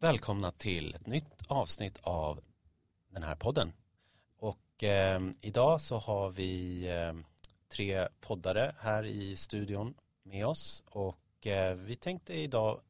Välkomna 0.00 0.50
till 0.50 0.94
ett 0.94 1.06
nytt 1.06 1.42
avsnitt 1.46 1.98
av 2.02 2.40
den 3.08 3.22
här 3.22 3.34
podden. 3.34 3.72
Och 4.36 4.84
eh, 4.84 5.20
idag 5.40 5.80
så 5.80 5.96
har 5.96 6.30
vi 6.30 6.84
eh, 6.88 7.14
tre 7.68 8.08
poddare 8.20 8.74
här 8.78 9.04
i 9.04 9.36
studion 9.36 9.94
med 10.22 10.46
oss 10.46 10.84
och 10.86 11.46
eh, 11.46 11.74
vi 11.74 11.96
tänkte 11.96 12.34
idag 12.34 12.80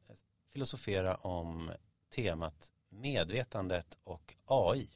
filosofera 0.53 1.15
om 1.15 1.71
temat 2.15 2.71
medvetandet 2.89 3.97
och 4.03 4.35
AI. 4.45 4.89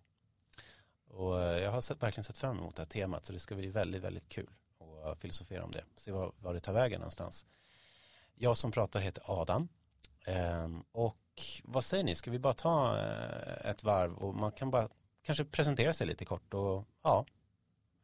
Och 1.08 1.42
eh, 1.42 1.64
jag 1.64 1.72
har 1.72 1.82
sett, 1.82 2.04
verkligen 2.04 2.24
sett 2.24 2.38
fram 2.38 2.58
emot 2.58 2.76
det 2.76 2.82
här 2.82 2.90
temat 2.90 3.26
så 3.26 3.34
det 3.34 3.40
ska 3.40 3.56
bli 3.56 3.68
väldigt, 3.68 4.04
väldigt 4.04 4.30
kul 4.30 4.50
att 5.04 5.20
filosofera 5.20 5.64
om 5.64 5.72
det. 5.72 5.84
Se 5.96 6.12
var, 6.12 6.32
var 6.40 6.54
det 6.54 6.60
tar 6.60 6.74
vägen 6.74 7.00
någonstans. 7.00 7.46
Jag 8.36 8.58
som 8.58 8.72
pratar 8.72 9.00
heter 9.00 9.24
Adam 9.26 9.68
ehm, 10.26 10.84
och 10.92 11.18
vad 11.64 11.84
säger 11.84 12.04
ni, 12.04 12.16
ska 12.16 12.32
vi 12.32 12.40
bara 12.40 12.54
ta 12.54 12.98
eh, 12.98 13.70
ett 13.70 13.84
varv 13.84 14.14
och 14.14 14.36
man 14.36 14.52
kan 14.52 14.72
bara 14.72 14.90
kanske 15.24 15.46
presentera 15.46 15.94
sig 15.94 16.08
lite 16.08 16.26
kort 16.26 16.54
och 16.54 16.88
ja, 17.04 17.26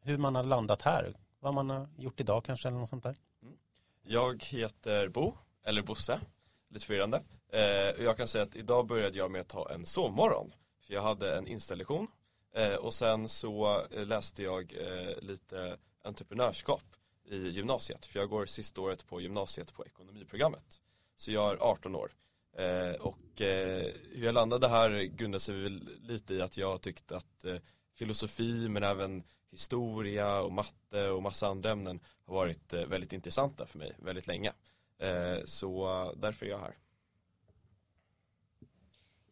hur 0.00 0.18
man 0.18 0.34
har 0.34 0.42
landat 0.42 0.82
här, 0.82 1.16
vad 1.40 1.54
man 1.54 1.70
har 1.70 1.88
gjort 1.98 2.20
idag 2.20 2.44
kanske 2.44 2.68
eller 2.68 2.78
något 2.78 2.90
sånt 2.90 3.02
där. 3.02 3.16
Mm. 3.42 3.54
Jag 4.02 4.44
heter 4.44 5.08
Bo, 5.08 5.34
eller 5.64 5.82
Bosse, 5.82 6.20
lite 6.68 6.86
förvirrande. 6.86 7.22
Eh, 7.52 8.04
jag 8.04 8.16
kan 8.16 8.28
säga 8.28 8.44
att 8.44 8.56
idag 8.56 8.86
började 8.86 9.18
jag 9.18 9.30
med 9.30 9.40
att 9.40 9.48
ta 9.48 9.70
en 9.70 9.86
sovmorgon. 9.86 10.52
För 10.80 10.94
jag 10.94 11.02
hade 11.02 11.36
en 11.36 11.46
installation 11.46 12.06
eh, 12.54 12.74
och 12.74 12.94
sen 12.94 13.28
så 13.28 13.82
eh, 13.90 14.06
läste 14.06 14.42
jag 14.42 14.72
eh, 14.72 15.18
lite 15.22 15.76
entreprenörskap 16.04 16.82
i 17.24 17.48
gymnasiet. 17.48 18.06
För 18.06 18.18
jag 18.18 18.28
går 18.28 18.46
sista 18.46 18.80
året 18.80 19.06
på 19.06 19.20
gymnasiet 19.20 19.74
på 19.74 19.86
ekonomiprogrammet. 19.86 20.80
Så 21.16 21.32
jag 21.32 21.52
är 21.52 21.56
18 21.56 21.96
år. 21.96 22.12
Eh, 22.52 23.00
och 23.00 23.40
eh, 23.40 23.92
hur 24.12 24.24
jag 24.24 24.34
landade 24.34 24.68
här 24.68 24.90
grundar 25.02 25.38
sig 25.38 25.62
väl 25.62 25.98
lite 26.02 26.34
i 26.34 26.40
att 26.40 26.56
jag 26.56 26.80
tyckte 26.80 27.16
att 27.16 27.44
eh, 27.44 27.56
filosofi 27.94 28.68
men 28.68 28.82
även 28.82 29.22
historia 29.50 30.40
och 30.40 30.52
matte 30.52 31.10
och 31.10 31.22
massa 31.22 31.48
andra 31.48 31.70
ämnen 31.70 32.00
har 32.26 32.34
varit 32.34 32.72
eh, 32.72 32.86
väldigt 32.86 33.12
intressanta 33.12 33.66
för 33.66 33.78
mig 33.78 33.92
väldigt 33.98 34.26
länge. 34.26 34.52
Eh, 34.98 35.44
så 35.44 36.14
därför 36.16 36.46
är 36.46 36.50
jag 36.50 36.58
här. 36.58 36.78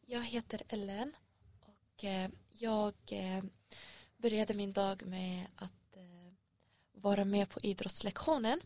Jag 0.07 0.23
heter 0.23 0.63
Ellen 0.69 1.17
och 1.61 2.05
eh, 2.05 2.29
jag 2.49 2.95
började 4.17 4.55
min 4.55 4.73
dag 4.73 5.07
med 5.07 5.47
att 5.57 5.73
vara 6.93 7.25
med 7.25 7.49
på 7.49 7.61
idrottslektionen 7.61 8.61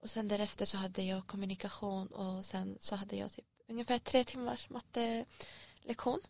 och 0.00 0.10
sen 0.10 0.28
därefter 0.28 0.64
så 0.64 0.76
hade 0.76 1.02
jag 1.02 1.26
kommunikation 1.26 2.06
och 2.06 2.44
sen 2.44 2.78
så 2.80 2.96
hade 2.96 3.16
jag 3.16 3.32
typ 3.32 3.53
ungefär 3.66 3.98
tre 3.98 4.24
timmars 4.24 4.68
mattelektion. 4.70 6.20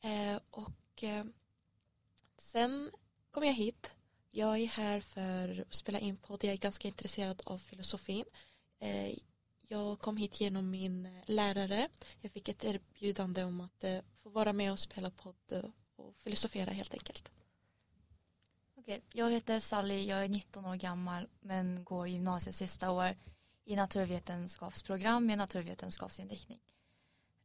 Eh, 0.00 0.40
och 0.50 1.02
eh, 1.02 1.24
sen 2.36 2.90
kom 3.30 3.44
jag 3.44 3.52
hit. 3.52 3.94
Jag 4.30 4.58
är 4.58 4.66
här 4.66 5.00
för 5.00 5.64
att 5.68 5.74
spela 5.74 5.98
in 5.98 6.16
podd. 6.16 6.44
Jag 6.44 6.52
är 6.52 6.56
ganska 6.56 6.88
intresserad 6.88 7.42
av 7.44 7.58
filosofin. 7.58 8.24
Eh, 8.78 9.18
jag 9.68 9.98
kom 9.98 10.16
hit 10.16 10.40
genom 10.40 10.70
min 10.70 11.20
lärare. 11.24 11.88
Jag 12.20 12.32
fick 12.32 12.48
ett 12.48 12.64
erbjudande 12.64 13.44
om 13.44 13.60
att 13.60 13.84
eh, 13.84 14.00
få 14.22 14.30
vara 14.30 14.52
med 14.52 14.72
och 14.72 14.78
spela 14.78 15.10
podd 15.10 15.72
och 15.96 16.16
filosofera 16.16 16.70
helt 16.70 16.94
enkelt. 16.94 17.30
Okej, 18.74 19.02
jag 19.12 19.30
heter 19.30 19.60
Sally, 19.60 20.06
jag 20.06 20.24
är 20.24 20.28
19 20.28 20.64
år 20.64 20.74
gammal 20.74 21.28
men 21.40 21.84
går 21.84 22.08
gymnasiet 22.08 22.56
sista 22.56 22.90
år 22.90 23.16
i 23.70 23.76
naturvetenskapsprogram 23.76 25.26
med 25.26 25.38
naturvetenskapsinriktning. 25.38 26.60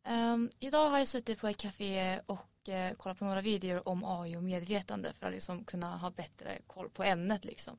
Um, 0.07 0.49
idag 0.59 0.89
har 0.89 0.97
jag 0.97 1.07
suttit 1.07 1.39
på 1.39 1.47
ett 1.47 1.57
café 1.57 2.19
och 2.25 2.69
uh, 2.69 2.95
kollat 2.97 3.19
på 3.19 3.25
några 3.25 3.41
videor 3.41 3.87
om 3.87 4.03
AI 4.05 4.35
och 4.35 4.43
medvetande 4.43 5.13
för 5.13 5.27
att 5.27 5.33
liksom 5.33 5.63
kunna 5.63 5.97
ha 5.97 6.09
bättre 6.09 6.57
koll 6.67 6.89
på 6.89 7.03
ämnet. 7.03 7.45
Liksom. 7.45 7.77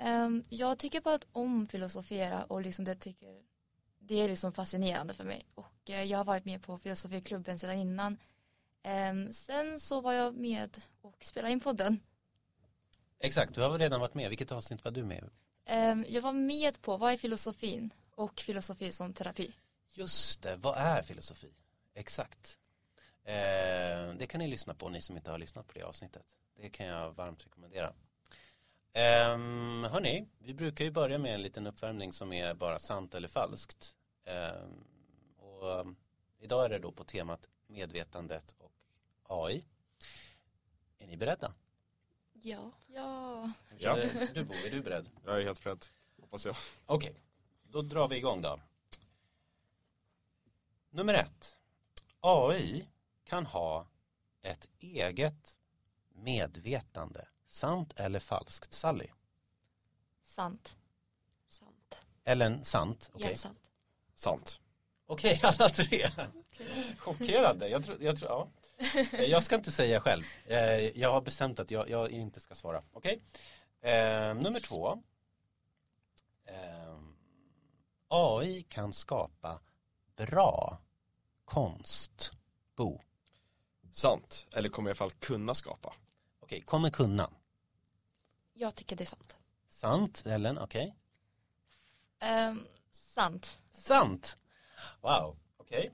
Um, 0.00 0.44
jag 0.48 0.78
tycker 0.78 1.00
bara 1.00 1.14
att 1.14 1.26
om 1.32 1.66
filosofera 1.66 2.44
och 2.44 2.62
liksom 2.62 2.84
det, 2.84 2.94
tycker, 2.94 3.42
det 3.98 4.14
är 4.14 4.28
liksom 4.28 4.52
fascinerande 4.52 5.14
för 5.14 5.24
mig. 5.24 5.46
Och 5.54 5.90
uh, 5.90 6.02
jag 6.02 6.18
har 6.18 6.24
varit 6.24 6.44
med 6.44 6.62
på 6.62 6.78
filosofiklubben 6.78 7.58
sedan 7.58 7.76
innan. 7.76 8.18
Um, 9.10 9.32
sen 9.32 9.80
så 9.80 10.00
var 10.00 10.12
jag 10.12 10.34
med 10.34 10.82
och 11.00 11.24
spelade 11.24 11.52
in 11.52 11.60
podden. 11.60 12.00
Exakt, 13.18 13.54
du 13.54 13.60
har 13.60 13.78
redan 13.78 14.00
varit 14.00 14.14
med. 14.14 14.28
Vilket 14.28 14.52
avsnitt 14.52 14.84
var 14.84 14.90
du 14.90 15.04
med 15.04 15.30
Ehm, 15.64 16.04
jag 16.08 16.22
var 16.22 16.32
med 16.32 16.82
på 16.82 16.96
vad 16.96 17.12
är 17.12 17.16
filosofin 17.16 17.94
och 18.14 18.40
filosofi 18.40 18.92
som 18.92 19.12
terapi. 19.12 19.54
Just 19.90 20.42
det, 20.42 20.56
vad 20.56 20.76
är 20.76 21.02
filosofi? 21.02 21.54
Exakt. 21.94 22.58
Ehm, 23.24 24.18
det 24.18 24.26
kan 24.26 24.38
ni 24.38 24.48
lyssna 24.48 24.74
på, 24.74 24.88
ni 24.88 25.02
som 25.02 25.16
inte 25.16 25.30
har 25.30 25.38
lyssnat 25.38 25.66
på 25.66 25.72
det 25.72 25.82
avsnittet. 25.82 26.26
Det 26.56 26.70
kan 26.70 26.86
jag 26.86 27.12
varmt 27.12 27.44
rekommendera. 27.44 27.92
Um, 28.94 29.84
hörni, 29.84 30.28
vi 30.38 30.54
brukar 30.54 30.84
ju 30.84 30.90
börja 30.90 31.18
med 31.18 31.34
en 31.34 31.42
liten 31.42 31.66
uppvärmning 31.66 32.12
som 32.12 32.32
är 32.32 32.54
bara 32.54 32.78
sant 32.78 33.14
eller 33.14 33.28
falskt. 33.28 33.96
och 35.38 35.86
idag 36.40 36.64
är 36.64 36.68
det 36.68 36.78
då 36.78 36.92
på 36.92 37.04
temat 37.04 37.48
medvetandet 37.66 38.54
och 38.58 38.72
AI. 39.22 39.64
Är 40.98 41.06
ni 41.06 41.16
beredda? 41.16 41.54
Ja. 42.44 42.70
Ja. 42.86 43.50
ja. 43.78 43.96
Du 44.34 44.44
Bo, 44.44 44.54
är 44.54 44.70
du 44.70 44.82
beredd? 44.82 45.08
Jag 45.24 45.40
är 45.40 45.44
helt 45.44 45.64
beredd, 45.64 45.86
hoppas 46.20 46.46
jag. 46.46 46.56
Okej, 46.86 47.10
okay. 47.10 47.22
då 47.62 47.82
drar 47.82 48.08
vi 48.08 48.16
igång 48.16 48.42
då. 48.42 48.60
Nummer 50.90 51.14
ett. 51.14 51.58
AI 52.20 52.88
kan 53.24 53.46
ha 53.46 53.86
ett 54.42 54.68
eget 54.78 55.58
medvetande. 56.08 57.28
Sant 57.46 58.00
eller 58.00 58.20
falskt? 58.20 58.72
Sally? 58.72 59.08
Sant. 60.22 60.76
Sant. 61.48 62.04
Ellen, 62.24 62.64
sant? 62.64 63.10
Okay. 63.14 63.30
Ja, 63.30 63.36
sant. 63.36 63.70
Sant. 64.14 64.60
Okej, 65.06 65.36
okay, 65.36 65.50
alla 65.58 65.68
tre. 65.68 66.10
Chockerande. 66.98 67.68
Jag 67.68 67.84
tror, 67.84 68.02
jag 68.02 68.18
tror, 68.18 68.30
ja. 68.30 68.48
Eh, 69.12 69.24
jag 69.24 69.42
ska 69.42 69.54
inte 69.54 69.72
säga 69.72 70.00
själv. 70.00 70.24
Eh, 70.46 70.98
jag 70.98 71.12
har 71.12 71.20
bestämt 71.20 71.58
att 71.58 71.70
jag, 71.70 71.90
jag 71.90 72.10
inte 72.10 72.40
ska 72.40 72.54
svara. 72.54 72.82
Okej. 72.92 73.22
Okay? 73.80 73.92
Eh, 73.92 74.34
nummer 74.34 74.60
två. 74.60 75.02
Eh, 76.44 76.98
AI 78.08 78.62
kan 78.62 78.92
skapa 78.92 79.60
bra 80.16 80.78
konst. 81.44 82.32
Bo. 82.76 83.00
Sant. 83.92 84.46
Eller 84.54 84.68
kommer 84.68 84.90
i 84.90 84.90
alla 84.90 84.96
fall 84.96 85.12
kunna 85.12 85.54
skapa. 85.54 85.88
Okej, 86.40 86.56
okay, 86.56 86.60
kommer 86.60 86.90
kunna. 86.90 87.30
Jag 88.52 88.74
tycker 88.74 88.96
det 88.96 89.04
är 89.04 89.06
sant. 89.06 89.36
Sant, 89.68 90.26
Ellen, 90.26 90.58
okej. 90.58 90.96
Okay. 92.16 92.48
Um, 92.48 92.66
sant. 92.90 93.60
Sant. 93.72 94.38
Wow, 95.00 95.36
okej. 95.56 95.78
Okay. 95.78 95.90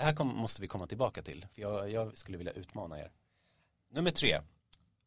Det 0.00 0.04
här 0.04 0.14
kom, 0.14 0.28
måste 0.28 0.62
vi 0.62 0.68
komma 0.68 0.86
tillbaka 0.86 1.22
till, 1.22 1.46
för 1.52 1.62
jag, 1.62 1.90
jag 1.90 2.16
skulle 2.16 2.38
vilja 2.38 2.52
utmana 2.52 2.98
er. 2.98 3.12
Nummer 3.88 4.10
tre. 4.10 4.40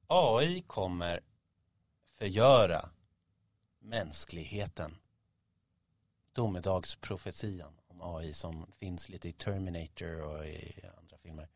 AI 0.08 0.62
kommer 0.62 1.20
förgöra 2.12 2.90
mänskligheten. 3.80 4.98
Domedagsprofetian 6.34 7.80
om 7.88 8.02
AI 8.02 8.34
som 8.34 8.72
finns 8.78 9.10
lite 9.10 9.30
i 9.30 9.32
Terminator 9.32 10.22
och 10.22 10.46
i 10.46 10.82
andra 10.98 11.18
filmer. 11.18 11.50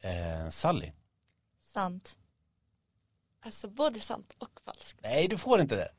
Eh, 0.00 0.48
Sally. 0.48 0.92
Sant. 1.60 2.18
Alltså 3.40 3.68
både 3.68 4.00
sant 4.00 4.34
och 4.38 4.60
falskt. 4.64 5.00
Nej, 5.02 5.28
du 5.28 5.38
får 5.38 5.60
inte 5.60 5.76
det. 5.76 5.92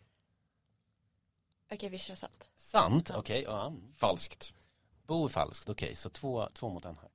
Okej, 1.72 1.90
vi 1.90 2.00
kör 2.00 2.16
sant. 2.16 2.50
Sant, 2.58 3.10
okej. 3.10 3.20
Okay, 3.20 3.54
ja. 3.56 3.74
Falskt. 3.96 4.54
Bo 5.10 5.26
är 5.26 5.30
falskt, 5.30 5.70
okej, 5.70 5.86
okay, 5.86 5.96
så 5.96 6.10
två, 6.10 6.50
två 6.54 6.70
mot 6.70 6.86
en 6.86 6.98
här. 6.98 7.10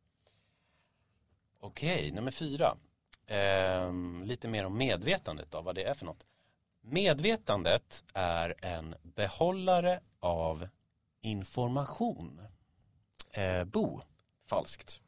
Okej, 1.61 1.99
okay, 1.99 2.13
nummer 2.13 2.31
fyra. 2.31 2.77
Ehm, 3.27 4.23
lite 4.25 4.49
mer 4.49 4.65
om 4.65 4.79
medvetandet 4.79 5.51
då, 5.51 5.61
vad 5.63 5.75
det 5.75 5.85
är 5.85 5.95
för 5.95 6.07
något. 6.07 6.27
Medvetandet 6.81 8.05
är 8.15 8.55
en 8.63 8.95
behållare 9.03 10.01
av 10.21 10.69
information. 11.21 12.41
Ehm, 13.31 13.71
Bo? 13.71 14.01
Falskt. 14.47 15.01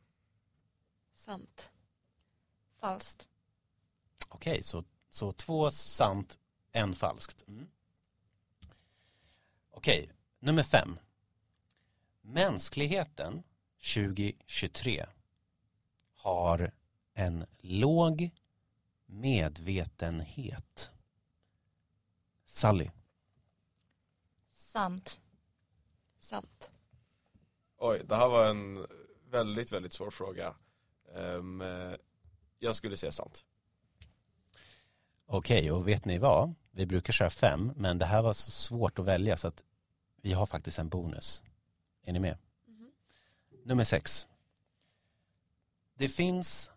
Sant. 1.15 1.71
Falskt. 2.81 3.29
Okej, 4.29 4.53
okay, 4.53 4.62
så, 4.62 4.85
så 5.11 5.33
två 5.33 5.71
sant, 5.71 6.38
en 6.73 6.94
falskt. 6.94 7.49
Mm. 7.49 7.69
Okej, 9.71 10.12
nummer 10.38 10.62
fem. 10.62 10.99
Mänskligheten 12.28 13.43
2023 13.94 15.06
har 16.14 16.70
en 17.14 17.46
låg 17.58 18.31
medvetenhet. 19.06 20.90
Sally. 22.44 22.90
Sant. 24.52 25.20
Sant. 26.19 26.70
Oj, 27.78 28.02
det 28.05 28.17
här 28.17 28.28
var 28.28 28.50
en 28.50 28.87
väldigt, 29.31 29.73
väldigt 29.73 29.93
svår 29.93 30.11
fråga. 30.11 30.55
Um, 31.14 31.62
jag 32.58 32.76
skulle 32.76 32.96
säga 32.96 33.12
sant. 33.12 33.44
Okej, 35.26 35.73
och 35.73 35.88
vet 35.88 36.05
ni 36.05 36.19
vad? 36.19 36.55
Vi 36.70 36.87
brukar 36.87 37.12
köra 37.12 37.31
fem, 37.31 37.73
men 37.76 37.99
det 37.99 38.06
här 38.06 38.23
var 38.23 38.32
så 38.32 38.50
svårt 38.50 38.99
att 38.99 39.05
välja 39.05 39.37
så 39.37 39.49
att 39.49 39.64
vi 40.23 40.32
har 40.32 40.46
faktiskt 40.46 40.78
en 40.78 40.88
bonus. 40.88 41.43
Är 42.06 42.12
ni 42.12 42.19
med? 42.19 42.38
Mm. 42.69 42.93
Nummer 43.64 43.85
sex. 43.85 44.29
Det 45.94 46.08
finns 46.08 46.70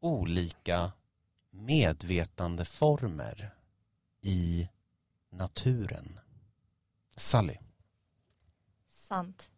olika 0.00 0.92
medvetandeformer 1.50 3.54
i 4.20 4.68
naturen. 5.30 6.20
Sally. 7.16 7.56
Sant. 8.88 9.50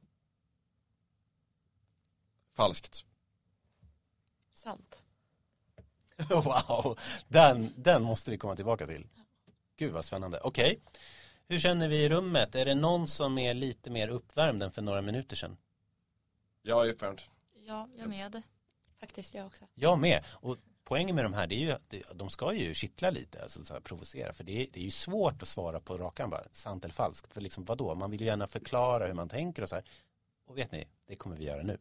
Falskt. 2.53 3.05
Sant. 4.53 5.03
Wow, 6.29 6.99
den, 7.29 7.75
den 7.77 8.03
måste 8.03 8.31
vi 8.31 8.39
komma 8.39 8.57
tillbaka 8.57 8.87
till. 8.87 9.07
Gud 9.77 9.93
vad 9.93 10.05
spännande. 10.05 10.41
Okej, 10.41 10.73
okay. 10.73 10.81
Hur 11.49 11.59
känner 11.59 11.89
vi 11.89 12.05
i 12.05 12.09
rummet? 12.09 12.55
Är 12.55 12.65
det 12.65 12.75
någon 12.75 13.07
som 13.07 13.39
är 13.39 13.55
lite 13.55 13.91
mer 13.91 14.09
uppvärmd 14.09 14.63
än 14.63 14.73
för 14.73 14.83
några 14.83 15.03
minuter 15.03 15.37
sedan? 15.37 15.57
Jag 16.63 16.87
är 16.87 16.93
uppvärmd. 16.93 17.23
Ja, 17.55 17.89
jag 17.97 18.09
med. 18.09 18.43
Faktiskt 19.01 19.35
jag 19.35 19.47
också. 19.47 19.65
Jag 19.75 19.99
med. 19.99 20.25
Och 20.31 20.57
poängen 20.85 21.17
med 21.17 21.25
de 21.25 21.33
här 21.33 21.47
det 21.47 21.55
är 21.55 21.59
ju 21.59 21.71
att 21.71 21.95
de 22.15 22.31
ska 22.31 22.53
ju 22.53 22.75
kittla 22.75 23.11
lite, 23.11 23.43
alltså 23.43 23.65
så 23.65 23.73
här 23.73 23.81
provocera. 23.81 24.33
För 24.33 24.45
det 24.45 24.63
är, 24.63 24.67
det 24.73 24.81
är 24.81 24.85
ju 24.85 24.91
svårt 24.91 25.43
att 25.43 25.49
svara 25.49 25.81
på 25.81 25.97
rakan 25.97 26.31
bara, 26.31 26.45
sant 26.53 26.85
eller 26.85 26.95
falskt. 26.95 27.33
För 27.33 27.41
liksom 27.41 27.65
vadå, 27.65 27.95
man 27.95 28.11
vill 28.11 28.21
ju 28.21 28.27
gärna 28.27 28.47
förklara 28.47 29.07
hur 29.07 29.15
man 29.15 29.29
tänker 29.29 29.63
och 29.63 29.69
så 29.69 29.75
här. 29.75 29.85
Och 30.47 30.59
vet 30.59 30.73
ni, 30.73 30.87
det 31.07 31.17
kommer 31.17 31.37
vi 31.37 31.45
göra 31.45 31.63
nu. 31.63 31.79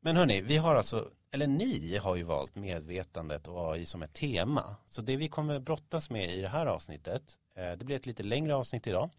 Men 0.00 0.16
hörni, 0.16 0.40
vi 0.40 0.56
har 0.56 0.74
alltså, 0.74 1.10
eller 1.30 1.46
ni 1.46 1.96
har 1.96 2.16
ju 2.16 2.22
valt 2.22 2.54
medvetandet 2.54 3.48
och 3.48 3.72
AI 3.72 3.86
som 3.86 4.02
ett 4.02 4.12
tema. 4.12 4.76
Så 4.90 5.02
det 5.02 5.16
vi 5.16 5.28
kommer 5.28 5.58
brottas 5.58 6.10
med 6.10 6.34
i 6.34 6.40
det 6.40 6.48
här 6.48 6.66
avsnittet, 6.66 7.38
Eh, 7.58 7.76
det 7.76 7.84
blir 7.84 7.96
ett 7.96 8.06
lite 8.06 8.22
längre 8.22 8.54
avsnitt 8.54 8.86
idag. 8.86 9.10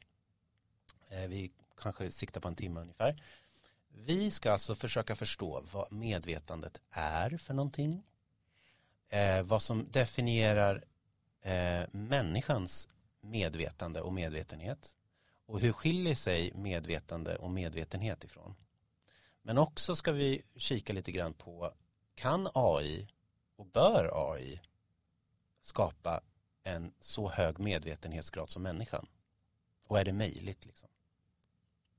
Eh, 1.10 1.28
vi 1.28 1.52
kanske 1.78 2.12
siktar 2.12 2.42
på 2.42 2.48
en 2.48 2.56
timme 2.56 2.80
ungefär. 2.80 3.24
Vi 3.88 4.32
ska 4.32 4.52
alltså 4.52 4.76
försöka 4.76 5.16
förstå 5.16 5.64
vad 5.74 5.92
medvetandet 5.92 6.82
är 6.90 7.38
för 7.38 7.54
någonting. 7.54 8.04
Eh, 9.10 9.44
vad 9.44 9.62
som 9.62 9.92
definierar 9.92 10.84
människans 11.92 12.88
medvetande 13.22 14.02
och 14.02 14.14
medvetenhet. 14.14 14.96
Och 15.46 15.60
hur 15.60 15.72
skiljer 15.72 16.16
sig 16.16 16.54
medvetande 16.54 17.36
och 17.36 17.52
medvetenhet 17.52 18.24
ifrån? 18.24 18.56
Men 19.42 19.58
också 19.58 19.96
ska 19.96 20.12
vi 20.12 20.42
kika 20.56 20.94
lite 20.94 21.12
grann 21.12 21.34
på 21.34 21.74
kan 22.16 22.50
AI 22.54 23.08
och 23.56 23.66
bör 23.66 24.32
AI 24.32 24.62
skapa 25.62 26.22
en 26.70 26.94
så 27.00 27.30
hög 27.30 27.60
medvetenhetsgrad 27.60 28.50
som 28.50 28.64
människan? 28.64 29.08
Och 29.88 30.00
är 30.00 30.06
det 30.06 30.14
möjligt? 30.14 30.66
Liksom? 30.66 30.90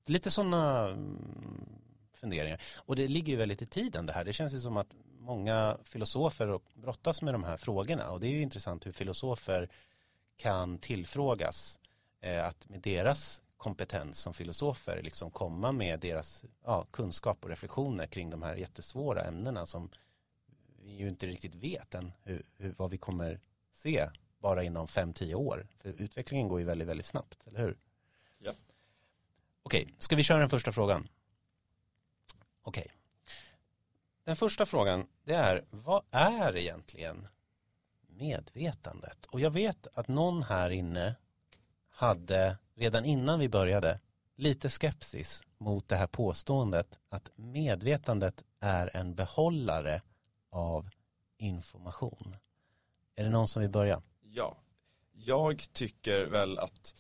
Lite 0.07 0.31
sådana 0.31 0.89
mm, 0.89 1.81
funderingar. 2.13 2.63
Och 2.77 2.97
det 2.97 3.09
ligger 3.09 3.33
ju 3.33 3.37
väldigt 3.37 3.63
i 3.63 3.67
tiden 3.67 4.07
det 4.07 4.13
här. 4.13 4.25
Det 4.25 4.33
känns 4.33 4.55
ju 4.55 4.61
som 4.61 4.77
att 4.77 4.95
många 5.19 5.79
filosofer 5.85 6.61
brottas 6.75 7.23
med 7.23 7.35
de 7.35 7.45
här 7.45 7.57
frågorna. 7.57 8.11
Och 8.11 8.21
det 8.21 8.27
är 8.27 8.31
ju 8.31 8.43
intressant 8.43 8.87
hur 8.87 8.93
filosofer 8.93 9.69
kan 10.37 10.79
tillfrågas 10.79 11.81
eh, 12.21 12.47
att 12.47 12.69
med 12.69 12.81
deras 12.81 13.43
kompetens 13.57 14.19
som 14.19 14.35
filosofer 14.35 15.03
liksom 15.03 15.31
komma 15.31 15.73
med 15.73 16.01
deras 16.01 16.45
ja, 16.65 16.87
kunskap 16.91 17.45
och 17.45 17.51
reflektioner 17.51 18.07
kring 18.07 18.31
de 18.31 18.43
här 18.43 18.57
jättesvåra 18.57 19.23
ämnena 19.25 19.67
som 19.67 19.91
vi 20.83 20.91
ju 20.91 21.09
inte 21.09 21.27
riktigt 21.27 21.55
vet 21.55 21.95
än 21.95 22.13
hur, 22.23 22.43
hur, 22.57 22.75
vad 22.79 22.91
vi 22.91 22.99
kommer 22.99 23.41
se 23.73 24.09
bara 24.41 24.63
inom 24.63 24.87
5-10 24.87 25.35
år. 25.35 25.67
För 25.79 25.89
utvecklingen 25.89 26.49
går 26.49 26.61
ju 26.61 26.67
väldigt, 26.67 26.89
väldigt 26.89 27.07
snabbt, 27.07 27.47
eller 27.47 27.61
hur? 27.61 27.77
Ja. 28.39 28.53
Okej, 29.63 29.95
ska 29.99 30.17
vi 30.17 30.23
köra 30.23 30.39
den 30.39 30.51
första 30.51 30.73
frågan? 30.73 31.09
Okej. 32.63 32.87
Den 34.25 34.37
första 34.37 34.67
frågan, 34.67 35.07
det 35.25 35.35
är 35.35 35.65
vad 35.71 36.03
är 36.11 36.57
egentligen 36.57 37.29
medvetandet? 38.07 39.27
Och 39.27 39.41
jag 39.41 39.51
vet 39.51 39.87
att 39.95 40.09
någon 40.09 40.43
här 40.43 40.71
inne 40.71 41.15
hade 41.89 42.59
redan 42.75 43.05
innan 43.05 43.39
vi 43.39 43.49
började 43.49 44.01
lite 44.37 44.69
skepsis 44.69 45.43
mot 45.59 45.89
det 45.89 45.97
här 45.97 46.07
påståendet 46.07 46.99
att 47.09 47.31
medvetandet 47.35 48.45
är 48.61 48.97
en 48.97 49.15
behållare 49.15 50.03
av 50.51 50.91
information. 51.37 52.37
Är 53.15 53.25
det 53.25 53.31
någon 53.31 53.49
som 53.49 53.63
vill 53.63 53.71
börja? 53.71 54.03
Ja, 54.33 54.57
jag 55.13 55.65
tycker 55.73 56.27
väl 56.27 56.59
att 56.59 56.95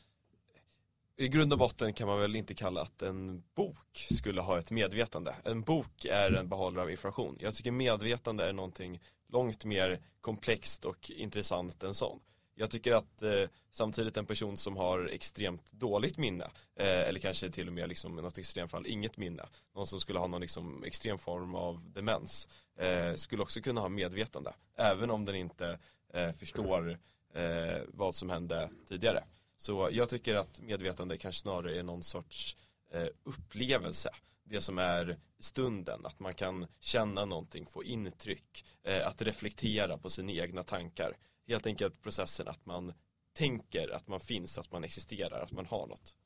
i 1.16 1.28
grund 1.28 1.52
och 1.52 1.58
botten 1.58 1.92
kan 1.92 2.08
man 2.08 2.20
väl 2.20 2.36
inte 2.36 2.54
kalla 2.54 2.80
att 2.82 3.02
en 3.02 3.42
bok 3.54 4.06
skulle 4.10 4.40
ha 4.40 4.58
ett 4.58 4.70
medvetande. 4.70 5.34
En 5.44 5.62
bok 5.62 6.04
är 6.04 6.32
en 6.32 6.48
behållare 6.48 6.82
av 6.82 6.90
information. 6.90 7.36
Jag 7.40 7.54
tycker 7.54 7.70
medvetande 7.70 8.48
är 8.48 8.52
någonting 8.52 9.00
långt 9.28 9.64
mer 9.64 10.00
komplext 10.20 10.84
och 10.84 11.10
intressant 11.10 11.82
än 11.82 11.94
sånt 11.94 12.22
jag 12.60 12.70
tycker 12.70 12.92
att 12.94 13.22
eh, 13.22 13.48
samtidigt 13.70 14.16
en 14.16 14.26
person 14.26 14.56
som 14.56 14.76
har 14.76 15.08
extremt 15.12 15.72
dåligt 15.72 16.18
minne 16.18 16.44
eh, 16.76 17.00
eller 17.08 17.20
kanske 17.20 17.50
till 17.50 17.66
och 17.66 17.72
med 17.72 17.88
liksom 17.88 18.18
i 18.18 18.22
något 18.22 18.38
extremfall, 18.38 18.86
inget 18.86 19.16
minne 19.16 19.42
någon 19.74 19.86
som 19.86 20.00
skulle 20.00 20.18
ha 20.18 20.26
någon 20.26 20.40
liksom 20.40 20.84
extrem 20.84 21.18
form 21.18 21.54
av 21.54 21.90
demens 21.92 22.48
eh, 22.78 23.14
skulle 23.14 23.42
också 23.42 23.60
kunna 23.60 23.80
ha 23.80 23.88
medvetande 23.88 24.52
även 24.76 25.10
om 25.10 25.24
den 25.24 25.34
inte 25.34 25.78
eh, 26.14 26.32
förstår 26.32 26.98
eh, 27.34 27.82
vad 27.88 28.14
som 28.14 28.30
hände 28.30 28.70
tidigare 28.88 29.24
så 29.56 29.88
jag 29.92 30.08
tycker 30.08 30.34
att 30.34 30.60
medvetande 30.60 31.16
kanske 31.16 31.40
snarare 31.40 31.78
är 31.78 31.82
någon 31.82 32.02
sorts 32.02 32.56
eh, 32.92 33.08
upplevelse 33.24 34.10
det 34.50 34.60
som 34.60 34.78
är 34.78 35.16
stunden, 35.38 36.06
att 36.06 36.20
man 36.20 36.34
kan 36.34 36.66
känna 36.80 37.24
någonting, 37.24 37.66
få 37.66 37.84
intryck, 37.84 38.64
eh, 38.82 39.06
att 39.06 39.22
reflektera 39.22 39.98
på 39.98 40.10
sina 40.10 40.32
egna 40.32 40.62
tankar 40.62 41.12
helt 41.48 41.66
enkelt 41.66 42.02
processen 42.02 42.48
att 42.48 42.66
man 42.66 42.92
tänker 43.32 43.88
att 43.88 44.08
man 44.08 44.20
finns, 44.20 44.58
att 44.58 44.72
man 44.72 44.84
existerar, 44.84 45.40
att 45.40 45.52
man 45.52 45.66
har 45.66 45.86
något. 45.86 46.16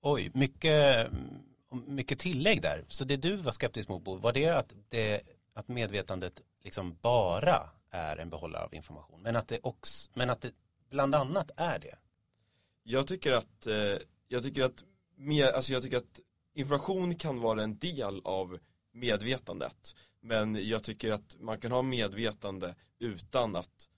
Oj, 0.00 0.30
mycket, 0.34 1.10
mycket 1.86 2.18
tillägg 2.18 2.62
där. 2.62 2.84
Så 2.88 3.04
det 3.04 3.16
du 3.16 3.36
var 3.36 3.52
skeptisk 3.52 3.88
mot 3.88 4.02
Bo, 4.02 4.16
var 4.16 4.32
det 4.32 4.48
att, 4.48 4.74
det, 4.88 5.22
att 5.54 5.68
medvetandet 5.68 6.42
liksom 6.64 6.96
bara 7.02 7.70
är 7.92 8.16
en 8.16 8.30
behållare 8.30 8.64
av 8.64 8.74
information, 8.74 9.22
men 9.22 9.36
att 9.36 9.48
det 9.48 9.60
också, 9.62 10.10
men 10.14 10.30
att 10.30 10.40
det 10.40 10.52
bland 10.90 11.14
annat 11.14 11.50
är 11.56 11.78
det? 11.78 11.98
Jag 12.82 13.06
tycker 13.06 13.32
att, 13.32 13.66
eh, 13.66 13.98
jag 14.28 14.42
tycker 14.42 14.62
att, 14.62 14.84
alltså 15.54 15.72
jag 15.72 15.82
tycker 15.82 15.96
att 15.96 16.20
information 16.54 17.14
kan 17.14 17.40
vara 17.40 17.62
en 17.62 17.78
del 17.78 18.20
av 18.24 18.58
medvetandet. 18.92 19.96
Men 20.20 20.68
jag 20.68 20.82
tycker 20.82 21.12
att 21.12 21.36
man 21.40 21.60
kan 21.60 21.72
ha 21.72 21.82
medvetande 21.82 22.74
utan 22.98 23.56
att 23.56 23.88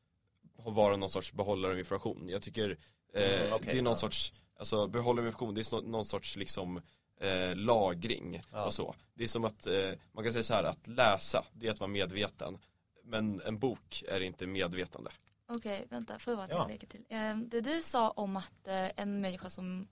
vara 0.57 0.97
någon 0.97 1.11
sorts 1.11 1.33
behållare 1.33 1.73
av 1.73 1.79
information. 1.79 2.29
Jag 2.29 2.43
tycker 2.43 2.79
eh, 3.15 3.41
mm, 3.41 3.53
okay, 3.53 3.73
det 3.73 3.79
är 3.79 3.83
någon 3.83 3.91
ja. 3.91 3.97
sorts, 3.97 4.33
alltså 4.59 4.87
behållare 4.87 5.23
av 5.23 5.27
information, 5.27 5.55
det 5.55 5.61
är 5.61 5.83
någon 5.83 6.05
sorts 6.05 6.37
liksom 6.37 6.83
eh, 7.21 7.57
lagring 7.57 8.41
ja. 8.53 8.65
och 8.67 8.75
så. 8.75 8.95
Det 9.15 9.25
är 9.25 9.29
som 9.29 9.45
att, 9.45 9.67
eh, 9.67 9.91
man 10.13 10.25
kan 10.25 10.33
säga 10.33 10.45
så 10.45 10.55
här, 10.55 10.65
att 10.65 10.89
läsa, 10.89 11.45
det 11.53 11.67
är 11.67 11.71
att 11.71 11.81
vara 11.81 11.91
medveten. 11.91 12.59
Men 13.05 13.41
en 13.41 13.59
bok 13.59 14.03
är 14.09 14.21
inte 14.21 14.47
medvetande. 14.47 15.11
Okej, 15.47 15.75
okay, 15.75 15.87
vänta, 15.89 16.19
får 16.19 16.33
jag 16.33 16.49
bara 16.49 16.69
ja. 16.71 16.87
till. 16.89 17.05
Eh, 17.09 17.37
det 17.37 17.61
du 17.61 17.83
sa 17.83 18.11
om 18.11 18.37
att 18.37 18.69
eh, 18.69 18.91
en 18.97 19.21
människa 19.21 19.51
som 19.51 19.89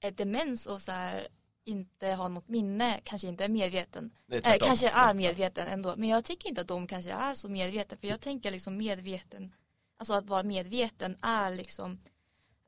är 0.00 0.10
demens 0.10 0.66
och 0.66 0.82
så 0.82 0.92
här 0.92 1.28
inte 1.64 2.08
har 2.08 2.28
något 2.28 2.48
minne 2.48 3.00
kanske 3.04 3.28
inte 3.28 3.44
är 3.44 3.48
medveten. 3.48 4.10
Nej, 4.26 4.40
eh, 4.44 4.56
kanske 4.60 4.88
är 4.88 5.14
medveten 5.14 5.66
ändå. 5.68 5.94
Men 5.96 6.08
jag 6.08 6.24
tycker 6.24 6.48
inte 6.48 6.60
att 6.60 6.68
de 6.68 6.86
kanske 6.86 7.12
är 7.12 7.34
så 7.34 7.48
medveten. 7.48 7.98
För 7.98 8.08
jag 8.08 8.20
tänker 8.20 8.50
liksom 8.50 8.76
medveten 8.76 9.52
Alltså 9.96 10.14
att 10.14 10.26
vara 10.26 10.42
medveten 10.42 11.16
är 11.22 11.54
liksom 11.54 11.98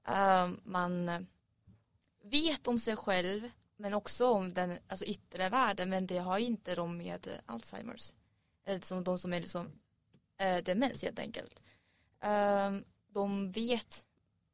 uh, 0.09 0.49
man 0.63 1.27
vet 2.23 2.69
om 2.69 2.79
sig 2.79 2.97
själv 2.97 3.51
men 3.77 3.95
också 3.95 4.29
om 4.31 4.55
den 4.55 4.79
alltså 4.89 5.05
yttre 5.05 5.49
världen 5.49 5.91
men 5.91 6.07
det 6.07 6.19
har 6.19 6.39
inte 6.39 6.75
de 6.75 6.97
med 6.97 7.29
Alzheimers. 7.47 8.13
Eller 8.67 8.81
som 8.81 9.05
de 9.05 9.19
som 9.19 9.33
är 9.33 9.41
liksom 9.41 9.67
uh, 10.43 10.57
demens 10.65 11.03
helt 11.03 11.19
enkelt. 11.19 11.61
Uh, 12.25 12.81
de 13.09 13.53
vet, 13.53 14.07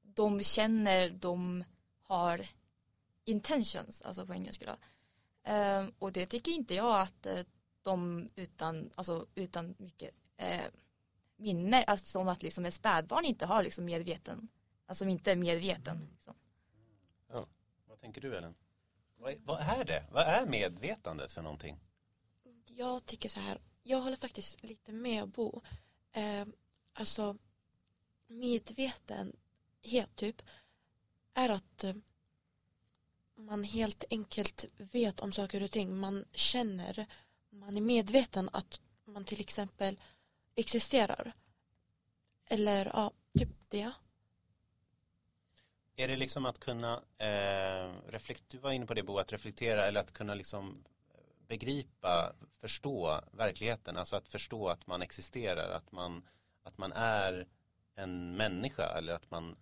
de 0.02 0.42
känner, 0.42 1.10
de 1.10 1.64
har 2.02 2.46
intentions, 3.24 4.02
alltså 4.02 4.26
på 4.26 4.34
engelska 4.34 4.66
då. 4.66 4.76
Uh, 5.52 5.88
och 5.98 6.12
det 6.12 6.26
tycker 6.26 6.52
inte 6.52 6.74
jag 6.74 7.00
att 7.00 7.26
uh, 7.26 7.40
de 7.82 8.28
utan, 8.36 8.90
alltså 8.94 9.26
utan 9.34 9.74
mycket 9.78 10.10
uh, 10.42 10.66
minne, 11.36 11.84
alltså 11.84 12.06
som 12.06 12.28
att 12.28 12.42
liksom 12.42 12.64
ett 12.64 12.74
spädbarn 12.74 13.24
inte 13.24 13.46
har 13.46 13.62
liksom 13.62 13.84
medveten, 13.84 14.48
alltså 14.86 15.04
inte 15.04 15.32
är 15.32 15.36
medveten. 15.36 16.08
Liksom. 16.12 16.34
Ja. 17.28 17.46
Vad 17.86 18.00
tänker 18.00 18.20
du 18.20 18.36
Ellen? 18.36 18.54
Vad, 19.16 19.34
vad 19.44 19.60
är 19.60 19.84
det? 19.84 20.04
Vad 20.10 20.22
är 20.22 20.46
medvetandet 20.46 21.32
för 21.32 21.42
någonting? 21.42 21.78
Jag 22.66 23.06
tycker 23.06 23.28
så 23.28 23.40
här, 23.40 23.58
jag 23.82 24.00
håller 24.00 24.16
faktiskt 24.16 24.62
lite 24.62 24.92
med 24.92 25.28
Bo. 25.28 25.62
Eh, 26.12 26.46
alltså 26.92 27.36
medvetenhet 28.26 30.16
typ 30.16 30.42
är 31.34 31.48
att 31.48 31.84
eh, 31.84 31.94
man 33.34 33.64
helt 33.64 34.04
enkelt 34.10 34.64
vet 34.76 35.20
om 35.20 35.32
saker 35.32 35.62
och 35.62 35.70
ting. 35.70 35.96
Man 35.96 36.24
känner, 36.32 37.06
man 37.50 37.76
är 37.76 37.80
medveten 37.80 38.48
att 38.52 38.80
man 39.04 39.24
till 39.24 39.40
exempel 39.40 40.00
existerar. 40.54 41.32
Eller 42.46 42.86
ja, 42.86 43.12
typ 43.38 43.48
det. 43.68 43.92
Är 45.96 46.08
det 46.08 46.16
liksom 46.16 46.46
att 46.46 46.58
kunna 46.58 47.02
eh, 47.18 47.92
reflektera, 48.06 48.46
du 48.48 48.58
var 48.58 48.72
inne 48.72 48.86
på 48.86 48.94
det 48.94 49.02
Bo, 49.02 49.18
att 49.18 49.32
reflektera 49.32 49.86
eller 49.86 50.00
att 50.00 50.12
kunna 50.12 50.34
liksom 50.34 50.84
begripa, 51.52 52.32
förstå 52.60 53.20
verkligheten, 53.32 53.96
alltså 53.96 54.16
att 54.16 54.28
förstå 54.28 54.68
att 54.68 54.86
man 54.86 55.02
existerar, 55.02 55.70
att 55.70 55.92
man, 55.92 56.28
att 56.62 56.78
man 56.78 56.92
är 56.92 57.46
en 57.94 58.36
människa 58.36 58.98
eller 58.98 59.12
att 59.12 59.30
man 59.30 59.56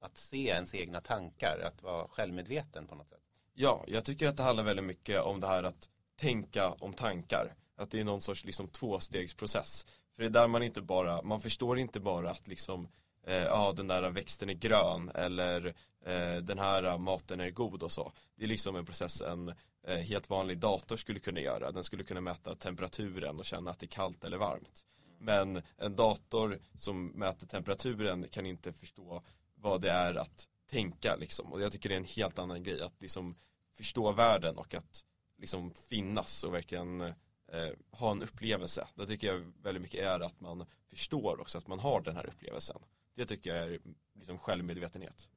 att 0.00 0.18
se 0.18 0.48
ens 0.48 0.74
egna 0.74 1.00
tankar, 1.00 1.58
att 1.64 1.82
vara 1.82 2.08
självmedveten 2.08 2.86
på 2.86 2.94
något 2.94 3.08
sätt. 3.10 3.20
Ja, 3.54 3.84
jag 3.86 4.04
tycker 4.04 4.28
att 4.28 4.36
det 4.36 4.42
handlar 4.42 4.64
väldigt 4.64 4.84
mycket 4.84 5.20
om 5.20 5.40
det 5.40 5.46
här 5.46 5.62
att 5.62 5.88
tänka 6.16 6.70
om 6.70 6.92
tankar. 6.92 7.54
Att 7.76 7.90
det 7.90 8.00
är 8.00 8.04
någon 8.04 8.20
sorts 8.20 8.44
liksom 8.44 8.68
tvåstegsprocess. 8.68 9.86
För 10.14 10.22
det 10.22 10.28
är 10.28 10.30
där 10.30 10.48
man 10.48 10.62
inte 10.62 10.82
bara, 10.82 11.22
man 11.22 11.40
förstår 11.40 11.78
inte 11.78 12.00
bara 12.00 12.30
att 12.30 12.48
liksom 12.48 12.88
eh, 13.26 13.42
ja 13.42 13.72
den 13.76 13.86
där 13.88 14.10
växten 14.10 14.50
är 14.50 14.54
grön 14.54 15.10
eller 15.14 15.66
eh, 16.04 16.36
den 16.36 16.58
här 16.58 16.98
maten 16.98 17.40
är 17.40 17.50
god 17.50 17.82
och 17.82 17.92
så. 17.92 18.12
Det 18.36 18.44
är 18.44 18.48
liksom 18.48 18.76
en 18.76 18.86
process 18.86 19.22
en 19.22 19.54
eh, 19.86 19.96
helt 19.96 20.30
vanlig 20.30 20.58
dator 20.58 20.96
skulle 20.96 21.18
kunna 21.18 21.40
göra. 21.40 21.72
Den 21.72 21.84
skulle 21.84 22.04
kunna 22.04 22.20
mäta 22.20 22.54
temperaturen 22.54 23.38
och 23.38 23.44
känna 23.44 23.70
att 23.70 23.78
det 23.78 23.86
är 23.86 23.88
kallt 23.88 24.24
eller 24.24 24.36
varmt. 24.36 24.84
Men 25.18 25.62
en 25.76 25.96
dator 25.96 26.58
som 26.74 27.06
mäter 27.06 27.46
temperaturen 27.46 28.28
kan 28.28 28.46
inte 28.46 28.72
förstå 28.72 29.22
vad 29.54 29.80
det 29.80 29.90
är 29.90 30.14
att 30.14 30.48
tänka 30.70 31.16
liksom. 31.16 31.52
Och 31.52 31.60
jag 31.60 31.72
tycker 31.72 31.88
det 31.88 31.94
är 31.94 32.00
en 32.00 32.04
helt 32.04 32.38
annan 32.38 32.62
grej 32.62 32.82
att 32.82 33.00
liksom 33.00 33.34
förstå 33.76 34.12
världen 34.12 34.56
och 34.56 34.74
att 34.74 35.04
liksom 35.38 35.70
finnas 35.88 36.44
och 36.44 36.54
verkligen 36.54 37.00
eh, 37.00 37.70
ha 37.90 38.10
en 38.10 38.22
upplevelse. 38.22 38.86
Det 38.94 39.06
tycker 39.06 39.26
jag 39.26 39.52
väldigt 39.62 39.82
mycket 39.82 40.00
är 40.00 40.20
att 40.20 40.40
man 40.40 40.66
förstår 40.90 41.40
också 41.40 41.58
att 41.58 41.66
man 41.66 41.78
har 41.78 42.00
den 42.00 42.16
här 42.16 42.26
upplevelsen. 42.26 42.82
Det 43.14 43.26
tycker 43.26 43.54
jag 43.54 43.64
är 43.64 43.80
liksom 44.14 44.38
självmedvetenhet. 44.38 45.28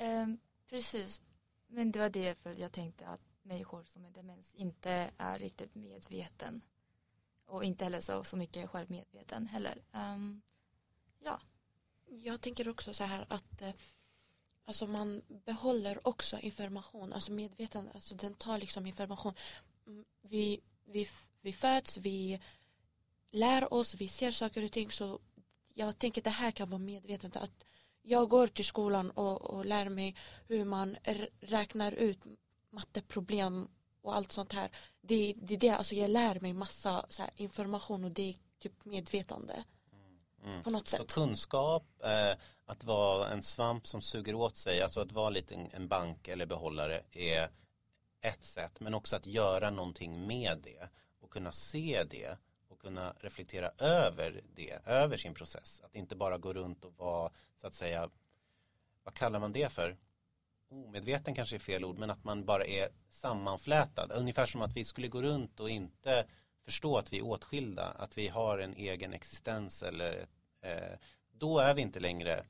Um, 0.00 0.38
precis, 0.68 1.22
men 1.66 1.92
det 1.92 1.98
var 1.98 2.10
det 2.10 2.34
för 2.34 2.50
att 2.50 2.58
jag 2.58 2.72
tänkte 2.72 3.06
att 3.06 3.20
människor 3.42 3.84
som 3.84 4.04
är 4.04 4.10
demens 4.10 4.54
inte 4.54 5.10
är 5.16 5.38
riktigt 5.38 5.74
medveten 5.74 6.64
och 7.46 7.64
inte 7.64 7.84
heller 7.84 8.00
så, 8.00 8.24
så 8.24 8.36
mycket 8.36 8.70
självmedveten 8.70 9.46
heller. 9.46 9.82
Um, 9.92 10.42
ja. 11.18 11.40
Jag 12.06 12.40
tänker 12.40 12.68
också 12.68 12.94
så 12.94 13.04
här 13.04 13.26
att 13.28 13.62
eh, 13.62 13.74
alltså 14.64 14.86
man 14.86 15.22
behåller 15.28 16.06
också 16.08 16.38
information, 16.38 17.12
alltså 17.12 17.32
medvetande, 17.32 17.90
alltså 17.94 18.14
den 18.14 18.34
tar 18.34 18.58
liksom 18.58 18.86
information. 18.86 19.34
Mm, 19.86 20.04
vi, 20.22 20.60
vi, 20.84 21.08
vi 21.40 21.52
föds, 21.52 21.96
vi 21.96 22.40
lär 23.30 23.74
oss, 23.74 23.94
vi 23.94 24.08
ser 24.08 24.30
saker 24.30 24.64
och 24.64 24.72
ting 24.72 24.90
så 24.90 25.20
jag 25.74 25.98
tänker 25.98 26.20
att 26.20 26.24
det 26.24 26.30
här 26.30 26.50
kan 26.50 26.70
vara 26.70 26.78
medvetet 26.78 27.36
att 27.36 27.64
jag 28.02 28.28
går 28.28 28.46
till 28.46 28.64
skolan 28.64 29.10
och, 29.10 29.42
och 29.42 29.64
lär 29.64 29.88
mig 29.88 30.16
hur 30.48 30.64
man 30.64 30.96
räknar 31.40 31.92
ut 31.92 32.18
matteproblem 32.70 33.68
och 34.02 34.16
allt 34.16 34.32
sånt 34.32 34.52
här. 34.52 34.70
Det, 35.00 35.34
det 35.36 35.54
är 35.54 35.58
det, 35.58 35.70
alltså 35.70 35.94
jag 35.94 36.10
lär 36.10 36.40
mig 36.40 36.52
massa 36.52 37.06
här, 37.18 37.30
information 37.36 38.04
och 38.04 38.10
det 38.10 38.22
är 38.22 38.36
typ 38.58 38.84
medvetande. 38.84 39.64
Mm. 40.44 40.62
På 40.62 40.70
något 40.70 40.88
sätt. 40.88 41.00
Så 41.00 41.20
kunskap, 41.20 41.84
eh, 42.04 42.38
att 42.66 42.84
vara 42.84 43.28
en 43.28 43.42
svamp 43.42 43.86
som 43.86 44.02
suger 44.02 44.34
åt 44.34 44.56
sig, 44.56 44.82
alltså 44.82 45.00
att 45.00 45.12
vara 45.12 45.30
lite 45.30 45.54
en 45.54 45.88
bank 45.88 46.28
eller 46.28 46.46
behållare 46.46 47.02
är 47.12 47.50
ett 48.20 48.44
sätt. 48.44 48.80
Men 48.80 48.94
också 48.94 49.16
att 49.16 49.26
göra 49.26 49.70
någonting 49.70 50.26
med 50.26 50.60
det 50.64 50.88
och 51.20 51.30
kunna 51.30 51.52
se 51.52 52.04
det 52.10 52.38
kunna 52.84 53.14
reflektera 53.20 53.70
över 53.78 54.42
det, 54.54 54.78
över 54.86 55.16
sin 55.16 55.34
process. 55.34 55.80
Att 55.84 55.94
inte 55.94 56.16
bara 56.16 56.38
gå 56.38 56.52
runt 56.52 56.84
och 56.84 56.94
vara, 56.96 57.30
så 57.56 57.66
att 57.66 57.74
säga, 57.74 58.10
vad 59.04 59.14
kallar 59.14 59.40
man 59.40 59.52
det 59.52 59.72
för? 59.72 59.96
Omedveten 60.70 61.34
kanske 61.34 61.56
är 61.56 61.60
fel 61.60 61.84
ord, 61.84 61.98
men 61.98 62.10
att 62.10 62.24
man 62.24 62.44
bara 62.44 62.64
är 62.64 62.88
sammanflätad. 63.08 64.12
Ungefär 64.12 64.46
som 64.46 64.62
att 64.62 64.76
vi 64.76 64.84
skulle 64.84 65.08
gå 65.08 65.22
runt 65.22 65.60
och 65.60 65.70
inte 65.70 66.26
förstå 66.64 66.96
att 66.96 67.12
vi 67.12 67.18
är 67.18 67.24
åtskilda, 67.24 67.84
att 67.84 68.18
vi 68.18 68.28
har 68.28 68.58
en 68.58 68.74
egen 68.74 69.12
existens 69.12 69.82
eller 69.82 70.26
eh, 70.60 70.98
då 71.32 71.58
är 71.58 71.74
vi 71.74 71.82
inte 71.82 72.00
längre 72.00 72.44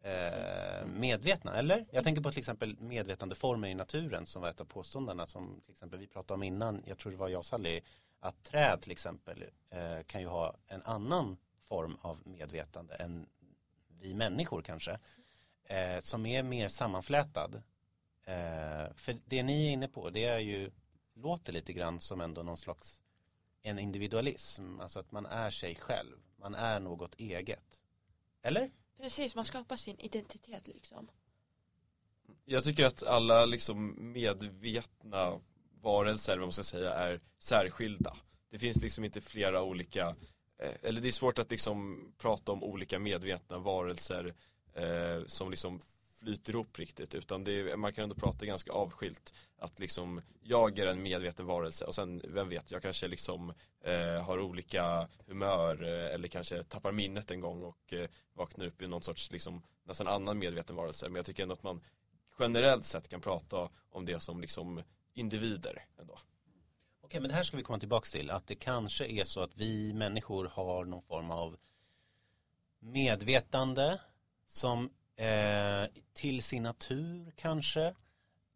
eh, 0.00 0.86
medvetna, 0.86 1.54
eller? 1.54 1.84
Jag 1.90 2.04
tänker 2.04 2.22
på 2.22 2.30
till 2.30 2.38
exempel 2.38 2.76
medvetandeformer 2.80 3.68
i 3.68 3.74
naturen 3.74 4.26
som 4.26 4.42
var 4.42 4.48
ett 4.48 4.60
av 4.60 4.64
påståendena 4.64 5.26
som 5.26 5.60
till 5.60 5.72
exempel 5.72 5.98
vi 5.98 6.06
pratade 6.06 6.34
om 6.34 6.42
innan, 6.42 6.82
jag 6.86 6.98
tror 6.98 7.12
det 7.12 7.18
var 7.18 7.28
jag 7.28 7.38
och 7.38 7.46
Sally, 7.46 7.80
att 8.20 8.44
träd 8.44 8.82
till 8.82 8.92
exempel 8.92 9.44
eh, 9.70 10.02
kan 10.06 10.20
ju 10.20 10.26
ha 10.26 10.54
en 10.66 10.82
annan 10.82 11.36
form 11.58 11.98
av 12.00 12.20
medvetande 12.24 12.94
än 12.94 13.26
vi 14.00 14.14
människor 14.14 14.62
kanske, 14.62 14.98
eh, 15.64 16.00
som 16.00 16.26
är 16.26 16.42
mer 16.42 16.68
sammanflätad. 16.68 17.62
Eh, 18.24 18.94
för 18.94 19.20
det 19.24 19.42
ni 19.42 19.66
är 19.66 19.70
inne 19.70 19.88
på, 19.88 20.10
det 20.10 20.24
är 20.24 20.38
ju, 20.38 20.70
låter 21.14 21.52
lite 21.52 21.72
grann 21.72 22.00
som 22.00 22.20
ändå 22.20 22.42
någon 22.42 22.56
slags 22.56 23.02
en 23.62 23.78
individualism, 23.78 24.80
alltså 24.80 24.98
att 24.98 25.12
man 25.12 25.26
är 25.26 25.50
sig 25.50 25.74
själv, 25.74 26.16
man 26.36 26.54
är 26.54 26.80
något 26.80 27.14
eget. 27.14 27.82
Eller? 28.42 28.70
Precis, 28.96 29.34
man 29.34 29.44
skapar 29.44 29.76
sin 29.76 30.00
identitet 30.00 30.66
liksom. 30.66 31.08
Jag 32.44 32.64
tycker 32.64 32.86
att 32.86 33.02
alla 33.02 33.44
liksom 33.44 34.12
medvetna 34.12 35.40
varelser, 35.82 36.36
vad 36.36 36.46
man 36.46 36.52
ska 36.52 36.62
säga, 36.62 36.92
är 36.92 37.20
särskilda. 37.38 38.16
Det 38.50 38.58
finns 38.58 38.82
liksom 38.82 39.04
inte 39.04 39.20
flera 39.20 39.62
olika, 39.62 40.16
eh, 40.62 40.74
eller 40.82 41.00
det 41.00 41.08
är 41.08 41.12
svårt 41.12 41.38
att 41.38 41.50
liksom 41.50 42.08
prata 42.18 42.52
om 42.52 42.64
olika 42.64 42.98
medvetna 42.98 43.58
varelser 43.58 44.34
eh, 44.74 45.26
som 45.26 45.50
liksom 45.50 45.80
flyter 46.18 46.52
ihop 46.52 46.78
riktigt 46.78 47.14
utan 47.14 47.44
det 47.44 47.52
är, 47.52 47.76
man 47.76 47.92
kan 47.92 48.02
ändå 48.02 48.14
prata 48.14 48.46
ganska 48.46 48.72
avskilt 48.72 49.34
att 49.58 49.78
liksom 49.78 50.22
jag 50.42 50.78
är 50.78 50.86
en 50.86 51.02
medveten 51.02 51.46
varelse 51.46 51.84
och 51.84 51.94
sen 51.94 52.22
vem 52.24 52.48
vet 52.48 52.70
jag 52.70 52.82
kanske 52.82 53.08
liksom 53.08 53.52
eh, 53.84 54.22
har 54.24 54.40
olika 54.40 55.08
humör 55.26 55.82
eh, 55.82 56.14
eller 56.14 56.28
kanske 56.28 56.62
tappar 56.62 56.92
minnet 56.92 57.30
en 57.30 57.40
gång 57.40 57.62
och 57.62 57.92
eh, 57.92 58.08
vaknar 58.34 58.66
upp 58.66 58.82
i 58.82 58.86
någon 58.86 59.02
sorts 59.02 59.30
liksom 59.30 59.62
nästan 59.84 60.08
annan 60.08 60.38
medveten 60.38 60.76
varelse 60.76 61.08
men 61.08 61.16
jag 61.16 61.26
tycker 61.26 61.42
ändå 61.42 61.52
att 61.52 61.62
man 61.62 61.80
generellt 62.38 62.84
sett 62.84 63.08
kan 63.08 63.20
prata 63.20 63.68
om 63.90 64.04
det 64.04 64.20
som 64.20 64.40
liksom 64.40 64.82
individer 65.18 65.84
ändå. 65.98 66.18
Okej 67.00 67.20
men 67.20 67.28
det 67.28 67.34
här 67.34 67.42
ska 67.42 67.56
vi 67.56 67.62
komma 67.62 67.78
tillbaka 67.78 68.06
till 68.06 68.30
att 68.30 68.46
det 68.46 68.54
kanske 68.54 69.06
är 69.06 69.24
så 69.24 69.40
att 69.40 69.56
vi 69.56 69.92
människor 69.92 70.44
har 70.44 70.84
någon 70.84 71.02
form 71.02 71.30
av 71.30 71.56
medvetande 72.80 74.00
som 74.46 74.90
eh, 75.16 75.84
till 76.12 76.42
sin 76.42 76.62
natur 76.62 77.32
kanske 77.36 77.94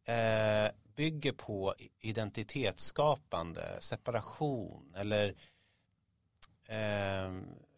eh, 0.04 0.70
bygger 0.94 1.32
på 1.32 1.74
identitetsskapande, 2.00 3.78
separation 3.80 4.94
eller 4.96 5.34
eh, 6.68 7.32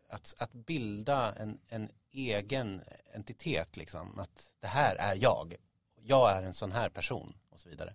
att, 0.08 0.34
att 0.38 0.52
bilda 0.52 1.34
en, 1.34 1.58
en 1.68 1.90
egen 2.12 2.82
entitet 3.12 3.76
liksom. 3.76 4.18
Att 4.18 4.52
det 4.60 4.66
här 4.66 4.96
är 4.96 5.16
jag. 5.16 5.54
Jag 6.02 6.30
är 6.30 6.42
en 6.42 6.54
sån 6.54 6.72
här 6.72 6.88
person 6.88 7.36
och 7.50 7.60
så 7.60 7.68
vidare. 7.68 7.94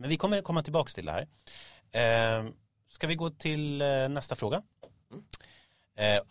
Men 0.00 0.08
vi 0.08 0.16
kommer 0.16 0.42
komma 0.42 0.62
tillbaka 0.62 0.90
till 0.90 1.06
det 1.06 1.12
här. 1.12 1.28
Eh, 1.92 2.50
ska 2.88 3.06
vi 3.06 3.14
gå 3.14 3.30
till 3.30 3.82
eh, 3.82 4.08
nästa 4.08 4.36
fråga? 4.36 4.62
Mm. 5.10 5.24
Eh, 5.94 6.22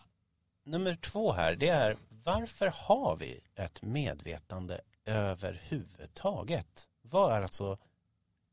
nummer 0.64 0.94
två 0.94 1.32
här, 1.32 1.56
det 1.56 1.68
är 1.68 1.96
varför 2.24 2.72
har 2.74 3.16
vi 3.16 3.40
ett 3.54 3.82
medvetande 3.82 4.80
överhuvudtaget? 5.04 6.88
Vad 7.02 7.32
är 7.32 7.42
alltså 7.42 7.78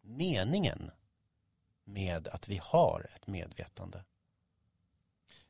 meningen 0.02 0.92
med 1.84 2.28
att 2.28 2.50
vi 2.50 2.60
har 2.64 3.08
ett 3.16 3.28
medvetande? 3.28 4.04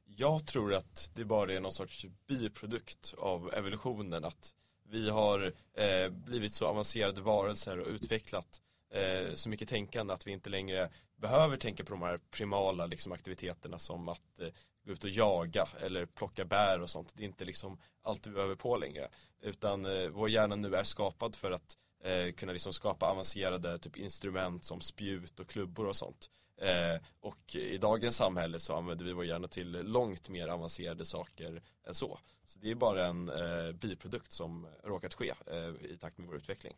Jag 0.05 0.47
tror 0.47 0.73
att 0.73 1.11
det 1.15 1.25
bara 1.25 1.53
är 1.53 1.59
någon 1.59 1.71
sorts 1.71 2.05
biprodukt 2.27 3.13
av 3.17 3.53
evolutionen 3.53 4.25
att 4.25 4.55
vi 4.83 5.09
har 5.09 5.53
eh, 5.73 6.09
blivit 6.09 6.53
så 6.53 6.67
avancerade 6.67 7.21
varelser 7.21 7.79
och 7.79 7.87
utvecklat 7.87 8.61
eh, 8.89 9.33
så 9.33 9.49
mycket 9.49 9.69
tänkande 9.69 10.13
att 10.13 10.27
vi 10.27 10.31
inte 10.31 10.49
längre 10.49 10.89
behöver 11.15 11.57
tänka 11.57 11.83
på 11.83 11.91
de 11.91 12.01
här 12.01 12.19
primala 12.31 12.85
liksom, 12.85 13.11
aktiviteterna 13.11 13.79
som 13.79 14.09
att 14.09 14.39
eh, 14.39 14.49
gå 14.85 14.93
ut 14.93 15.03
och 15.03 15.09
jaga 15.09 15.67
eller 15.81 16.05
plocka 16.05 16.45
bär 16.45 16.81
och 16.81 16.89
sånt. 16.89 17.13
Det 17.15 17.23
är 17.23 17.27
inte 17.27 17.45
liksom 17.45 17.77
allt 18.01 18.27
vi 18.27 18.31
behöver 18.31 18.55
på 18.55 18.77
längre. 18.77 19.07
Utan 19.41 19.85
eh, 19.85 20.07
vår 20.07 20.29
hjärna 20.29 20.55
nu 20.55 20.75
är 20.75 20.83
skapad 20.83 21.35
för 21.35 21.51
att 21.51 21.77
eh, 22.03 22.31
kunna 22.31 22.51
liksom 22.51 22.73
skapa 22.73 23.05
avancerade 23.05 23.77
typ 23.77 23.97
instrument 23.97 24.63
som 24.63 24.81
spjut 24.81 25.39
och 25.39 25.47
klubbor 25.47 25.87
och 25.87 25.95
sånt. 25.95 26.29
Eh, 26.61 27.01
och 27.19 27.55
i 27.55 27.77
dagens 27.77 28.15
samhälle 28.15 28.59
så 28.59 28.75
använder 28.75 29.05
vi 29.05 29.13
vår 29.13 29.25
hjärna 29.25 29.47
till 29.47 29.71
långt 29.71 30.29
mer 30.29 30.47
avancerade 30.47 31.05
saker 31.05 31.61
än 31.87 31.93
så. 31.93 32.19
Så 32.45 32.59
det 32.59 32.71
är 32.71 32.75
bara 32.75 33.07
en 33.07 33.29
eh, 33.29 33.71
biprodukt 33.71 34.31
som 34.31 34.67
råkat 34.83 35.13
ske 35.13 35.33
eh, 35.47 35.91
i 35.91 35.97
takt 35.99 36.17
med 36.17 36.27
vår 36.27 36.35
utveckling. 36.35 36.75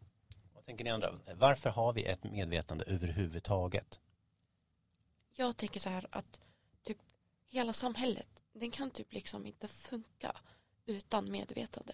Tänker 0.69 0.83
ni 0.83 0.89
andra? 0.89 1.19
Varför 1.35 1.69
har 1.69 1.93
vi 1.93 2.03
ett 2.03 2.23
medvetande 2.23 2.85
överhuvudtaget? 2.87 3.99
Jag 5.35 5.57
tänker 5.57 5.79
så 5.79 5.89
här 5.89 6.07
att 6.09 6.39
typ 6.83 6.97
hela 7.47 7.73
samhället, 7.73 8.43
den 8.53 8.71
kan 8.71 8.91
typ 8.91 9.13
liksom 9.13 9.45
inte 9.45 9.67
funka 9.67 10.35
utan 10.85 11.31
medvetande. 11.31 11.93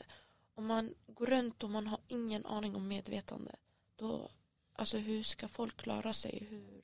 Om 0.56 0.66
man 0.66 0.94
går 1.08 1.26
runt 1.26 1.64
och 1.64 1.70
man 1.70 1.88
har 1.88 2.00
ingen 2.08 2.46
aning 2.46 2.76
om 2.76 2.88
medvetande, 2.88 3.56
då, 3.96 4.32
alltså 4.74 4.98
hur 4.98 5.24
ska 5.24 5.48
folk 5.48 5.78
klara 5.78 6.14
sig? 6.14 6.48
Hur, 6.50 6.84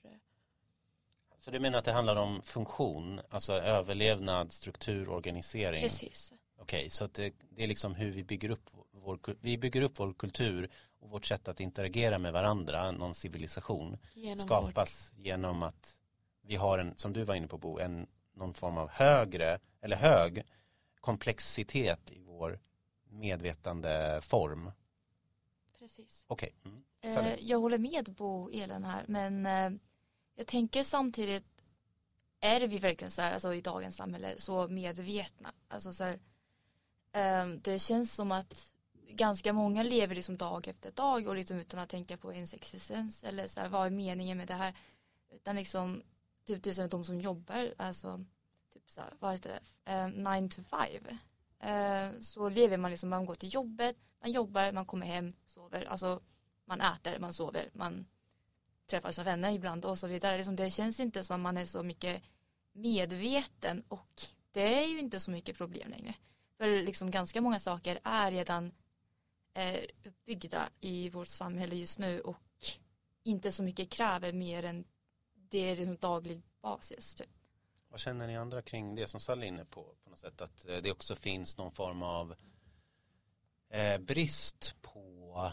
Så 1.39 1.51
du 1.51 1.59
menar 1.59 1.79
att 1.79 1.85
det 1.85 1.91
handlar 1.91 2.15
om 2.15 2.41
funktion, 2.41 3.21
alltså 3.29 3.53
överlevnad, 3.53 4.51
struktur, 4.51 5.09
organisering? 5.09 5.81
precis. 5.81 6.33
Okej, 6.57 6.89
så 6.89 7.05
att 7.05 7.13
det, 7.13 7.33
det 7.49 7.63
är 7.63 7.67
liksom 7.67 7.95
hur 7.95 8.11
vi 8.11 8.23
bygger 8.23 8.49
upp 8.49 8.69
vår, 8.91 9.19
vi 9.41 9.57
bygger 9.57 9.81
upp 9.81 9.99
vår 9.99 10.13
kultur 10.13 10.69
och 11.01 11.09
vårt 11.09 11.25
sätt 11.25 11.47
att 11.47 11.59
interagera 11.59 12.19
med 12.19 12.33
varandra, 12.33 12.91
någon 12.91 13.13
civilisation, 13.13 13.97
Genom 14.13 14.37
vårt, 14.37 14.45
skapas 14.47 15.13
genom 15.15 15.63
att 15.63 15.97
vi 16.41 16.55
har 16.55 16.77
en, 16.77 16.93
som 16.97 17.13
du 17.13 17.23
var 17.23 17.35
inne 17.35 17.47
på 17.47 17.57
Bo, 17.57 17.79
en, 17.79 18.07
någon 18.33 18.53
form 18.53 18.77
av 18.77 18.89
högre, 18.89 19.59
eller 19.81 19.95
hög 19.95 20.43
komplexitet 20.99 22.11
i 22.11 22.19
vår 22.19 22.59
medvetande 23.09 24.19
form. 24.21 24.71
precis. 25.79 26.25
Okej. 26.27 26.55
Mm. 26.65 26.83
Eh, 27.01 27.35
jag 27.39 27.59
håller 27.59 27.77
med 27.77 28.13
Bo 28.13 28.49
Elin 28.49 28.83
här 28.83 29.05
men 29.07 29.45
eh, 29.45 29.79
jag 30.35 30.47
tänker 30.47 30.83
samtidigt 30.83 31.45
är 32.39 32.67
vi 32.67 32.77
verkligen 32.77 33.11
så 33.11 33.21
här, 33.21 33.33
alltså 33.33 33.53
i 33.53 33.61
dagens 33.61 33.95
samhälle 33.95 34.33
så 34.37 34.67
medvetna? 34.67 35.53
Alltså 35.67 35.93
så 35.93 36.03
här, 36.03 36.19
eh, 37.11 37.47
det 37.47 37.79
känns 37.79 38.13
som 38.13 38.31
att 38.31 38.70
ganska 39.11 39.53
många 39.53 39.83
lever 39.83 40.15
liksom 40.15 40.37
dag 40.37 40.67
efter 40.67 40.91
dag 40.91 41.27
och 41.27 41.35
liksom 41.35 41.57
utan 41.57 41.79
att 41.79 41.89
tänka 41.89 42.17
på 42.17 42.33
ens 42.33 42.53
existens 42.53 43.23
eller 43.23 43.47
så 43.47 43.59
här, 43.59 43.69
vad 43.69 43.85
är 43.85 43.89
meningen 43.89 44.37
med 44.37 44.47
det 44.47 44.53
här? 44.53 44.73
Utan 45.29 45.55
liksom, 45.55 46.03
typ 46.45 46.63
till 46.63 46.69
exempel 46.69 46.99
de 46.99 47.05
som 47.05 47.21
jobbar, 47.21 47.73
alltså 47.77 48.25
typ 48.73 48.91
så 48.91 49.01
här, 49.01 49.13
vad 49.19 49.31
heter 49.31 49.49
det, 49.49 49.91
eh, 49.91 50.07
nine 50.07 50.49
to 50.49 50.61
five. 50.61 51.17
Eh, 51.59 52.19
så 52.19 52.49
lever 52.49 52.77
man 52.77 52.91
liksom, 52.91 53.09
man 53.09 53.25
går 53.25 53.35
till 53.35 53.53
jobbet, 53.53 53.97
man 54.21 54.31
jobbar, 54.31 54.71
man 54.71 54.85
kommer 54.85 55.05
hem, 55.05 55.33
sover, 55.45 55.85
alltså 55.85 56.21
man 56.65 56.81
äter, 56.81 57.19
man 57.19 57.33
sover, 57.33 57.69
man 57.73 58.05
träffar 58.87 59.11
sina 59.11 59.25
vänner 59.25 59.51
ibland 59.51 59.85
och 59.85 59.97
så 59.97 60.07
vidare. 60.07 60.37
Liksom 60.37 60.55
det 60.55 60.69
känns 60.69 60.99
inte 60.99 61.23
som 61.23 61.35
att 61.35 61.41
man 61.41 61.57
är 61.57 61.65
så 61.65 61.83
mycket 61.83 62.23
medveten 62.73 63.83
och 63.87 64.21
det 64.51 64.83
är 64.83 64.87
ju 64.87 64.99
inte 64.99 65.19
så 65.19 65.31
mycket 65.31 65.57
problem 65.57 65.89
längre. 65.89 66.13
För 66.57 66.83
liksom 66.83 67.11
ganska 67.11 67.41
många 67.41 67.59
saker 67.59 67.99
är 68.03 68.31
redan 68.31 68.71
är 69.53 69.87
uppbyggda 70.03 70.69
i 70.79 71.09
vårt 71.09 71.27
samhälle 71.27 71.75
just 71.75 71.99
nu 71.99 72.21
och 72.21 72.37
inte 73.23 73.51
så 73.51 73.63
mycket 73.63 73.89
kräver 73.89 74.33
mer 74.33 74.65
än 74.65 74.85
det 75.33 75.59
är 75.59 75.75
liksom 75.75 75.97
daglig 75.97 76.41
basis. 76.61 77.15
Typ. 77.15 77.29
Vad 77.89 77.99
känner 77.99 78.27
ni 78.27 78.37
andra 78.37 78.61
kring 78.61 78.95
det 78.95 79.07
som 79.07 79.19
Sally 79.19 79.45
är 79.45 79.47
inne 79.47 79.65
på? 79.65 79.83
På 80.03 80.09
något 80.09 80.19
sätt 80.19 80.41
att 80.41 80.69
eh, 80.69 80.77
det 80.77 80.91
också 80.91 81.15
finns 81.15 81.57
någon 81.57 81.71
form 81.71 82.03
av 82.03 82.35
eh, 83.69 84.01
brist 84.01 84.75
på 84.81 85.51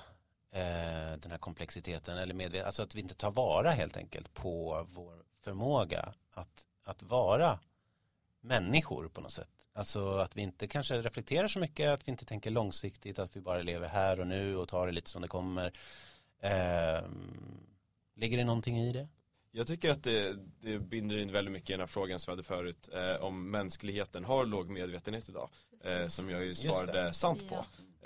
eh, 0.50 1.18
den 1.18 1.30
här 1.30 1.38
komplexiteten 1.38 2.18
eller 2.18 2.34
medvetet, 2.34 2.66
alltså 2.66 2.82
att 2.82 2.94
vi 2.94 3.00
inte 3.00 3.14
tar 3.14 3.30
vara 3.30 3.70
helt 3.70 3.96
enkelt 3.96 4.34
på 4.34 4.86
vår 4.88 5.24
förmåga 5.40 6.14
att, 6.30 6.66
att 6.84 7.02
vara 7.02 7.58
människor 8.40 9.08
på 9.08 9.20
något 9.20 9.32
sätt. 9.32 9.57
Alltså 9.78 10.18
att 10.18 10.36
vi 10.36 10.42
inte 10.42 10.66
kanske 10.66 11.02
reflekterar 11.02 11.48
så 11.48 11.58
mycket, 11.58 11.88
att 11.88 12.08
vi 12.08 12.10
inte 12.10 12.24
tänker 12.24 12.50
långsiktigt, 12.50 13.18
att 13.18 13.36
vi 13.36 13.40
bara 13.40 13.62
lever 13.62 13.88
här 13.88 14.20
och 14.20 14.26
nu 14.26 14.56
och 14.56 14.68
tar 14.68 14.86
det 14.86 14.92
lite 14.92 15.10
som 15.10 15.22
det 15.22 15.28
kommer. 15.28 15.72
Eh, 16.40 17.02
ligger 18.16 18.38
det 18.38 18.44
någonting 18.44 18.78
i 18.78 18.92
det? 18.92 19.08
Jag 19.50 19.66
tycker 19.66 19.90
att 19.90 20.04
det, 20.04 20.36
det 20.60 20.78
binder 20.78 21.18
in 21.18 21.32
väldigt 21.32 21.52
mycket 21.52 21.70
i 21.70 21.72
den 21.72 21.80
här 21.80 21.86
frågan 21.86 22.18
som 22.18 22.30
vi 22.30 22.32
hade 22.32 22.42
förut 22.42 22.88
eh, 22.92 23.24
om 23.24 23.50
mänskligheten 23.50 24.24
har 24.24 24.46
låg 24.46 24.70
medvetenhet 24.70 25.28
idag. 25.28 25.50
Eh, 25.84 26.06
som 26.06 26.30
jag 26.30 26.44
ju 26.44 26.54
svarade 26.54 27.12
sant 27.12 27.48
på. 27.48 27.54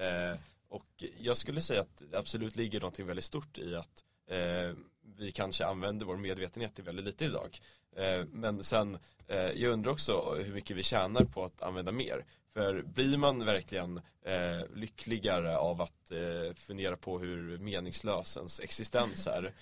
Eh, 0.02 0.36
och 0.68 1.04
jag 1.18 1.36
skulle 1.36 1.60
säga 1.60 1.80
att 1.80 2.02
det 2.10 2.18
absolut 2.18 2.56
ligger 2.56 2.80
någonting 2.80 3.06
väldigt 3.06 3.24
stort 3.24 3.58
i 3.58 3.74
att 3.74 4.04
eh, 4.30 4.76
vi 5.16 5.32
kanske 5.32 5.66
använder 5.66 6.06
vår 6.06 6.16
medvetenhet 6.16 6.74
till 6.74 6.84
väldigt 6.84 7.04
lite 7.04 7.24
idag. 7.24 7.58
Eh, 7.96 8.24
men 8.32 8.62
sen, 8.62 8.98
eh, 9.28 9.50
jag 9.52 9.72
undrar 9.72 9.92
också 9.92 10.34
hur 10.34 10.54
mycket 10.54 10.76
vi 10.76 10.82
tjänar 10.82 11.24
på 11.24 11.44
att 11.44 11.62
använda 11.62 11.92
mer. 11.92 12.24
För 12.54 12.82
blir 12.82 13.18
man 13.18 13.44
verkligen 13.44 14.00
eh, 14.24 14.66
lyckligare 14.74 15.56
av 15.56 15.82
att 15.82 16.12
fundera 16.54 16.96
på 16.96 17.18
hur 17.18 17.58
meningslös 17.58 18.36
ens 18.36 18.60
existens 18.60 19.26
är 19.26 19.54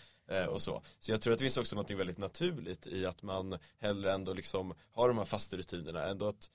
och 0.48 0.62
så. 0.62 0.82
Så 0.98 1.12
jag 1.12 1.20
tror 1.20 1.32
att 1.32 1.38
det 1.38 1.44
finns 1.44 1.58
också 1.58 1.76
något 1.76 1.90
väldigt 1.90 2.18
naturligt 2.18 2.86
i 2.86 3.06
att 3.06 3.22
man 3.22 3.58
hellre 3.78 4.12
ändå 4.12 4.34
liksom 4.34 4.74
har 4.92 5.08
de 5.08 5.18
här 5.18 5.24
fasta 5.24 5.56
rutinerna, 5.56 6.06
ändå 6.06 6.28
att 6.28 6.50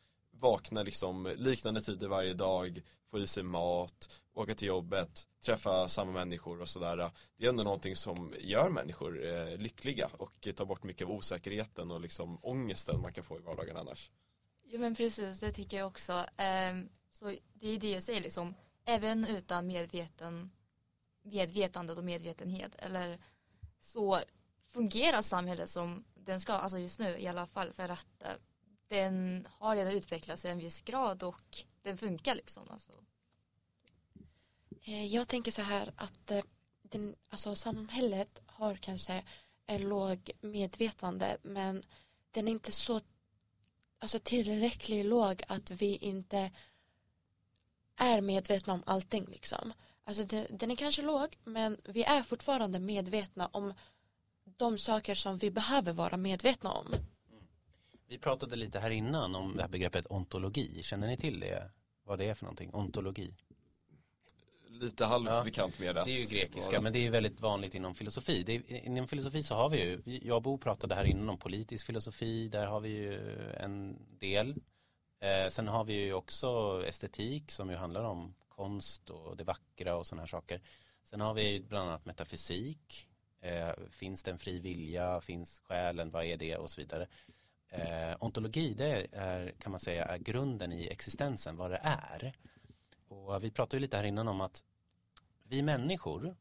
vakna 0.45 0.84
liksom 0.84 1.34
liknande 1.38 1.81
tider 1.81 2.08
varje 2.08 2.34
dag, 2.34 2.81
få 3.12 3.19
i 3.19 3.27
sig 3.27 3.43
mat, 3.43 4.21
åka 4.34 4.55
till 4.55 4.67
jobbet, 4.67 5.27
träffa 5.45 5.88
samma 5.88 6.12
människor 6.12 6.62
och 6.62 6.67
sådär. 6.67 7.12
Det 7.38 7.45
är 7.45 7.49
ändå 7.49 7.63
någonting 7.63 7.95
som 7.95 8.34
gör 8.39 8.69
människor 8.69 9.25
eh, 9.25 9.58
lyckliga 9.58 10.10
och 10.17 10.47
tar 10.55 10.65
bort 10.65 10.84
mycket 10.84 11.08
av 11.08 11.13
osäkerheten 11.13 11.91
och 11.91 12.01
liksom 12.01 12.39
ångesten 12.41 13.01
man 13.01 13.13
kan 13.13 13.23
få 13.23 13.38
i 13.38 13.41
vardagen 13.41 13.77
annars. 13.77 14.12
Jo 14.63 14.79
men 14.79 14.95
precis, 14.95 15.39
det 15.39 15.51
tycker 15.53 15.77
jag 15.77 15.88
också. 15.88 16.25
Ehm, 16.38 16.89
så 17.12 17.36
det 17.53 17.67
är 17.67 17.79
det 17.79 17.91
jag 17.91 18.03
säger 18.03 18.21
liksom, 18.21 18.53
även 18.86 19.25
utan 19.25 19.67
medveten, 19.67 20.51
medvetandet 21.21 21.97
och 21.97 22.03
medvetenhet 22.03 22.75
eller 22.75 23.19
så 23.79 24.21
fungerar 24.73 25.21
samhället 25.21 25.69
som 25.69 26.03
den 26.15 26.39
ska, 26.39 26.53
alltså 26.53 26.79
just 26.79 26.99
nu 26.99 27.17
i 27.19 27.27
alla 27.27 27.47
fall 27.47 27.73
för 27.73 27.89
att 27.89 28.21
eh, 28.21 28.36
den 28.88 29.48
har 29.52 29.76
redan 29.76 29.93
utvecklats 29.93 30.45
i 30.45 30.48
en 30.48 30.58
viss 30.58 30.82
grad 30.82 31.24
och 31.24 31.63
den 31.82 31.98
funkar 31.98 32.36
liksom. 32.36 32.63
Alltså. 32.69 32.91
Eh, 34.84 35.06
jag 35.06 35.28
tänker 35.28 35.52
så 35.52 35.62
här 35.62 35.93
att 35.95 36.32
eh, 36.32 36.43
den, 36.82 37.15
alltså 37.30 37.56
samhället 37.56 38.41
har 38.45 38.76
kanske 38.76 39.24
en 39.65 39.82
låg 39.82 40.32
medvetande 40.41 41.38
men 41.41 41.84
den 42.32 42.48
är 42.48 42.52
inte 42.52 42.71
så 42.71 43.02
alltså 44.00 44.19
tillräckligt 44.19 45.06
låg 45.06 45.43
att 45.48 45.71
vi 45.71 45.95
inte 45.95 46.52
är 47.95 48.21
medvetna 48.21 48.74
om 48.74 48.84
allting 48.86 49.26
liksom. 49.26 49.74
Alltså 50.04 50.24
den, 50.24 50.48
den 50.50 50.71
är 50.71 50.76
kanske 50.76 51.02
låg 51.02 51.38
men 51.43 51.78
vi 51.84 52.04
är 52.04 52.24
fortfarande 52.24 52.80
medvetna 52.80 53.48
om 53.48 53.74
de 54.43 54.78
saker 54.78 55.15
som 55.15 55.38
vi 55.38 55.52
behöver 55.52 55.93
vara 55.93 56.17
medvetna 56.17 56.71
om. 56.71 56.95
Vi 58.15 58.19
pratade 58.19 58.56
lite 58.56 58.80
här 58.80 58.89
innan 58.89 59.36
om 59.36 59.56
det 59.56 59.62
här 59.62 59.69
begreppet 59.69 60.06
ontologi. 60.10 60.84
Känner 60.84 61.08
ni 61.08 61.17
till 61.17 61.39
det? 61.39 61.69
Vad 62.04 62.19
det 62.19 62.25
är 62.25 62.34
för 62.34 62.45
någonting? 62.45 62.73
Ontologi. 62.73 63.34
Lite 64.67 65.06
halvbekant 65.06 65.80
med 65.80 65.95
det. 65.95 66.04
Det 66.06 66.12
är 66.12 66.17
ju 66.17 66.38
grekiska 66.38 66.82
men 66.82 66.93
det 66.93 67.06
är 67.06 67.12
väldigt 67.12 67.41
vanligt 67.41 67.75
inom 67.75 67.95
filosofi. 67.95 68.43
Det 68.43 68.56
är, 68.56 68.86
inom 68.86 69.08
filosofi 69.08 69.43
så 69.43 69.56
har 69.56 69.69
vi 69.69 69.84
ju, 69.84 70.01
jag 70.06 70.36
och 70.36 70.41
Bo 70.41 70.58
pratade 70.58 70.95
här 70.95 71.04
innan 71.04 71.30
om 71.30 71.38
politisk 71.38 71.86
filosofi, 71.86 72.47
där 72.47 72.65
har 72.65 72.80
vi 72.80 72.89
ju 72.89 73.39
en 73.54 73.97
del. 74.19 74.56
Eh, 75.19 75.49
sen 75.49 75.67
har 75.67 75.84
vi 75.84 75.93
ju 75.93 76.13
också 76.13 76.82
estetik 76.88 77.51
som 77.51 77.69
ju 77.69 77.75
handlar 77.75 78.04
om 78.04 78.36
konst 78.47 79.10
och 79.10 79.38
det 79.38 79.43
vackra 79.43 79.95
och 79.95 80.06
sådana 80.06 80.21
här 80.21 80.28
saker. 80.28 80.62
Sen 81.04 81.21
har 81.21 81.34
vi 81.34 81.49
ju 81.49 81.63
bland 81.63 81.89
annat 81.89 82.06
metafysik. 82.06 83.08
Eh, 83.41 83.69
finns 83.89 84.23
det 84.23 84.32
en 84.32 84.38
fri 84.38 84.60
vilja? 84.60 85.21
Finns 85.21 85.60
själen? 85.60 86.12
Vad 86.12 86.25
är 86.25 86.38
det? 86.38 86.58
Och 86.58 86.69
så 86.69 86.82
vidare. 86.82 87.08
Eh, 87.69 88.15
ontologi 88.19 88.73
det 88.73 89.08
är, 89.12 89.51
kan 89.60 89.71
man 89.71 89.80
säga, 89.80 90.06
är 90.06 90.17
grunden 90.17 90.71
i 90.71 90.88
existensen, 90.88 91.58
vad 91.58 91.71
det 91.71 91.80
är. 91.84 92.34
Och 93.08 93.43
vi 93.43 93.51
pratade 93.51 93.78
ju 93.78 93.82
lite 93.82 93.97
här 93.97 94.04
innan 94.04 94.28
om 94.28 94.41
att 94.41 94.63
vi 95.43 95.62
människor, 95.62 96.36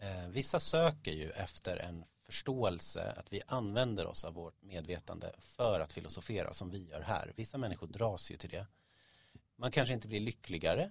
eh, 0.00 0.28
vissa 0.28 0.60
söker 0.60 1.12
ju 1.12 1.30
efter 1.30 1.76
en 1.76 2.04
förståelse 2.24 3.12
att 3.16 3.32
vi 3.32 3.42
använder 3.46 4.06
oss 4.06 4.24
av 4.24 4.34
vårt 4.34 4.62
medvetande 4.62 5.34
för 5.38 5.80
att 5.80 5.92
filosofera 5.92 6.52
som 6.52 6.70
vi 6.70 6.84
gör 6.88 7.00
här. 7.00 7.32
Vissa 7.36 7.58
människor 7.58 7.86
dras 7.86 8.30
ju 8.30 8.36
till 8.36 8.50
det. 8.50 8.66
Man 9.56 9.70
kanske 9.70 9.94
inte 9.94 10.08
blir 10.08 10.20
lyckligare, 10.20 10.90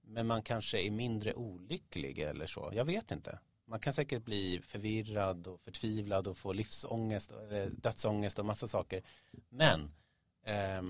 men 0.00 0.26
man 0.26 0.42
kanske 0.42 0.86
är 0.86 0.90
mindre 0.90 1.34
olycklig 1.34 2.18
eller 2.18 2.46
så. 2.46 2.70
Jag 2.72 2.84
vet 2.84 3.10
inte. 3.10 3.38
Man 3.66 3.80
kan 3.80 3.92
säkert 3.92 4.24
bli 4.24 4.60
förvirrad 4.62 5.46
och 5.46 5.60
förtvivlad 5.60 6.28
och 6.28 6.36
få 6.36 6.52
livsångest, 6.52 7.32
eller 7.32 7.70
dödsångest 7.70 8.38
och 8.38 8.46
massa 8.46 8.68
saker. 8.68 9.02
Men 9.48 9.94
eh, 10.42 10.82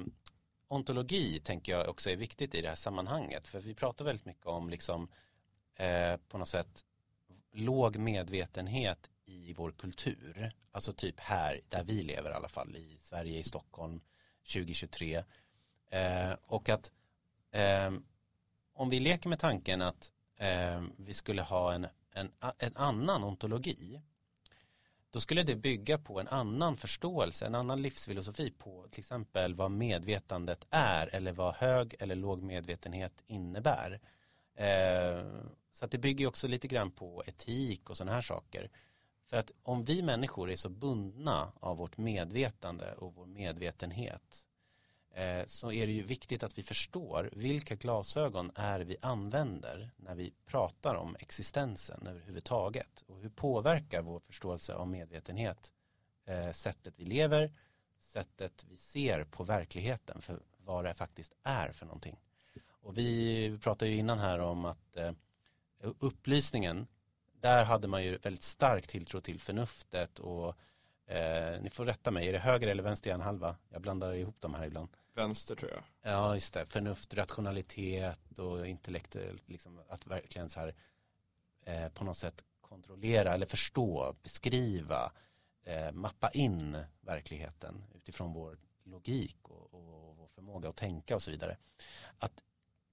ontologi 0.68 1.40
tänker 1.40 1.72
jag 1.72 1.88
också 1.88 2.10
är 2.10 2.16
viktigt 2.16 2.54
i 2.54 2.60
det 2.60 2.68
här 2.68 2.74
sammanhanget. 2.74 3.48
För 3.48 3.60
vi 3.60 3.74
pratar 3.74 4.04
väldigt 4.04 4.26
mycket 4.26 4.46
om 4.46 4.70
liksom 4.70 5.08
eh, 5.74 6.16
på 6.16 6.38
något 6.38 6.48
sätt 6.48 6.84
låg 7.52 7.96
medvetenhet 7.96 9.10
i 9.24 9.52
vår 9.52 9.72
kultur. 9.72 10.52
Alltså 10.70 10.92
typ 10.92 11.20
här 11.20 11.60
där 11.68 11.84
vi 11.84 12.02
lever 12.02 12.30
i 12.30 12.34
alla 12.34 12.48
fall 12.48 12.76
i 12.76 12.98
Sverige, 13.00 13.38
i 13.38 13.44
Stockholm 13.44 14.00
2023. 14.52 15.24
Eh, 15.90 16.32
och 16.42 16.68
att 16.68 16.92
eh, 17.50 17.92
om 18.72 18.90
vi 18.90 19.00
leker 19.00 19.28
med 19.28 19.38
tanken 19.38 19.82
att 19.82 20.12
eh, 20.36 20.82
vi 20.96 21.14
skulle 21.14 21.42
ha 21.42 21.72
en, 21.72 21.86
en, 22.14 22.32
en 22.58 22.76
annan 22.76 23.24
ontologi 23.24 24.00
då 25.14 25.20
skulle 25.20 25.42
det 25.42 25.56
bygga 25.56 25.98
på 25.98 26.20
en 26.20 26.28
annan 26.28 26.76
förståelse, 26.76 27.46
en 27.46 27.54
annan 27.54 27.82
livsfilosofi 27.82 28.50
på 28.50 28.86
till 28.90 29.00
exempel 29.00 29.54
vad 29.54 29.70
medvetandet 29.70 30.66
är 30.70 31.14
eller 31.14 31.32
vad 31.32 31.54
hög 31.54 31.94
eller 31.98 32.14
låg 32.14 32.42
medvetenhet 32.42 33.22
innebär. 33.26 34.00
Eh, 34.54 35.24
så 35.72 35.84
att 35.84 35.90
det 35.90 35.98
bygger 35.98 36.26
också 36.26 36.48
lite 36.48 36.68
grann 36.68 36.90
på 36.90 37.22
etik 37.26 37.90
och 37.90 37.96
sådana 37.96 38.12
här 38.12 38.22
saker. 38.22 38.70
För 39.30 39.36
att 39.36 39.50
om 39.62 39.84
vi 39.84 40.02
människor 40.02 40.50
är 40.50 40.56
så 40.56 40.68
bundna 40.68 41.52
av 41.60 41.76
vårt 41.76 41.96
medvetande 41.96 42.92
och 42.92 43.14
vår 43.14 43.26
medvetenhet 43.26 44.46
Eh, 45.16 45.44
så 45.46 45.72
är 45.72 45.86
det 45.86 45.92
ju 45.92 46.02
viktigt 46.02 46.42
att 46.42 46.58
vi 46.58 46.62
förstår 46.62 47.30
vilka 47.32 47.74
glasögon 47.74 48.50
är 48.54 48.80
vi 48.80 48.96
använder 49.00 49.90
när 49.96 50.14
vi 50.14 50.34
pratar 50.46 50.94
om 50.94 51.16
existensen 51.20 52.06
överhuvudtaget 52.06 53.04
och 53.06 53.20
hur 53.20 53.28
påverkar 53.28 54.02
vår 54.02 54.20
förståelse 54.20 54.74
av 54.74 54.88
medvetenhet 54.88 55.72
eh, 56.26 56.52
sättet 56.52 56.94
vi 56.96 57.04
lever, 57.04 57.52
sättet 58.00 58.64
vi 58.68 58.76
ser 58.76 59.24
på 59.24 59.44
verkligheten 59.44 60.20
för 60.20 60.40
vad 60.58 60.84
det 60.84 60.94
faktiskt 60.94 61.32
är 61.42 61.72
för 61.72 61.86
någonting. 61.86 62.16
Och 62.68 62.98
vi 62.98 63.58
pratade 63.62 63.90
ju 63.90 63.96
innan 63.96 64.18
här 64.18 64.38
om 64.38 64.64
att 64.64 64.96
eh, 64.96 65.12
upplysningen, 65.80 66.86
där 67.40 67.64
hade 67.64 67.88
man 67.88 68.04
ju 68.04 68.16
väldigt 68.16 68.42
stark 68.42 68.86
tilltro 68.86 69.20
till 69.20 69.40
förnuftet 69.40 70.18
och 70.18 70.48
eh, 71.06 71.62
ni 71.62 71.70
får 71.70 71.84
rätta 71.84 72.10
mig, 72.10 72.28
är 72.28 72.32
det 72.32 72.38
höger 72.38 72.68
eller 72.68 72.82
vänster 72.82 73.10
hjärnhalva? 73.10 73.56
Jag 73.68 73.82
blandar 73.82 74.12
ihop 74.12 74.40
dem 74.40 74.54
här 74.54 74.66
ibland. 74.66 74.88
Vänster 75.14 75.54
tror 75.54 75.70
jag. 75.70 76.12
Ja, 76.12 76.34
just 76.34 76.54
det. 76.54 76.66
Förnuft, 76.66 77.14
rationalitet 77.14 78.38
och 78.38 78.66
intellektuellt, 78.66 79.42
eh, 79.48 79.52
liksom 79.52 79.80
att 79.88 80.06
verkligen 80.06 80.48
så 80.48 80.60
här 80.60 80.74
eh, 81.64 81.88
på 81.88 82.04
något 82.04 82.16
sätt 82.16 82.44
kontrollera 82.60 83.34
eller 83.34 83.46
förstå, 83.46 84.14
beskriva, 84.22 85.12
eh, 85.64 85.92
mappa 85.92 86.30
in 86.30 86.78
verkligheten 87.00 87.84
utifrån 87.94 88.32
vår 88.32 88.58
logik 88.84 89.36
och, 89.42 89.74
och, 89.74 90.16
vår 90.16 90.28
förmåga 90.34 90.68
att 90.68 90.76
tänka 90.76 91.14
och 91.14 91.22
så 91.22 91.30
vidare. 91.30 91.56
Att 92.18 92.42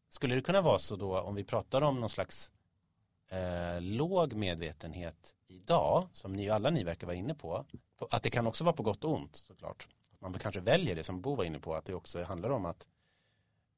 skulle 0.10 0.36
det 0.36 0.42
kunna 0.42 0.62
vara 0.62 0.80
så 0.80 0.96
då 0.96 1.20
om 1.20 1.36
vi 1.36 1.44
pratar 1.44 1.82
om 1.82 2.00
någon 2.00 2.10
slags 2.10 2.52
eh, 3.28 3.82
låg 3.82 4.34
medvetenhet 4.34 5.36
idag, 5.48 6.08
som 6.12 6.34
ni 6.34 6.50
alla 6.50 6.70
ni 6.70 6.84
verkar 6.84 7.08
vara 7.08 7.18
inne 7.18 7.36
på, 7.36 7.66
på, 7.98 8.08
att 8.12 8.24
det 8.24 8.30
kan 8.30 8.48
också 8.48 8.64
vara 8.64 8.76
på 8.76 8.84
gott 8.84 9.04
och 9.04 9.14
ont 9.14 9.36
såklart. 9.36 9.88
Man 10.22 10.34
kanske 10.34 10.60
väljer 10.60 10.96
det 10.96 11.04
som 11.04 11.22
Bo 11.22 11.36
var 11.36 11.44
inne 11.44 11.60
på, 11.60 11.76
att 11.76 11.86
det 11.86 11.94
också 11.94 12.24
handlar 12.24 12.50
om 12.50 12.66
att 12.66 12.88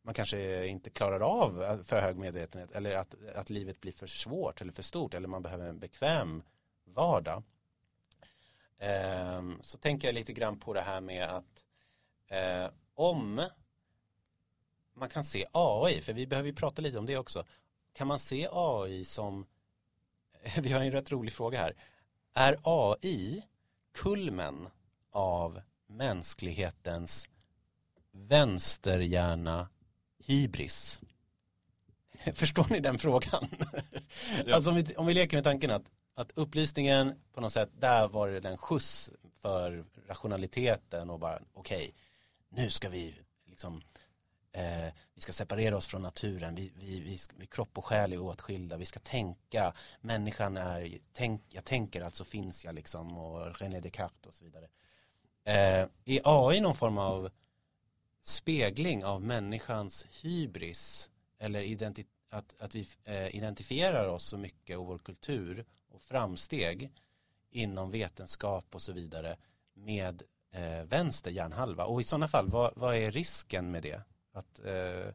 man 0.02 0.14
kanske 0.14 0.68
inte 0.68 0.90
klarar 0.90 1.20
av 1.20 1.84
för 1.86 2.02
hög 2.02 2.18
medvetenhet 2.18 2.72
eller 2.72 2.96
att, 2.96 3.16
att 3.36 3.50
livet 3.50 3.82
blir 3.82 3.92
för 3.92 4.08
svårt 4.08 4.62
eller 4.62 4.74
för 4.74 4.84
stort 4.84 5.14
eller 5.14 5.28
man 5.28 5.42
behöver 5.42 5.70
en 5.70 5.80
bekväm 5.80 6.44
vardag. 6.86 7.44
Eh, 8.78 9.42
så 9.62 9.78
tänker 9.78 10.08
jag 10.08 10.16
lite 10.16 10.34
grann 10.34 10.60
på 10.60 10.74
det 10.74 10.82
här 10.82 11.02
med 11.02 11.30
att 11.30 11.66
eh, 12.28 12.70
om 12.94 13.50
man 14.94 15.10
kan 15.10 15.24
se 15.24 15.46
AI, 15.52 16.02
för 16.02 16.14
vi 16.14 16.28
behöver 16.28 16.50
ju 16.50 16.56
prata 16.56 16.82
lite 16.82 17.00
om 17.00 17.06
det 17.06 17.18
också. 17.18 17.46
Kan 17.94 18.08
man 18.08 18.20
se 18.20 18.48
AI 18.52 19.06
som, 19.06 19.46
vi 20.62 20.72
har 20.72 20.82
en 20.82 20.92
rätt 20.92 21.12
rolig 21.12 21.34
fråga 21.34 21.60
här, 21.60 21.76
är 22.34 22.60
AI 22.64 23.44
kulmen 23.92 24.70
av 25.12 25.62
mänsklighetens 25.94 27.28
vänsterhjärna 28.12 29.70
hybris? 30.20 31.02
Förstår 32.34 32.68
ni 32.70 32.80
den 32.80 33.00
frågan? 33.00 33.48
Ja. 34.46 34.56
Alltså 34.56 34.70
om 34.70 34.76
vi, 34.76 34.96
om 34.96 35.06
vi 35.06 35.14
leker 35.14 35.38
med 35.38 35.44
tanken 35.44 35.72
att, 35.72 35.92
att 36.16 36.32
upplysningen 36.36 37.14
på 37.34 37.42
något 37.42 37.54
sätt, 37.54 37.70
där 37.80 38.08
var 38.08 38.28
det 38.28 38.40
den 38.40 38.58
skjuts 38.58 39.12
för 39.42 39.86
rationaliteten 40.08 41.10
och 41.10 41.20
bara 41.20 41.40
okej, 41.54 41.78
okay, 41.78 41.92
nu 42.50 42.70
ska 42.70 42.90
vi 42.90 43.16
liksom 43.46 43.82
eh, 44.52 44.94
vi 45.14 45.22
ska 45.22 45.34
separera 45.34 45.78
oss 45.78 45.88
från 45.88 46.02
naturen, 46.02 46.56
vi, 46.56 46.72
vi, 46.76 47.00
vi, 47.00 47.20
vi 47.38 47.46
kropp 47.46 47.78
och 47.78 47.86
själ 47.86 48.14
är 48.14 48.22
åtskilda, 48.22 48.78
vi 48.78 48.86
ska 48.86 49.00
tänka, 49.00 49.74
människan 50.02 50.58
är, 50.58 50.98
tänk, 51.14 51.42
jag 51.50 51.66
tänker 51.66 52.02
alltså 52.02 52.26
finns 52.26 52.66
jag 52.66 52.76
liksom 52.76 53.18
och 53.18 53.60
René 53.60 53.80
Descartes 53.80 54.26
och 54.26 54.34
så 54.34 54.44
vidare. 54.44 54.68
Eh, 55.44 55.88
är 56.06 56.22
AI 56.24 56.60
någon 56.60 56.76
form 56.76 56.98
av 56.98 57.30
spegling 58.22 59.06
av 59.06 59.22
människans 59.22 60.06
hybris 60.22 61.10
eller 61.40 61.62
identi 61.62 62.06
att, 62.30 62.56
att 62.60 62.76
vi 62.76 62.88
eh, 63.04 63.36
identifierar 63.36 64.08
oss 64.08 64.24
så 64.24 64.38
mycket 64.38 64.78
och 64.78 64.86
vår 64.86 64.98
kultur 64.98 65.66
och 65.90 66.02
framsteg 66.02 66.92
inom 67.52 67.92
vetenskap 67.92 68.66
och 68.72 68.82
så 68.82 68.94
vidare 68.94 69.36
med 69.74 70.24
eh, 70.52 70.84
vänster 70.86 71.32
hjärnhalva 71.32 71.86
och 71.86 72.02
i 72.02 72.04
sådana 72.04 72.28
fall 72.28 72.50
vad, 72.50 72.74
vad 72.76 72.96
är 72.96 73.12
risken 73.12 73.72
med 73.72 73.84
det? 73.84 74.02
Att, 74.34 74.60
eh, 74.60 75.14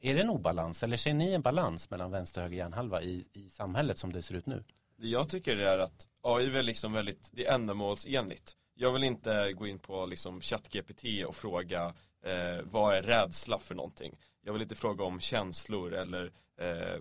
är 0.00 0.14
det 0.14 0.20
en 0.20 0.30
obalans 0.30 0.82
eller 0.82 0.96
ser 0.96 1.14
ni 1.14 1.32
en 1.32 1.42
balans 1.42 1.90
mellan 1.90 2.10
vänster 2.10 2.40
och 2.40 2.42
höger 2.42 2.56
hjärnhalva 2.56 3.02
i, 3.02 3.28
i 3.32 3.48
samhället 3.48 3.98
som 3.98 4.12
det 4.12 4.22
ser 4.22 4.34
ut 4.34 4.46
nu? 4.46 4.64
Det 4.96 5.08
jag 5.08 5.28
tycker 5.28 5.56
är 5.56 5.78
att 5.78 6.08
AI 6.22 6.58
är 6.58 6.62
liksom 6.62 6.92
väldigt, 6.92 7.30
det 7.32 7.46
är 7.46 7.54
ändamålsenligt. 7.54 8.56
Jag 8.74 8.92
vill 8.92 9.04
inte 9.04 9.52
gå 9.52 9.66
in 9.66 9.78
på 9.78 10.06
liksom 10.06 10.40
ChatGPT 10.40 11.04
och 11.26 11.36
fråga 11.36 11.94
eh, 12.22 12.62
vad 12.64 12.94
är 12.94 13.02
rädsla 13.02 13.58
för 13.58 13.74
någonting. 13.74 14.18
Jag 14.42 14.52
vill 14.52 14.62
inte 14.62 14.74
fråga 14.74 15.04
om 15.04 15.20
känslor 15.20 15.94
eller 15.94 16.32
eh, 16.60 17.00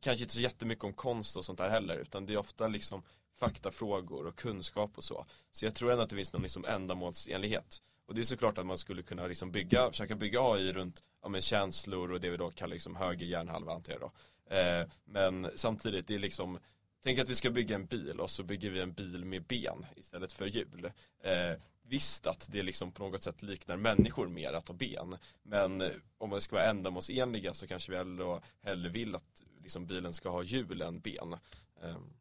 kanske 0.00 0.22
inte 0.22 0.34
så 0.34 0.40
jättemycket 0.40 0.84
om 0.84 0.92
konst 0.92 1.36
och 1.36 1.44
sånt 1.44 1.58
där 1.58 1.68
heller 1.68 1.96
utan 1.96 2.26
det 2.26 2.32
är 2.32 2.38
ofta 2.38 2.68
liksom 2.68 3.02
faktafrågor 3.38 4.26
och 4.26 4.36
kunskap 4.36 4.98
och 4.98 5.04
så. 5.04 5.26
Så 5.52 5.64
jag 5.64 5.74
tror 5.74 5.90
ändå 5.90 6.02
att 6.02 6.10
det 6.10 6.16
finns 6.16 6.32
någon 6.32 6.42
liksom 6.42 6.64
ändamålsenlighet. 6.64 7.82
Och 8.06 8.14
det 8.14 8.20
är 8.20 8.24
såklart 8.24 8.58
att 8.58 8.66
man 8.66 8.78
skulle 8.78 9.02
kunna 9.02 9.26
liksom 9.26 9.52
bygga, 9.52 9.90
försöka 9.90 10.16
bygga 10.16 10.40
AI 10.40 10.72
runt 10.72 11.02
ja, 11.22 11.28
men 11.28 11.40
känslor 11.40 12.12
och 12.12 12.20
det 12.20 12.30
vi 12.30 12.36
då 12.36 12.50
kallar 12.50 12.74
liksom 12.74 12.96
höger 12.96 13.26
hjärnhalva 13.26 13.72
antar 13.72 13.92
jag 13.92 14.00
då. 14.00 14.12
Eh, 14.56 14.86
men 15.04 15.50
samtidigt, 15.54 16.06
det 16.06 16.14
är 16.14 16.18
liksom 16.18 16.58
Tänk 17.02 17.18
att 17.18 17.28
vi 17.28 17.34
ska 17.34 17.50
bygga 17.50 17.74
en 17.74 17.86
bil 17.86 18.20
och 18.20 18.30
så 18.30 18.42
bygger 18.42 18.70
vi 18.70 18.80
en 18.80 18.92
bil 18.92 19.24
med 19.24 19.42
ben 19.42 19.86
istället 19.96 20.32
för 20.32 20.46
hjul. 20.46 20.90
Eh, 21.22 21.60
visst 21.82 22.26
att 22.26 22.48
det 22.52 22.62
liksom 22.62 22.92
på 22.92 23.02
något 23.02 23.22
sätt 23.22 23.42
liknar 23.42 23.76
människor 23.76 24.28
mer 24.28 24.52
att 24.52 24.68
ha 24.68 24.74
ben. 24.74 25.16
Men 25.42 25.92
om 26.18 26.30
vi 26.30 26.40
ska 26.40 26.56
vara 26.56 26.66
ändamålsenliga 26.66 27.54
så 27.54 27.66
kanske 27.66 27.92
vi 27.92 27.98
hellre, 27.98 28.40
hellre 28.62 28.88
vill 28.88 29.14
att 29.14 29.42
liksom 29.62 29.86
bilen 29.86 30.14
ska 30.14 30.28
ha 30.28 30.42
hjul 30.42 30.82
än 30.82 31.00
ben. 31.00 31.36
Ehm. 31.82 32.12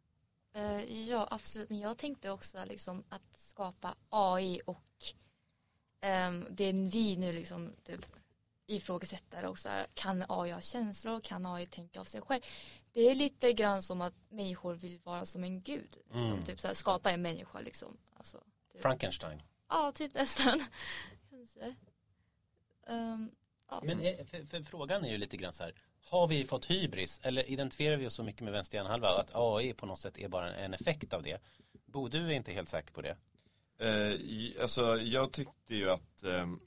Eh. 0.53 1.09
Ja, 1.09 1.27
absolut. 1.31 1.69
Men 1.69 1.79
jag 1.79 1.97
tänkte 1.97 2.31
också 2.31 2.65
liksom 2.65 3.03
att 3.09 3.37
skapa 3.37 3.95
AI 4.09 4.61
och 4.65 5.13
um, 6.27 6.47
det 6.49 6.71
vi 6.71 7.17
nu 7.17 7.31
liksom 7.31 7.73
typ 7.83 8.05
ifrågasätter 8.67 9.45
också. 9.45 9.69
Kan 9.93 10.25
AI 10.29 10.51
ha 10.51 10.61
känslor? 10.61 11.19
Kan 11.19 11.45
AI 11.45 11.65
tänka 11.65 11.99
av 11.99 12.05
sig 12.05 12.21
själv? 12.21 12.41
Det 12.93 13.01
är 13.01 13.15
lite 13.15 13.53
grann 13.53 13.81
som 13.81 14.01
att 14.01 14.13
människor 14.29 14.73
vill 14.73 14.99
vara 15.03 15.25
som 15.25 15.43
en 15.43 15.61
gud. 15.61 15.97
Mm. 16.13 16.31
Som 16.31 16.45
typ 16.45 16.59
så 16.59 16.67
här, 16.67 16.73
skapa 16.73 17.11
en 17.11 17.21
människa 17.21 17.59
liksom. 17.59 17.97
Alltså, 18.13 18.43
typ. 18.71 18.81
Frankenstein. 18.81 19.41
Ja, 19.69 19.91
typ 19.95 20.13
nästan. 20.13 20.63
Kanske. 21.29 21.75
Um, 22.87 23.31
ja. 23.69 23.81
Men 23.83 24.01
är, 24.01 24.25
för, 24.25 24.43
för, 24.45 24.63
frågan 24.63 25.05
är 25.05 25.11
ju 25.11 25.17
lite 25.17 25.37
grann 25.37 25.53
så 25.53 25.63
här. 25.63 25.73
Har 26.09 26.27
vi 26.27 26.45
fått 26.45 26.65
hybris 26.65 27.19
eller 27.23 27.49
identifierar 27.49 27.97
vi 27.97 28.07
oss 28.07 28.13
så 28.13 28.23
mycket 28.23 28.41
med 28.41 28.53
vänster 28.53 28.77
hjärnhalva 28.77 29.07
att 29.07 29.31
AI 29.33 29.73
på 29.73 29.85
något 29.85 29.99
sätt 29.99 30.17
är 30.17 30.27
bara 30.27 30.53
en, 30.53 30.63
en 30.63 30.73
effekt 30.73 31.13
av 31.13 31.23
det? 31.23 31.41
Bo, 31.85 32.07
du 32.07 32.27
är 32.27 32.31
inte 32.31 32.51
helt 32.51 32.69
säker 32.69 32.93
på 32.93 33.01
det? 33.01 33.17
Eh, 33.79 34.61
alltså 34.61 34.97
jag 34.97 35.31
tyckte 35.31 35.75
ju 35.75 35.89
att 35.89 36.23
ehm, 36.23 36.59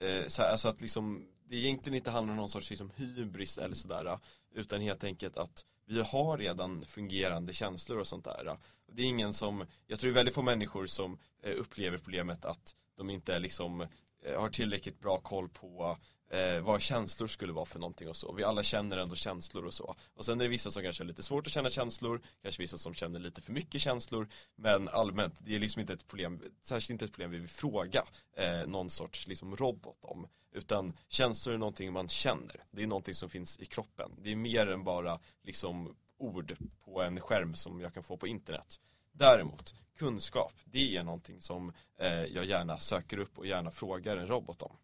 eh, 0.00 0.26
så 0.26 0.42
här, 0.42 0.50
alltså 0.50 0.68
att 0.68 0.80
liksom 0.80 1.26
det 1.48 1.56
egentligen 1.56 1.96
inte 1.96 2.10
handlar 2.10 2.32
om 2.32 2.36
någon 2.36 2.48
sorts 2.48 2.70
liksom, 2.70 2.90
hybris 2.96 3.58
eller 3.58 3.74
sådär 3.74 4.18
utan 4.54 4.80
helt 4.80 5.04
enkelt 5.04 5.36
att 5.36 5.64
vi 5.86 6.00
har 6.00 6.38
redan 6.38 6.84
fungerande 6.84 7.52
känslor 7.52 7.98
och 7.98 8.06
sånt 8.06 8.24
där. 8.24 8.58
Det 8.92 9.02
är 9.02 9.06
ingen 9.06 9.32
som, 9.32 9.66
jag 9.86 10.00
tror 10.00 10.10
det 10.10 10.12
är 10.12 10.14
väldigt 10.14 10.34
få 10.34 10.42
människor 10.42 10.86
som 10.86 11.18
eh, 11.42 11.54
upplever 11.58 11.98
problemet 11.98 12.44
att 12.44 12.76
de 12.96 13.10
inte 13.10 13.38
liksom 13.38 13.80
eh, 14.22 14.40
har 14.40 14.48
tillräckligt 14.48 15.00
bra 15.00 15.18
koll 15.18 15.48
på 15.48 15.98
eh, 16.30 16.60
vad 16.60 16.82
känslor 16.82 17.28
skulle 17.28 17.52
vara 17.52 17.64
för 17.64 17.78
någonting 17.78 18.08
och 18.08 18.16
så. 18.16 18.32
Vi 18.32 18.44
alla 18.44 18.62
känner 18.62 18.96
ändå 18.96 19.14
känslor 19.14 19.64
och 19.64 19.74
så. 19.74 19.94
Och 20.14 20.24
sen 20.24 20.40
är 20.40 20.44
det 20.44 20.50
vissa 20.50 20.70
som 20.70 20.82
kanske 20.82 21.02
har 21.02 21.08
lite 21.08 21.22
svårt 21.22 21.46
att 21.46 21.52
känna 21.52 21.70
känslor, 21.70 22.20
kanske 22.42 22.62
vissa 22.62 22.78
som 22.78 22.94
känner 22.94 23.20
lite 23.20 23.42
för 23.42 23.52
mycket 23.52 23.80
känslor. 23.80 24.28
Men 24.56 24.88
allmänt, 24.88 25.34
det 25.38 25.54
är 25.54 25.58
liksom 25.58 25.80
inte 25.80 25.92
ett 25.92 26.08
problem, 26.08 26.42
särskilt 26.62 26.90
inte 26.90 27.04
ett 27.04 27.12
problem 27.12 27.30
vi 27.30 27.38
vill 27.38 27.48
fråga 27.48 28.04
eh, 28.36 28.66
någon 28.66 28.90
sorts 28.90 29.26
liksom 29.26 29.56
robot 29.56 30.04
om. 30.04 30.26
Utan 30.52 30.92
känslor 31.08 31.54
är 31.54 31.58
någonting 31.58 31.92
man 31.92 32.08
känner. 32.08 32.64
Det 32.70 32.82
är 32.82 32.86
någonting 32.86 33.14
som 33.14 33.28
finns 33.28 33.58
i 33.58 33.64
kroppen. 33.64 34.10
Det 34.18 34.32
är 34.32 34.36
mer 34.36 34.66
än 34.66 34.84
bara 34.84 35.18
liksom 35.42 35.96
ord 36.18 36.56
på 36.84 37.02
en 37.02 37.20
skärm 37.20 37.54
som 37.54 37.80
jag 37.80 37.94
kan 37.94 38.02
få 38.02 38.16
på 38.16 38.26
internet. 38.26 38.80
Däremot, 39.12 39.74
kunskap, 39.98 40.52
det 40.64 40.96
är 40.96 41.02
någonting 41.02 41.40
som 41.40 41.72
eh, 41.98 42.24
jag 42.24 42.44
gärna 42.44 42.78
söker 42.78 43.18
upp 43.18 43.38
och 43.38 43.46
gärna 43.46 43.70
frågar 43.70 44.16
en 44.16 44.26
robot 44.26 44.62
om. 44.62 44.76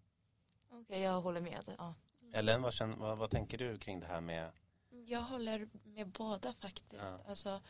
Okej, 0.86 0.96
okay, 0.96 1.02
jag 1.02 1.20
håller 1.20 1.40
med. 1.40 1.74
Ja. 1.78 1.94
Ellen, 2.32 2.62
vad, 2.62 2.72
känner, 2.72 2.96
vad, 2.96 3.18
vad, 3.18 3.30
tänker 3.30 3.58
du 3.58 3.78
kring 3.78 4.00
det 4.00 4.06
här 4.06 4.20
med? 4.20 4.50
Jag 4.90 5.22
håller 5.22 5.68
med 5.84 6.08
båda 6.08 6.52
faktiskt. 6.52 7.02
Ja. 7.02 7.20
Alltså, 7.28 7.60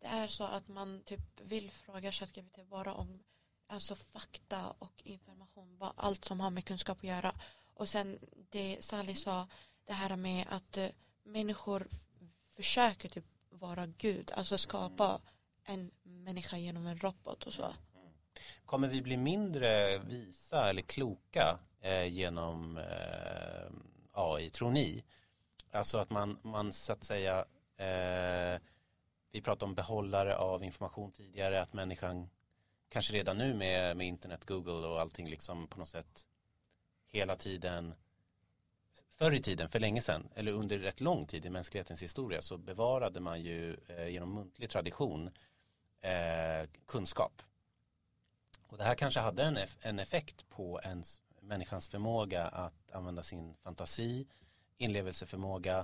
det 0.00 0.06
är 0.06 0.26
så 0.26 0.44
att 0.44 0.68
man 0.68 1.02
typ 1.04 1.40
vill 1.40 1.70
fråga 1.70 2.12
ChatGPT 2.12 2.66
bara 2.66 2.94
om 2.94 3.24
alltså 3.66 3.94
fakta 3.94 4.70
och 4.78 5.02
information, 5.04 5.78
bara 5.78 5.92
allt 5.96 6.24
som 6.24 6.40
har 6.40 6.50
med 6.50 6.64
kunskap 6.64 6.98
att 6.98 7.04
göra. 7.04 7.34
Och 7.74 7.88
sen 7.88 8.18
det 8.50 8.76
Sally 8.80 9.14
sa, 9.14 9.48
det 9.84 9.92
här 9.92 10.16
med 10.16 10.46
att 10.48 10.78
uh, 10.78 10.88
människor 11.22 11.88
försöker 12.56 13.08
typ 13.08 13.24
vara 13.50 13.86
Gud, 13.86 14.32
alltså 14.34 14.58
skapa 14.58 15.20
en 15.64 15.90
människa 16.02 16.56
genom 16.56 16.86
en 16.86 16.98
robot 16.98 17.44
och 17.44 17.52
så. 17.52 17.74
Kommer 18.64 18.88
vi 18.88 19.02
bli 19.02 19.16
mindre 19.16 19.98
visa 19.98 20.70
eller 20.70 20.82
kloka 20.82 21.40
eh, 21.40 21.67
Eh, 21.80 22.06
genom 22.06 22.76
eh, 22.76 23.70
AI, 24.12 24.50
tror 24.50 24.70
ni? 24.70 25.04
Alltså 25.70 25.98
att 25.98 26.10
man, 26.10 26.38
man 26.42 26.72
så 26.72 26.92
att 26.92 27.04
säga, 27.04 27.44
eh, 27.76 28.60
vi 29.30 29.40
pratade 29.42 29.64
om 29.64 29.74
behållare 29.74 30.36
av 30.36 30.64
information 30.64 31.12
tidigare, 31.12 31.62
att 31.62 31.72
människan 31.72 32.30
kanske 32.88 33.14
redan 33.14 33.38
nu 33.38 33.54
med, 33.54 33.96
med 33.96 34.06
internet, 34.06 34.44
Google 34.44 34.86
och 34.88 35.00
allting 35.00 35.28
liksom 35.28 35.66
på 35.66 35.78
något 35.78 35.88
sätt 35.88 36.26
hela 37.08 37.36
tiden 37.36 37.94
förr 39.18 39.34
i 39.34 39.42
tiden, 39.42 39.68
för 39.68 39.80
länge 39.80 40.02
sedan, 40.02 40.28
eller 40.34 40.52
under 40.52 40.78
rätt 40.78 41.00
lång 41.00 41.26
tid 41.26 41.46
i 41.46 41.50
mänsklighetens 41.50 42.02
historia 42.02 42.42
så 42.42 42.56
bevarade 42.56 43.20
man 43.20 43.40
ju 43.40 43.76
eh, 43.86 44.08
genom 44.08 44.34
muntlig 44.34 44.70
tradition 44.70 45.30
eh, 46.00 46.68
kunskap. 46.86 47.42
Och 48.66 48.78
det 48.78 48.84
här 48.84 48.94
kanske 48.94 49.20
hade 49.20 49.42
en, 49.42 49.58
en 49.80 49.98
effekt 49.98 50.48
på 50.48 50.80
ens 50.84 51.20
människans 51.48 51.88
förmåga 51.88 52.44
att 52.44 52.90
använda 52.92 53.22
sin 53.22 53.54
fantasi, 53.54 54.26
inlevelseförmåga. 54.78 55.78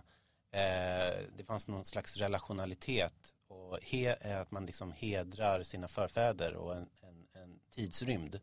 Eh, 0.50 1.14
det 1.36 1.44
fanns 1.46 1.68
någon 1.68 1.84
slags 1.84 2.16
relationalitet 2.16 3.34
och 3.48 3.78
he, 3.82 4.16
eh, 4.20 4.40
att 4.40 4.50
man 4.50 4.66
liksom 4.66 4.92
hedrar 4.92 5.62
sina 5.62 5.88
förfäder 5.88 6.54
och 6.54 6.76
en, 6.76 6.88
en, 7.00 7.26
en 7.42 7.60
tidsrymd. 7.70 8.40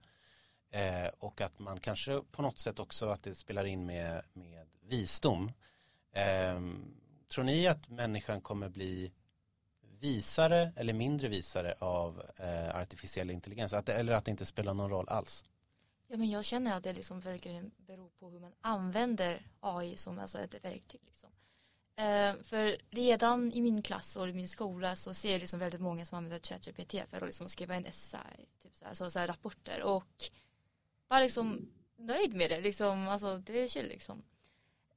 Eh, 0.72 1.08
och 1.20 1.42
att 1.42 1.60
man 1.60 1.80
kanske 1.80 2.22
på 2.32 2.42
något 2.42 2.60
sätt 2.60 2.80
också 2.80 3.10
att 3.10 3.24
det 3.24 3.36
spelar 3.36 3.66
in 3.66 3.86
med, 3.86 4.22
med 4.34 4.68
visdom. 4.82 5.52
Eh, 6.12 6.62
tror 7.28 7.44
ni 7.44 7.68
att 7.68 7.90
människan 7.90 8.42
kommer 8.42 8.70
bli 8.70 9.12
visare 10.00 10.74
eller 10.76 10.94
mindre 10.94 11.28
visare 11.28 11.76
av 11.80 12.22
eh, 12.38 12.76
artificiell 12.76 13.30
intelligens? 13.32 13.74
Att, 13.74 13.90
eller 13.90 14.14
att 14.14 14.26
det 14.26 14.32
inte 14.32 14.46
spelar 14.46 14.74
någon 14.74 14.90
roll 14.90 15.10
alls? 15.10 15.46
Ja, 16.12 16.18
men 16.18 16.30
jag 16.30 16.46
känner 16.46 16.78
att 16.78 16.84
det 16.84 16.94
liksom 16.94 17.20
verkligen 17.20 17.72
beror 17.78 18.10
på 18.10 18.30
hur 18.30 18.40
man 18.40 18.54
använder 18.62 19.48
AI 19.60 19.98
som 19.98 20.20
alltså 20.20 20.40
ett 20.40 20.66
verktyg. 20.66 21.02
Liksom. 21.06 21.30
Eh, 21.96 22.36
för 22.44 22.78
redan 22.90 23.52
i 23.54 23.62
min 23.62 23.82
klass 23.82 24.16
och 24.16 24.30
i 24.30 24.34
min 24.34 24.48
skola 24.50 24.96
så 24.96 25.14
ser 25.14 25.32
jag 25.32 25.40
liksom 25.40 25.60
väldigt 25.60 25.82
många 25.82 26.06
som 26.06 26.18
använder 26.18 26.40
ChatGPT 26.40 27.10
för 27.10 27.18
att 27.18 27.24
liksom 27.24 27.50
skriva 27.50 27.76
en 27.76 27.86
essay, 27.86 28.46
typ 28.62 28.78
så 28.78 28.86
här, 28.86 28.94
så, 28.94 29.12
så 29.12 29.20
här 29.20 29.28
rapporter 29.28 29.82
och 29.82 30.30
bara 31.10 31.20
liksom 31.20 31.72
nöjd 31.96 32.34
med 32.34 32.50
det, 32.50 32.62
liksom, 32.62 33.08
alltså 33.08 33.38
det 33.38 33.60
är 33.60 33.68
chill 33.68 33.88
liksom. 33.88 34.24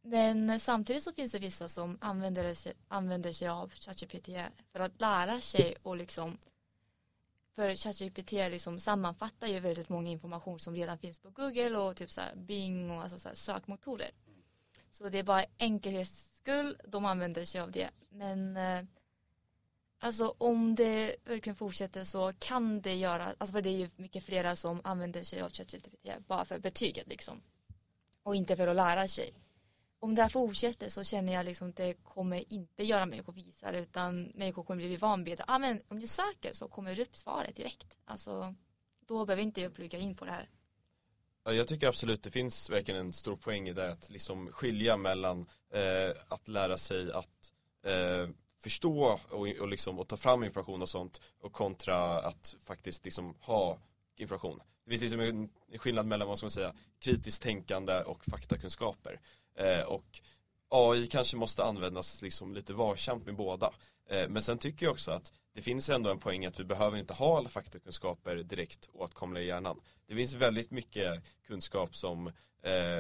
Men 0.03 0.61
samtidigt 0.61 1.03
så 1.03 1.13
finns 1.13 1.33
det 1.33 1.39
vissa 1.39 1.69
som 1.69 1.99
använder 2.01 2.55
sig, 2.55 2.73
använder 2.89 3.33
sig 3.33 3.49
av 3.49 3.71
ChatGPT 3.71 4.29
för 4.73 4.81
att 4.81 5.01
lära 5.01 5.41
sig 5.41 5.77
och 5.83 5.97
liksom 5.97 6.39
för 7.55 7.75
ChatGPT 7.75 8.33
liksom 8.33 8.81
sammanfattar 8.81 9.47
ju 9.47 9.61
väldigt 9.61 9.89
många 9.89 10.11
information 10.11 10.61
som 10.61 10.75
redan 10.75 10.99
finns 10.99 11.19
på 11.19 11.31
Google 11.31 11.79
och 11.79 11.97
typ 11.97 12.13
så 12.13 12.21
Bing 12.35 12.91
och 12.91 13.03
alltså 13.03 13.19
så 13.19 13.29
sökmotorer. 13.33 14.11
Så 14.91 15.09
det 15.09 15.19
är 15.19 15.23
bara 15.23 15.45
enkelhets 15.59 16.37
skull 16.37 16.77
de 16.85 17.05
använder 17.05 17.45
sig 17.45 17.61
av 17.61 17.71
det. 17.71 17.91
Men 18.09 18.57
eh, 18.57 18.85
alltså 19.99 20.35
om 20.39 20.75
det 20.75 21.17
verkligen 21.25 21.57
fortsätter 21.57 22.05
så 22.05 22.33
kan 22.39 22.81
det 22.81 22.95
göra, 22.95 23.35
alltså 23.39 23.53
för 23.53 23.63
det 23.63 23.69
är 23.71 23.79
ju 23.79 23.91
mycket 23.97 24.25
flera 24.25 24.57
som 24.57 24.81
använder 24.85 25.23
sig 25.23 25.41
av 25.41 25.51
ChatGPT 25.51 26.27
bara 26.27 26.45
för 26.45 26.59
betyget 26.59 27.09
liksom. 27.09 27.43
Och 28.23 28.37
inte 28.37 28.57
för 28.57 28.69
att 28.69 28.77
lära 28.77 29.09
sig 29.09 29.44
om 30.05 30.15
det 30.15 30.23
här 30.23 30.29
fortsätter 30.29 30.89
så 30.89 31.05
känner 31.05 31.33
jag 31.33 31.47
liksom 31.47 31.69
att 31.69 31.77
det 31.77 31.95
kommer 31.95 32.53
inte 32.53 32.85
göra 32.85 33.07
människor 33.07 33.33
visare 33.33 33.81
utan 33.81 34.23
människor 34.23 34.63
kommer 34.63 34.83
bli 34.83 34.97
van 34.97 35.25
vid 35.25 35.41
att 35.41 35.51
ah, 35.51 35.59
men 35.59 35.81
om 35.89 36.01
du 36.01 36.07
söker 36.07 36.53
så 36.53 36.69
kommer 36.69 36.95
det 36.95 37.03
upp 37.03 37.17
svaret 37.17 37.57
direkt. 37.57 37.99
Alltså 38.05 38.55
då 39.07 39.27
behöver 39.27 39.43
inte 39.43 39.61
jag 39.61 39.75
plugga 39.75 39.99
in 39.99 40.17
på 40.17 40.25
det 40.25 40.31
här. 40.31 40.49
Ja, 41.45 41.53
jag 41.53 41.69
tycker 41.69 41.89
absolut 41.89 42.23
det 42.23 42.31
finns 42.31 42.71
verkligen 42.71 43.01
en 43.01 43.13
stor 43.13 43.37
poäng 43.37 43.69
i 43.69 43.73
det 43.73 43.93
att 43.93 44.11
liksom 44.11 44.49
skilja 44.53 44.97
mellan 44.97 45.47
eh, 45.71 46.17
att 46.29 46.49
lära 46.49 46.77
sig 46.77 47.13
att 47.13 47.53
eh, 47.83 48.29
förstå 48.59 49.19
och, 49.31 49.49
och, 49.61 49.69
liksom, 49.69 49.99
och 49.99 50.09
ta 50.09 50.17
fram 50.17 50.45
information 50.45 50.83
och 50.83 50.89
sånt 50.89 51.21
och 51.41 51.53
kontra 51.53 52.19
att 52.19 52.57
faktiskt 52.65 53.05
liksom 53.05 53.35
ha 53.41 53.79
information. 54.17 54.61
Det 54.85 54.91
finns 54.91 55.03
liksom 55.03 55.21
en 55.21 55.49
skillnad 55.79 56.07
mellan 56.07 56.29
vad 56.29 56.39
ska 56.39 56.45
man 56.45 56.51
säga, 56.51 56.75
kritiskt 56.99 57.43
tänkande 57.43 58.03
och 58.03 58.25
faktakunskaper. 58.25 59.21
Eh, 59.59 59.81
och 59.81 60.21
AI 60.69 61.07
kanske 61.07 61.37
måste 61.37 61.65
användas 61.65 62.23
liksom 62.23 62.55
lite 62.55 62.73
varsamt 62.73 63.27
med 63.27 63.37
båda. 63.37 63.73
Eh, 64.11 64.29
men 64.29 64.43
sen 64.43 64.59
tycker 64.59 64.87
jag 64.87 64.93
också 64.93 65.11
att 65.11 65.33
det 65.55 65.63
finns 65.63 65.91
ändå 65.91 66.11
en 66.11 66.19
poäng 66.19 66.47
att 66.47 66.61
vi 66.61 66.65
behöver 66.65 66.99
inte 66.99 67.15
ha 67.15 67.39
alla 67.39 67.49
faktakunskaper 67.49 68.37
direkt 68.37 68.89
åtkomliga 68.93 69.45
i 69.45 69.47
hjärnan. 69.47 69.81
Det 70.07 70.15
finns 70.15 70.35
väldigt 70.35 70.71
mycket 70.71 71.23
kunskap 71.47 71.97
som 71.97 72.27
eh, 72.27 72.33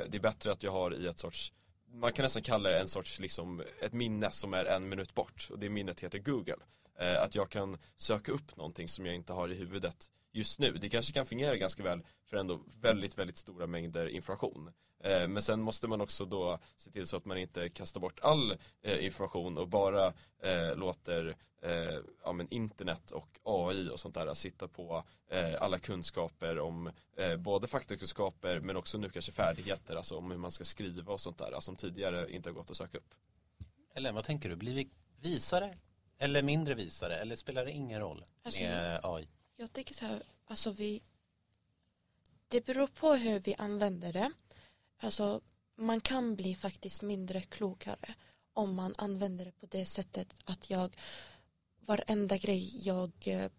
det 0.08 0.14
är 0.14 0.20
bättre 0.20 0.52
att 0.52 0.62
jag 0.62 0.72
har 0.72 0.94
i 0.94 1.06
ett 1.06 1.18
sorts 1.18 1.52
man 1.94 2.12
kan 2.12 2.22
nästan 2.22 2.42
kalla 2.42 2.68
det 2.68 2.80
en 2.80 2.88
sorts 2.88 3.20
liksom, 3.20 3.62
ett 3.80 3.92
minne 3.92 4.30
som 4.30 4.54
är 4.54 4.64
en 4.64 4.88
minut 4.88 5.14
bort 5.14 5.48
och 5.50 5.58
det 5.58 5.68
minnet 5.68 6.00
heter 6.00 6.18
Google. 6.18 6.56
Eh, 6.98 7.22
att 7.22 7.34
jag 7.34 7.50
kan 7.50 7.78
söka 7.96 8.32
upp 8.32 8.56
någonting 8.56 8.88
som 8.88 9.06
jag 9.06 9.14
inte 9.14 9.32
har 9.32 9.48
i 9.48 9.54
huvudet 9.54 10.10
just 10.32 10.60
nu. 10.60 10.72
Det 10.72 10.88
kanske 10.88 11.12
kan 11.12 11.26
fungera 11.26 11.56
ganska 11.56 11.82
väl 11.82 12.02
för 12.26 12.36
ändå 12.36 12.60
väldigt, 12.80 13.18
väldigt 13.18 13.36
stora 13.36 13.66
mängder 13.66 14.06
information. 14.08 14.72
Eh, 15.04 15.28
men 15.28 15.42
sen 15.42 15.60
måste 15.60 15.88
man 15.88 16.00
också 16.00 16.24
då 16.24 16.58
se 16.76 16.90
till 16.90 17.06
så 17.06 17.16
att 17.16 17.24
man 17.24 17.38
inte 17.38 17.68
kastar 17.68 18.00
bort 18.00 18.20
all 18.22 18.56
eh, 18.82 19.04
information 19.04 19.58
och 19.58 19.68
bara 19.68 20.12
låter 20.74 21.36
ja, 22.24 22.32
men 22.32 22.48
internet 22.48 23.10
och 23.10 23.38
AI 23.42 23.88
och 23.88 24.00
sånt 24.00 24.14
där 24.14 24.34
sitta 24.34 24.68
på 24.68 25.04
alla 25.58 25.78
kunskaper 25.78 26.58
om 26.58 26.90
både 27.38 27.68
faktakunskaper 27.68 28.60
men 28.60 28.76
också 28.76 28.98
nu 28.98 29.10
kanske 29.10 29.32
färdigheter, 29.32 29.96
alltså 29.96 30.16
om 30.16 30.30
hur 30.30 30.38
man 30.38 30.50
ska 30.50 30.64
skriva 30.64 31.12
och 31.12 31.20
sånt 31.20 31.38
där 31.38 31.60
som 31.60 31.76
tidigare 31.76 32.30
inte 32.30 32.48
har 32.48 32.54
gått 32.54 32.70
att 32.70 32.76
söka 32.76 32.98
upp. 32.98 33.14
Ellen, 33.94 34.14
vad 34.14 34.24
tänker 34.24 34.48
du? 34.48 34.56
Blir 34.56 34.74
vi 34.74 34.88
visare 35.20 35.74
eller 36.18 36.42
mindre 36.42 36.74
visare 36.74 37.16
eller 37.16 37.36
spelar 37.36 37.64
det 37.64 37.72
ingen 37.72 38.00
roll 38.00 38.24
alltså, 38.42 38.62
med 38.62 39.00
AI? 39.02 39.28
Jag 39.56 39.72
tycker 39.72 39.94
så 39.94 40.06
här, 40.06 40.22
alltså 40.46 40.70
vi 40.70 41.02
det 42.48 42.66
beror 42.66 42.86
på 42.86 43.14
hur 43.14 43.40
vi 43.40 43.54
använder 43.54 44.12
det. 44.12 44.32
Alltså 45.00 45.40
man 45.76 46.00
kan 46.00 46.36
bli 46.36 46.54
faktiskt 46.54 47.02
mindre 47.02 47.40
klokare 47.40 48.14
om 48.52 48.74
man 48.74 48.94
använder 48.98 49.44
det 49.44 49.52
på 49.52 49.66
det 49.66 49.86
sättet 49.86 50.36
att 50.44 50.70
jag 50.70 50.96
varenda 51.86 52.36
grej 52.36 52.86
jag 52.86 53.12
eh, 53.24 53.50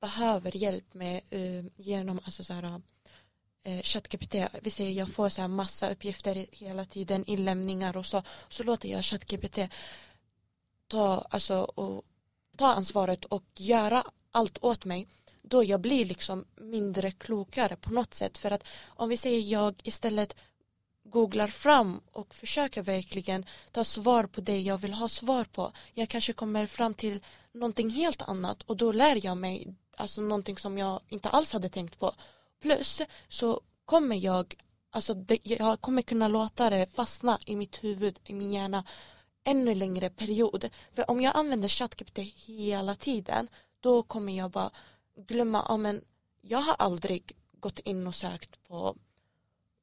behöver 0.00 0.56
hjälp 0.56 0.94
med 0.94 1.20
uh, 1.32 1.64
genom 1.76 2.20
alltså 2.24 2.44
så 2.44 2.52
här, 2.52 2.82
uh, 3.68 3.82
ChatGPT, 3.82 4.34
vi 4.62 4.70
säger 4.70 4.90
jag 4.90 5.08
får 5.08 5.28
så 5.28 5.40
här 5.40 5.48
massa 5.48 5.90
uppgifter 5.90 6.46
hela 6.52 6.84
tiden, 6.84 7.24
inlämningar 7.24 7.96
och 7.96 8.06
så, 8.06 8.22
så 8.48 8.62
låter 8.62 8.88
jag 8.88 9.04
ChatGPT 9.04 9.58
ta, 10.88 11.26
alltså, 11.30 11.56
och, 11.56 12.04
ta 12.56 12.66
ansvaret 12.66 13.24
och 13.24 13.44
göra 13.56 14.06
allt 14.30 14.58
åt 14.60 14.84
mig 14.84 15.08
då 15.42 15.64
jag 15.64 15.80
blir 15.80 16.04
liksom 16.04 16.44
mindre 16.56 17.10
klokare 17.10 17.76
på 17.76 17.92
något 17.92 18.14
sätt. 18.14 18.38
För 18.38 18.50
att 18.50 18.64
om 18.86 19.08
vi 19.08 19.16
säger 19.16 19.40
jag 19.40 19.80
istället 19.82 20.36
googlar 21.04 21.48
fram 21.48 22.00
och 22.12 22.34
försöker 22.34 22.82
verkligen 22.82 23.46
ta 23.72 23.84
svar 23.84 24.24
på 24.24 24.40
det 24.40 24.60
jag 24.60 24.78
vill 24.78 24.92
ha 24.92 25.08
svar 25.08 25.44
på 25.44 25.72
jag 25.94 26.08
kanske 26.08 26.32
kommer 26.32 26.66
fram 26.66 26.94
till 26.94 27.22
någonting 27.52 27.90
helt 27.90 28.22
annat 28.22 28.62
och 28.62 28.76
då 28.76 28.92
lär 28.92 29.26
jag 29.26 29.36
mig 29.36 29.74
alltså 29.96 30.20
någonting 30.20 30.56
som 30.56 30.78
jag 30.78 31.00
inte 31.08 31.28
alls 31.28 31.52
hade 31.52 31.68
tänkt 31.68 31.98
på. 31.98 32.14
Plus 32.62 33.02
så 33.28 33.60
kommer 33.84 34.16
jag 34.16 34.54
alltså 34.90 35.14
det, 35.14 35.38
jag 35.42 35.80
kommer 35.80 36.02
kunna 36.02 36.28
låta 36.28 36.70
det 36.70 36.86
fastna 36.94 37.38
i 37.46 37.56
mitt 37.56 37.84
huvud, 37.84 38.20
i 38.24 38.34
min 38.34 38.52
hjärna 38.52 38.84
ännu 39.44 39.74
längre 39.74 40.10
period. 40.10 40.70
För 40.92 41.10
om 41.10 41.20
jag 41.20 41.36
använder 41.36 41.68
ChatGPT 41.68 42.18
hela 42.18 42.94
tiden 42.94 43.48
då 43.80 44.02
kommer 44.02 44.36
jag 44.36 44.50
bara 44.50 44.70
glömma, 45.16 45.66
ja 45.68 45.76
men 45.76 46.04
jag 46.40 46.58
har 46.58 46.74
aldrig 46.78 47.32
gått 47.60 47.78
in 47.78 48.06
och 48.06 48.14
sökt 48.14 48.68
på 48.68 48.96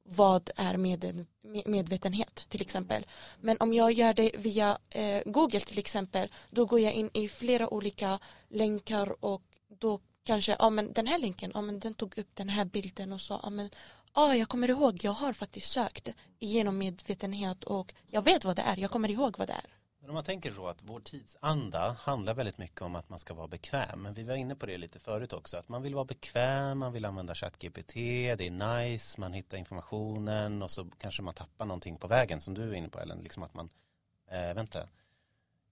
vad 0.04 0.50
är 0.56 0.76
med, 0.76 1.26
medvetenhet 1.66 2.46
till 2.48 2.60
exempel. 2.60 3.06
Men 3.40 3.56
om 3.60 3.74
jag 3.74 3.92
gör 3.92 4.14
det 4.14 4.30
via 4.38 4.78
eh, 4.88 5.22
Google 5.26 5.60
till 5.60 5.78
exempel 5.78 6.28
då 6.50 6.66
går 6.66 6.80
jag 6.80 6.92
in 6.92 7.10
i 7.12 7.28
flera 7.28 7.74
olika 7.74 8.18
länkar 8.48 9.24
och 9.24 9.42
då 9.68 10.00
kanske, 10.24 10.56
ja 10.58 10.70
men 10.70 10.92
den 10.92 11.06
här 11.06 11.18
länken, 11.18 11.50
ja 11.54 11.60
men 11.60 11.80
den 11.80 11.94
tog 11.94 12.18
upp 12.18 12.30
den 12.34 12.48
här 12.48 12.64
bilden 12.64 13.12
och 13.12 13.20
sa, 13.20 13.40
ja 13.42 13.50
men 13.50 13.70
ja 14.14 14.36
jag 14.36 14.48
kommer 14.48 14.70
ihåg, 14.70 14.98
jag 15.02 15.12
har 15.12 15.32
faktiskt 15.32 15.70
sökt 15.70 16.08
genom 16.38 16.78
medvetenhet 16.78 17.64
och 17.64 17.94
jag 18.06 18.22
vet 18.22 18.44
vad 18.44 18.56
det 18.56 18.62
är, 18.62 18.76
jag 18.76 18.90
kommer 18.90 19.10
ihåg 19.10 19.38
vad 19.38 19.48
det 19.48 19.52
är. 19.52 19.82
Men 20.02 20.10
om 20.10 20.14
man 20.14 20.24
tänker 20.24 20.52
så 20.52 20.66
att 20.66 20.82
vår 20.82 21.00
tidsanda 21.00 21.96
handlar 22.00 22.34
väldigt 22.34 22.58
mycket 22.58 22.82
om 22.82 22.96
att 22.96 23.08
man 23.08 23.18
ska 23.18 23.34
vara 23.34 23.48
bekväm. 23.48 24.02
Men 24.02 24.14
vi 24.14 24.24
var 24.24 24.34
inne 24.34 24.54
på 24.56 24.66
det 24.66 24.78
lite 24.78 24.98
förut 24.98 25.32
också. 25.32 25.56
Att 25.56 25.68
man 25.68 25.82
vill 25.82 25.94
vara 25.94 26.04
bekväm, 26.04 26.78
man 26.78 26.92
vill 26.92 27.04
använda 27.04 27.34
ChatGPT, 27.34 27.94
det 27.94 28.46
är 28.46 28.82
nice, 28.82 29.20
man 29.20 29.32
hittar 29.32 29.56
informationen 29.58 30.62
och 30.62 30.70
så 30.70 30.86
kanske 30.98 31.22
man 31.22 31.34
tappar 31.34 31.64
någonting 31.64 31.96
på 31.96 32.06
vägen 32.06 32.40
som 32.40 32.54
du 32.54 32.70
är 32.70 32.74
inne 32.74 32.88
på 32.88 33.00
Ellen. 33.00 33.18
Liksom 33.18 33.42
att 33.42 33.54
man, 33.54 33.70
äh, 34.30 34.54
vänta, 34.54 34.88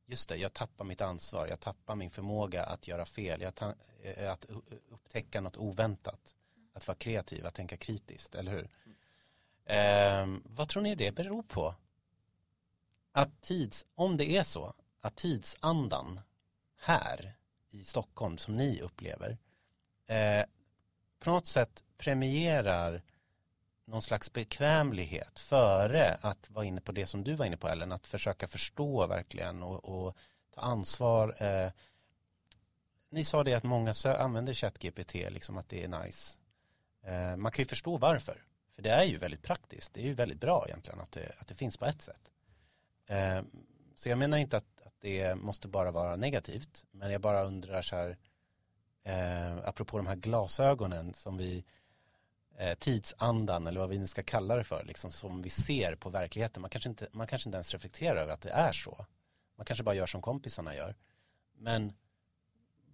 just 0.06 0.28
det, 0.28 0.36
jag 0.36 0.52
tappar 0.52 0.84
mitt 0.84 1.00
ansvar, 1.00 1.46
jag 1.46 1.60
tappar 1.60 1.94
min 1.94 2.10
förmåga 2.10 2.64
att 2.64 2.88
göra 2.88 3.04
fel, 3.04 3.40
jag 3.40 3.52
äh, 4.16 4.32
att 4.32 4.44
upptäcka 4.90 5.40
något 5.40 5.56
oväntat. 5.56 6.34
Att 6.72 6.86
vara 6.86 6.98
kreativ, 6.98 7.46
att 7.46 7.54
tänka 7.54 7.76
kritiskt, 7.76 8.34
eller 8.34 8.52
hur? 8.52 8.68
Mm. 8.84 10.34
Eh, 10.34 10.40
vad 10.44 10.68
tror 10.68 10.82
ni 10.82 10.94
det 10.94 11.12
beror 11.12 11.42
på? 11.42 11.74
att 13.12 13.40
tids, 13.40 13.86
om 13.94 14.16
det 14.16 14.30
är 14.36 14.42
så 14.42 14.74
att 15.00 15.16
tidsandan 15.16 16.20
här 16.76 17.32
i 17.70 17.84
Stockholm 17.84 18.38
som 18.38 18.56
ni 18.56 18.80
upplever 18.80 19.38
eh, 20.06 20.44
på 21.18 21.30
något 21.30 21.46
sätt 21.46 21.84
premierar 21.98 23.02
någon 23.84 24.02
slags 24.02 24.32
bekvämlighet 24.32 25.38
före 25.38 26.18
att 26.20 26.50
vara 26.50 26.64
inne 26.64 26.80
på 26.80 26.92
det 26.92 27.06
som 27.06 27.24
du 27.24 27.34
var 27.34 27.46
inne 27.46 27.56
på 27.56 27.68
Ellen, 27.68 27.92
att 27.92 28.06
försöka 28.06 28.48
förstå 28.48 29.06
verkligen 29.06 29.62
och, 29.62 29.84
och 29.84 30.16
ta 30.54 30.60
ansvar. 30.60 31.42
Eh, 31.42 31.70
ni 33.10 33.24
sa 33.24 33.44
det 33.44 33.54
att 33.54 33.64
många 33.64 33.94
använder 34.04 34.54
ChatGPT, 34.54 35.14
liksom 35.14 35.58
att 35.58 35.68
det 35.68 35.84
är 35.84 35.88
nice. 35.88 36.38
Eh, 37.02 37.36
man 37.36 37.52
kan 37.52 37.62
ju 37.62 37.68
förstå 37.68 37.96
varför, 37.96 38.42
för 38.74 38.82
det 38.82 38.90
är 38.90 39.04
ju 39.04 39.18
väldigt 39.18 39.42
praktiskt, 39.42 39.94
det 39.94 40.00
är 40.00 40.06
ju 40.06 40.14
väldigt 40.14 40.40
bra 40.40 40.64
egentligen 40.68 41.00
att 41.00 41.12
det, 41.12 41.32
att 41.38 41.48
det 41.48 41.54
finns 41.54 41.76
på 41.76 41.84
ett 41.84 42.02
sätt. 42.02 42.30
Eh, 43.06 43.42
så 43.94 44.08
jag 44.08 44.18
menar 44.18 44.38
inte 44.38 44.56
att, 44.56 44.80
att 44.84 44.94
det 45.00 45.34
måste 45.34 45.68
bara 45.68 45.90
vara 45.90 46.16
negativt, 46.16 46.86
men 46.90 47.12
jag 47.12 47.20
bara 47.20 47.42
undrar 47.42 47.82
så 47.82 47.96
här, 47.96 48.16
eh, 49.02 49.68
apropå 49.68 49.96
de 49.96 50.06
här 50.06 50.16
glasögonen 50.16 51.14
som 51.14 51.36
vi, 51.36 51.64
eh, 52.56 52.74
tidsandan 52.78 53.66
eller 53.66 53.80
vad 53.80 53.88
vi 53.88 53.98
nu 53.98 54.06
ska 54.06 54.22
kalla 54.22 54.56
det 54.56 54.64
för, 54.64 54.84
liksom 54.84 55.10
som 55.10 55.42
vi 55.42 55.50
ser 55.50 55.94
på 55.94 56.10
verkligheten. 56.10 56.60
Man 56.60 56.70
kanske, 56.70 56.88
inte, 56.88 57.08
man 57.12 57.26
kanske 57.26 57.48
inte 57.48 57.56
ens 57.56 57.72
reflekterar 57.72 58.16
över 58.16 58.32
att 58.32 58.40
det 58.40 58.50
är 58.50 58.72
så. 58.72 59.06
Man 59.56 59.64
kanske 59.64 59.84
bara 59.84 59.94
gör 59.94 60.06
som 60.06 60.22
kompisarna 60.22 60.74
gör. 60.74 60.96
Men 61.52 61.92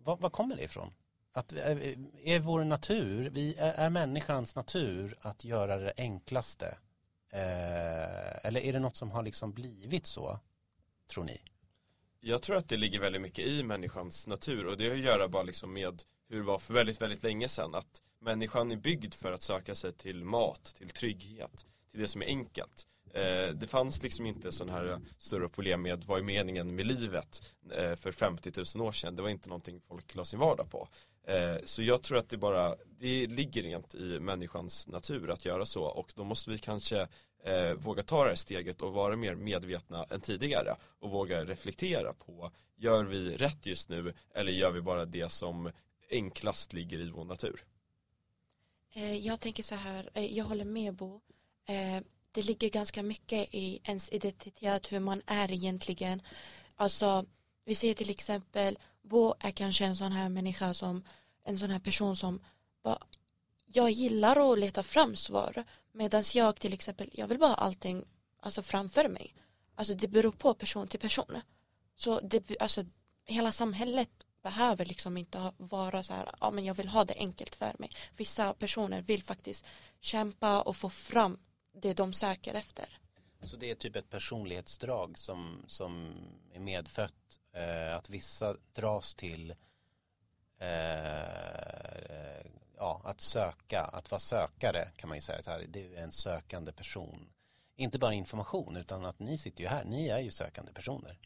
vad, 0.03 0.21
vad 0.21 0.33
kommer 0.33 0.57
det 0.57 0.63
ifrån? 0.63 0.93
Att 1.37 1.53
eh, 1.53 1.79
är, 2.25 2.41
vår 2.41 2.65
natur, 2.65 3.31
vi 3.31 3.55
är, 3.55 3.73
är 3.73 3.91
människans 3.91 4.57
natur 4.57 5.17
att 5.21 5.45
göra 5.45 5.77
det 5.77 5.93
enklaste 5.97 6.77
Eh, 7.33 8.47
eller 8.47 8.61
är 8.61 8.73
det 8.73 8.79
något 8.79 8.97
som 8.97 9.11
har 9.11 9.23
liksom 9.23 9.53
blivit 9.53 10.07
så, 10.07 10.41
tror 11.11 11.25
ni? 11.25 11.41
Jag 12.21 12.43
tror 12.43 12.57
att 12.57 12.69
det 12.69 12.77
ligger 12.77 13.01
väldigt 13.01 13.23
mycket 13.23 13.47
i 13.47 13.63
människans 13.63 14.27
natur 14.27 14.67
och 14.67 14.77
det 14.77 14.89
har 14.89 14.97
att 14.97 15.03
göra 15.03 15.29
bara 15.29 15.43
liksom 15.43 15.73
med 15.73 16.03
hur 16.29 16.37
det 16.37 16.45
var 16.45 16.59
för 16.59 16.75
väldigt, 16.75 17.01
väldigt 17.01 17.23
länge 17.23 17.49
sedan. 17.49 17.75
Att 17.75 18.03
människan 18.19 18.73
är 18.73 18.77
byggd 18.77 19.15
för 19.15 19.33
att 19.33 19.43
söka 19.43 19.75
sig 19.75 19.93
till 19.93 20.25
mat, 20.25 20.65
till 20.65 20.89
trygghet, 20.89 21.67
till 21.91 22.01
det 22.01 22.09
som 22.09 22.23
är 22.23 22.27
enkelt. 22.27 22.87
Eh, 23.15 23.55
det 23.55 23.67
fanns 23.67 24.03
liksom 24.03 24.27
inte 24.27 24.53
sådana 24.53 24.79
här 24.79 25.01
större 25.19 25.49
problem 25.49 25.83
med 25.83 26.05
vad 26.05 26.19
är 26.19 26.23
meningen 26.23 26.75
med 26.75 26.87
livet 26.87 27.57
eh, 27.73 27.97
för 27.97 28.13
50 28.13 28.53
000 28.77 28.87
år 28.87 28.93
sedan. 28.93 29.17
Det 29.17 29.23
var 29.23 29.29
inte 29.29 29.49
någonting 29.49 29.81
folk 29.81 30.15
la 30.15 30.25
sin 30.25 30.39
vardag 30.39 30.71
på. 30.71 30.89
Eh, 31.27 31.57
så 31.65 31.83
jag 31.83 32.03
tror 32.03 32.19
att 32.19 32.29
det 32.29 32.37
bara, 32.37 32.77
det 32.99 33.27
ligger 33.27 33.63
rent 33.63 33.95
i 33.95 34.21
människans 34.21 34.89
natur 34.89 35.31
att 35.31 35.45
göra 35.45 35.67
så 35.67 35.85
och 35.85 36.13
då 36.17 36.25
måste 36.25 36.51
vi 36.51 36.59
kanske 36.59 37.09
eh, 37.45 37.73
våga 37.73 38.03
ta 38.03 38.23
det 38.23 38.29
här 38.29 38.35
steget 38.37 38.83
och 38.83 38.93
vara 38.93 39.17
mer 39.17 39.35
medvetna 39.35 40.05
än 40.05 40.21
tidigare 40.21 40.77
och 41.01 41.11
våga 41.11 41.45
reflektera 41.45 42.13
på 42.13 42.51
gör 42.77 43.05
vi 43.05 43.37
rätt 43.37 43.67
just 43.67 43.89
nu 43.89 44.13
eller 44.35 44.53
gör 44.53 44.71
vi 44.71 44.81
bara 44.81 45.05
det 45.05 45.33
som 45.33 45.71
enklast 46.11 46.73
ligger 46.73 47.01
i 47.01 47.11
vår 47.11 47.25
natur? 47.25 47.65
Eh, 48.95 49.17
jag 49.17 49.41
tänker 49.41 49.63
så 49.63 49.75
här, 49.75 50.11
eh, 50.15 50.37
jag 50.37 50.45
håller 50.45 50.65
med 50.65 50.95
Bo. 50.95 51.21
Det 52.33 52.43
ligger 52.43 52.69
ganska 52.69 53.03
mycket 53.03 53.55
i 53.55 53.81
ens 53.85 54.13
identitet, 54.13 54.93
hur 54.93 55.01
man 55.01 55.23
är 55.27 55.53
egentligen. 55.53 56.23
Alltså, 56.75 57.25
vi 57.65 57.75
ser 57.75 57.95
till 57.95 58.11
exempel, 58.11 58.79
Bo 59.09 59.35
är 59.41 59.51
kanske 59.51 59.85
en 59.85 59.97
sån 59.97 60.13
här 60.13 60.29
människa 60.29 60.75
som, 60.75 61.05
en 61.45 61.59
sån 61.59 61.71
här 61.71 61.79
person 61.79 62.17
som 62.17 62.41
bara, 62.83 62.99
jag 63.67 63.91
gillar 63.91 64.53
att 64.53 64.59
leta 64.59 64.83
fram 64.83 65.17
svar 65.17 65.65
Medan 65.97 66.23
jag 66.35 66.61
till 66.61 66.73
exempel, 66.73 67.11
jag 67.13 67.27
vill 67.27 67.39
bara 67.39 67.51
ha 67.51 67.55
allting 67.55 68.05
alltså, 68.41 68.63
framför 68.63 69.09
mig. 69.09 69.35
Alltså 69.75 69.95
det 69.95 70.09
beror 70.09 70.33
på 70.33 70.55
person 70.55 70.89
till 70.89 71.01
person. 71.01 71.41
Så 71.97 72.21
det, 72.21 72.61
alltså, 72.61 72.85
hela 73.25 73.53
samhället 73.53 74.11
behöver 74.43 74.85
liksom 74.85 75.17
inte 75.17 75.53
vara 75.57 76.03
så 76.03 76.13
här, 76.13 76.35
ja 76.41 76.51
men 76.51 76.65
jag 76.65 76.75
vill 76.75 76.89
ha 76.89 77.05
det 77.05 77.15
enkelt 77.15 77.55
för 77.55 77.77
mig. 77.79 77.91
Vissa 78.17 78.55
personer 78.55 79.01
vill 79.03 79.23
faktiskt 79.23 79.65
kämpa 80.01 80.63
och 80.63 80.77
få 80.77 80.91
fram 80.91 81.39
det 81.73 81.95
de 81.95 82.13
söker 82.13 82.55
efter. 82.55 82.99
Så 83.47 83.57
det 83.57 83.71
är 83.71 83.75
typ 83.75 83.97
ett 83.97 84.11
personlighetsdrag 84.11 85.19
som, 85.19 85.65
som 85.67 86.15
är 86.53 86.61
medfött, 86.61 87.41
eh, 87.53 87.97
att 87.97 88.11
vissa 88.11 88.57
dras 88.73 89.15
till 89.15 89.51
eh, 90.59 90.67
ja, 92.77 93.01
att 93.05 93.21
söka, 93.21 93.83
att 93.83 94.11
vara 94.11 94.19
sökare 94.19 94.91
kan 94.97 95.09
man 95.09 95.17
ju 95.17 95.23
säga 95.23 95.43
så 95.43 95.51
här, 95.51 95.67
du 95.69 95.97
är 95.97 96.03
en 96.03 96.13
sökande 96.13 96.73
person. 96.73 97.33
Inte 97.77 97.99
bara 97.99 98.15
information 98.15 98.77
utan 98.77 99.05
att 99.05 99.19
ni 99.19 99.39
sitter 99.39 99.63
ju 99.63 99.69
här, 99.69 99.85
ni 99.85 100.09
är 100.09 100.19
ju 100.19 100.31
sökande 100.31 100.73
personer. 100.73 101.19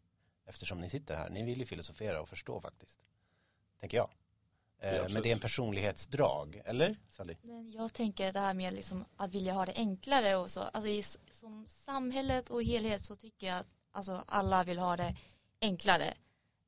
Eftersom 0.46 0.80
ni 0.80 0.90
sitter 0.90 1.16
här, 1.16 1.30
ni 1.30 1.42
vill 1.42 1.58
ju 1.58 1.66
filosofera 1.66 2.20
och 2.20 2.28
förstå 2.28 2.60
faktiskt. 2.60 2.98
Tänker 3.80 3.96
jag. 3.96 4.10
Eh, 4.80 5.08
men 5.12 5.22
det 5.22 5.28
är 5.28 5.32
en 5.32 5.40
personlighetsdrag, 5.40 6.62
eller 6.64 6.96
Sally? 7.08 7.36
Jag 7.74 7.92
tänker 7.92 8.32
det 8.32 8.40
här 8.40 8.54
med 8.54 8.74
liksom 8.74 9.04
att 9.16 9.34
vilja 9.34 9.52
ha 9.52 9.66
det 9.66 9.72
enklare 9.76 10.36
och 10.36 10.50
så. 10.50 10.60
Alltså 10.60 10.88
i, 10.88 11.02
som 11.30 11.66
samhället 11.66 12.50
och 12.50 12.62
helhet 12.62 13.04
så 13.04 13.16
tycker 13.16 13.46
jag 13.46 13.58
att 13.58 13.66
alltså, 13.92 14.24
alla 14.26 14.64
vill 14.64 14.78
ha 14.78 14.96
det 14.96 15.16
enklare. 15.60 16.14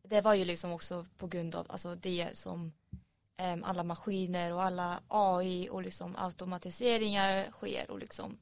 Det 0.03 0.21
var 0.21 0.35
ju 0.35 0.45
liksom 0.45 0.73
också 0.73 1.07
på 1.19 1.27
grund 1.27 1.55
av 1.55 1.67
alltså, 1.69 1.95
det 1.95 2.29
som 2.39 2.73
um, 3.43 3.65
alla 3.65 3.83
maskiner 3.83 4.53
och 4.53 4.63
alla 4.63 5.03
AI 5.09 5.69
och 5.71 5.83
liksom 5.83 6.17
automatiseringar 6.19 7.51
sker 7.51 7.91
och 7.91 7.99
liksom 7.99 8.39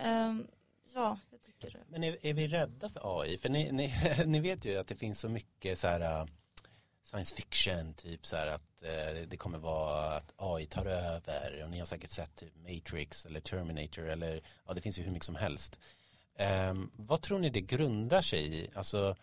um, 0.00 0.46
ja, 0.94 1.18
jag 1.30 1.40
tycker 1.40 1.70
det. 1.70 1.84
Men 1.88 2.04
är, 2.04 2.26
är, 2.26 2.34
vi 2.34 2.46
rädda 2.46 2.88
för 2.88 3.20
AI? 3.20 3.38
För 3.38 3.48
ni, 3.48 3.72
ni, 3.72 3.94
ni, 4.26 4.40
vet 4.40 4.64
ju 4.64 4.76
att 4.76 4.86
det 4.86 4.96
finns 4.96 5.20
så 5.20 5.28
mycket 5.28 5.78
så 5.78 5.86
här 5.88 6.28
science 7.02 7.36
fiction, 7.36 7.94
typ 7.94 8.26
så 8.26 8.36
här 8.36 8.46
att 8.46 8.82
eh, 8.82 9.28
det 9.28 9.36
kommer 9.36 9.58
vara 9.58 10.16
att 10.16 10.34
AI 10.36 10.66
tar 10.66 10.86
över 10.86 11.62
och 11.64 11.70
ni 11.70 11.78
har 11.78 11.86
säkert 11.86 12.10
sett 12.10 12.36
typ 12.36 12.56
Matrix 12.56 13.26
eller 13.26 13.40
Terminator 13.40 14.08
eller 14.08 14.40
ja, 14.66 14.74
det 14.74 14.80
finns 14.80 14.98
ju 14.98 15.02
hur 15.02 15.12
mycket 15.12 15.26
som 15.26 15.36
helst. 15.36 15.78
Eh, 16.34 16.74
vad 16.92 17.22
tror 17.22 17.38
ni 17.38 17.50
det 17.50 17.60
grundar 17.60 18.20
sig 18.20 18.54
i? 18.54 18.70
Alltså 18.74 19.16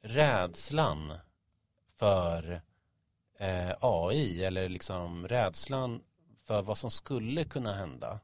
rädslan 0.00 1.18
för 1.96 2.62
eh, 3.38 3.72
AI 3.80 4.44
eller 4.44 4.68
liksom 4.68 5.28
rädslan 5.28 6.02
för 6.44 6.62
vad 6.62 6.78
som 6.78 6.90
skulle 6.90 7.44
kunna 7.44 7.72
hända 7.72 8.20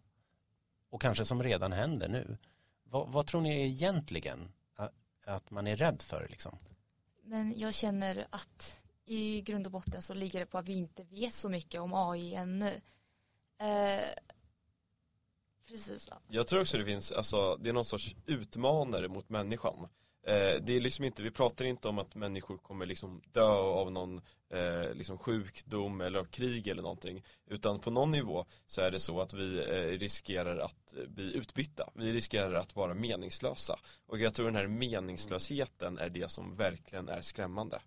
och 0.91 1.03
kanske 1.03 1.24
som 1.24 1.43
redan 1.43 1.72
händer 1.72 2.09
nu. 2.09 2.37
Vad, 2.85 3.09
vad 3.09 3.26
tror 3.26 3.41
ni 3.41 3.61
egentligen 3.61 4.53
att, 4.76 4.93
att, 5.26 5.51
man 5.51 5.66
är 5.66 5.76
rädd 5.76 6.03
för 6.03 6.26
liksom? 6.31 6.59
Men 7.29 7.59
jag 7.59 7.74
känner 7.74 8.26
att 8.31 8.81
i 9.05 9.41
grund 9.41 9.66
och 9.66 9.72
botten 9.72 10.03
så 10.03 10.14
ligger 10.14 10.41
det 10.41 10.47
på 10.47 10.59
att 10.59 10.68
vi 10.68 10.72
inte 10.72 11.05
vet 11.05 11.35
så 11.35 11.49
mycket 11.49 11.81
om 11.81 11.95
AI 11.95 12.35
ännu. 12.35 12.81
Eh, 13.59 14.09
precis. 15.66 16.09
Jag 16.29 16.47
tror 16.47 16.61
också 16.61 16.79
det 16.79 16.85
finns, 16.85 17.12
alltså 17.12 17.57
det 17.57 17.68
är 17.68 17.72
någon 17.72 17.85
sorts 17.85 18.16
utmanare 18.26 19.09
mot 19.09 19.29
människan. 19.29 19.89
Eh, 20.27 20.62
det 20.62 20.77
är 20.77 20.81
liksom 20.81 21.05
inte, 21.05 21.23
vi 21.23 21.31
pratar 21.31 21.64
inte 21.64 21.89
om 21.89 21.99
att 21.99 22.14
människor 22.14 22.59
kommer 22.59 22.87
liksom 22.87 23.23
dö 23.33 23.51
av 23.53 23.93
någon 23.93 24.21
eh, 24.51 24.95
liksom 24.95 25.19
sjukdom 25.19 26.01
eller 26.01 26.19
av 26.19 26.25
krig 26.25 26.69
eller 26.69 26.83
någonting. 26.83 27.25
Utan 27.47 27.81
på 27.81 27.91
någon 27.91 28.11
nivå 28.11 28.47
så 28.66 28.81
är 28.81 28.91
det 28.91 29.01
så 29.01 29.21
att 29.21 29.35
vi 29.35 29.59
eh, 29.59 29.99
riskerar 29.99 30.59
att 30.59 30.95
eh, 30.97 31.09
bli 31.09 31.37
utbytta. 31.37 31.91
Vi 31.95 32.12
riskerar 32.12 32.55
att 32.55 32.77
vara 32.77 32.95
meningslösa. 32.95 33.79
Och 34.07 34.19
jag 34.19 34.35
tror 34.35 34.47
den 34.47 34.57
här 34.57 34.66
meningslösheten 34.66 35.99
är 35.99 36.09
det 36.09 36.31
som 36.31 36.57
verkligen 36.57 37.09
är 37.09 37.21
skrämmande. 37.21 37.81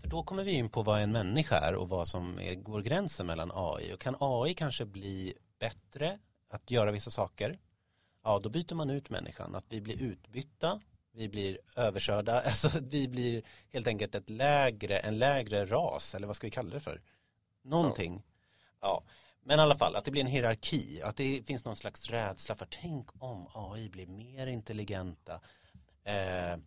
För 0.00 0.08
då 0.08 0.22
kommer 0.22 0.44
vi 0.44 0.52
in 0.52 0.68
på 0.68 0.82
vad 0.82 1.00
en 1.00 1.12
människa 1.12 1.56
är 1.56 1.74
och 1.74 1.88
vad 1.88 2.08
som 2.08 2.38
är, 2.38 2.54
går 2.54 2.82
gränsen 2.82 3.26
mellan 3.26 3.50
AI. 3.54 3.94
Och 3.94 4.00
kan 4.00 4.16
AI 4.20 4.54
kanske 4.54 4.84
bli 4.84 5.34
bättre 5.58 6.18
att 6.48 6.70
göra 6.70 6.92
vissa 6.92 7.10
saker? 7.10 7.58
Ja, 8.24 8.38
då 8.38 8.48
byter 8.48 8.74
man 8.74 8.90
ut 8.90 9.10
människan. 9.10 9.54
Att 9.54 9.64
vi 9.68 9.80
blir 9.80 10.02
utbytta 10.02 10.80
vi 11.14 11.28
blir 11.28 11.58
överkörda, 11.76 12.40
alltså 12.46 12.70
vi 12.82 13.08
blir 13.08 13.42
helt 13.72 13.86
enkelt 13.86 14.14
ett 14.14 14.30
lägre, 14.30 14.98
en 14.98 15.18
lägre 15.18 15.66
ras, 15.66 16.14
eller 16.14 16.26
vad 16.26 16.36
ska 16.36 16.46
vi 16.46 16.50
kalla 16.50 16.74
det 16.74 16.80
för? 16.80 17.02
Någonting. 17.62 18.22
Ja. 18.80 19.02
ja. 19.04 19.04
Men 19.46 19.58
i 19.58 19.62
alla 19.62 19.76
fall, 19.76 19.96
att 19.96 20.04
det 20.04 20.10
blir 20.10 20.20
en 20.20 20.26
hierarki, 20.26 21.02
att 21.02 21.16
det 21.16 21.46
finns 21.46 21.64
någon 21.64 21.76
slags 21.76 22.10
rädsla 22.10 22.54
för 22.54 22.66
tänk 22.70 23.22
om 23.22 23.48
AI 23.54 23.88
blir 23.88 24.06
mer 24.06 24.46
intelligenta. 24.46 25.40
Eh, 26.04 26.58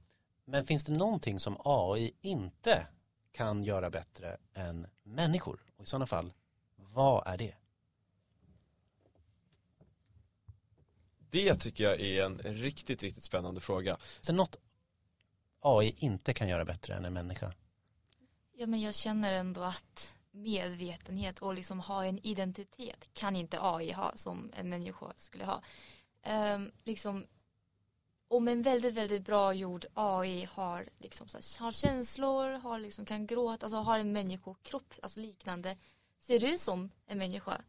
men 0.45 0.65
finns 0.65 0.85
det 0.85 0.93
någonting 0.93 1.39
som 1.39 1.57
AI 1.65 2.13
inte 2.21 2.87
kan 3.31 3.63
göra 3.63 3.89
bättre 3.89 4.37
än 4.53 4.87
människor? 5.03 5.59
Och 5.77 5.83
i 5.83 5.87
sådana 5.87 6.07
fall, 6.07 6.33
vad 6.75 7.27
är 7.27 7.37
det? 7.37 7.53
Det 11.30 11.55
tycker 11.55 11.84
jag 11.84 11.99
är 11.99 12.25
en 12.25 12.38
riktigt, 12.38 13.03
riktigt 13.03 13.23
spännande 13.23 13.61
fråga. 13.61 13.97
Så 14.21 14.34
något 14.34 14.57
AI 15.59 15.95
inte 15.97 16.34
kan 16.34 16.49
göra 16.49 16.65
bättre 16.65 16.93
än 16.93 17.05
en 17.05 17.13
människa? 17.13 17.53
Ja, 18.53 18.67
men 18.67 18.82
jag 18.82 18.95
känner 18.95 19.34
ändå 19.34 19.61
att 19.61 20.13
medvetenhet 20.32 21.39
och 21.39 21.53
liksom 21.53 21.80
ha 21.80 22.05
en 22.05 22.25
identitet 22.25 23.09
kan 23.13 23.36
inte 23.36 23.57
AI 23.61 23.91
ha 23.91 24.11
som 24.15 24.51
en 24.55 24.69
människa 24.69 25.13
skulle 25.15 25.45
ha. 25.45 25.61
Um, 26.55 26.71
liksom, 26.84 27.25
om 28.28 28.47
en 28.47 28.61
väldigt, 28.61 28.93
väldigt 28.93 29.25
bra 29.25 29.53
gjord 29.53 29.86
AI 29.93 30.47
har, 30.51 30.89
liksom, 30.97 31.28
så 31.28 31.63
har 31.63 31.71
känslor, 31.71 32.51
har 32.51 32.80
liksom, 32.80 33.05
kan 33.05 33.28
gråta, 33.28 33.65
alltså 33.65 33.78
har 33.78 33.99
en 33.99 34.11
människokropp, 34.11 34.93
alltså 35.01 35.19
liknande, 35.19 35.78
ser 36.19 36.53
ut 36.53 36.61
som 36.61 36.89
en 37.05 37.17
människa 37.17 37.61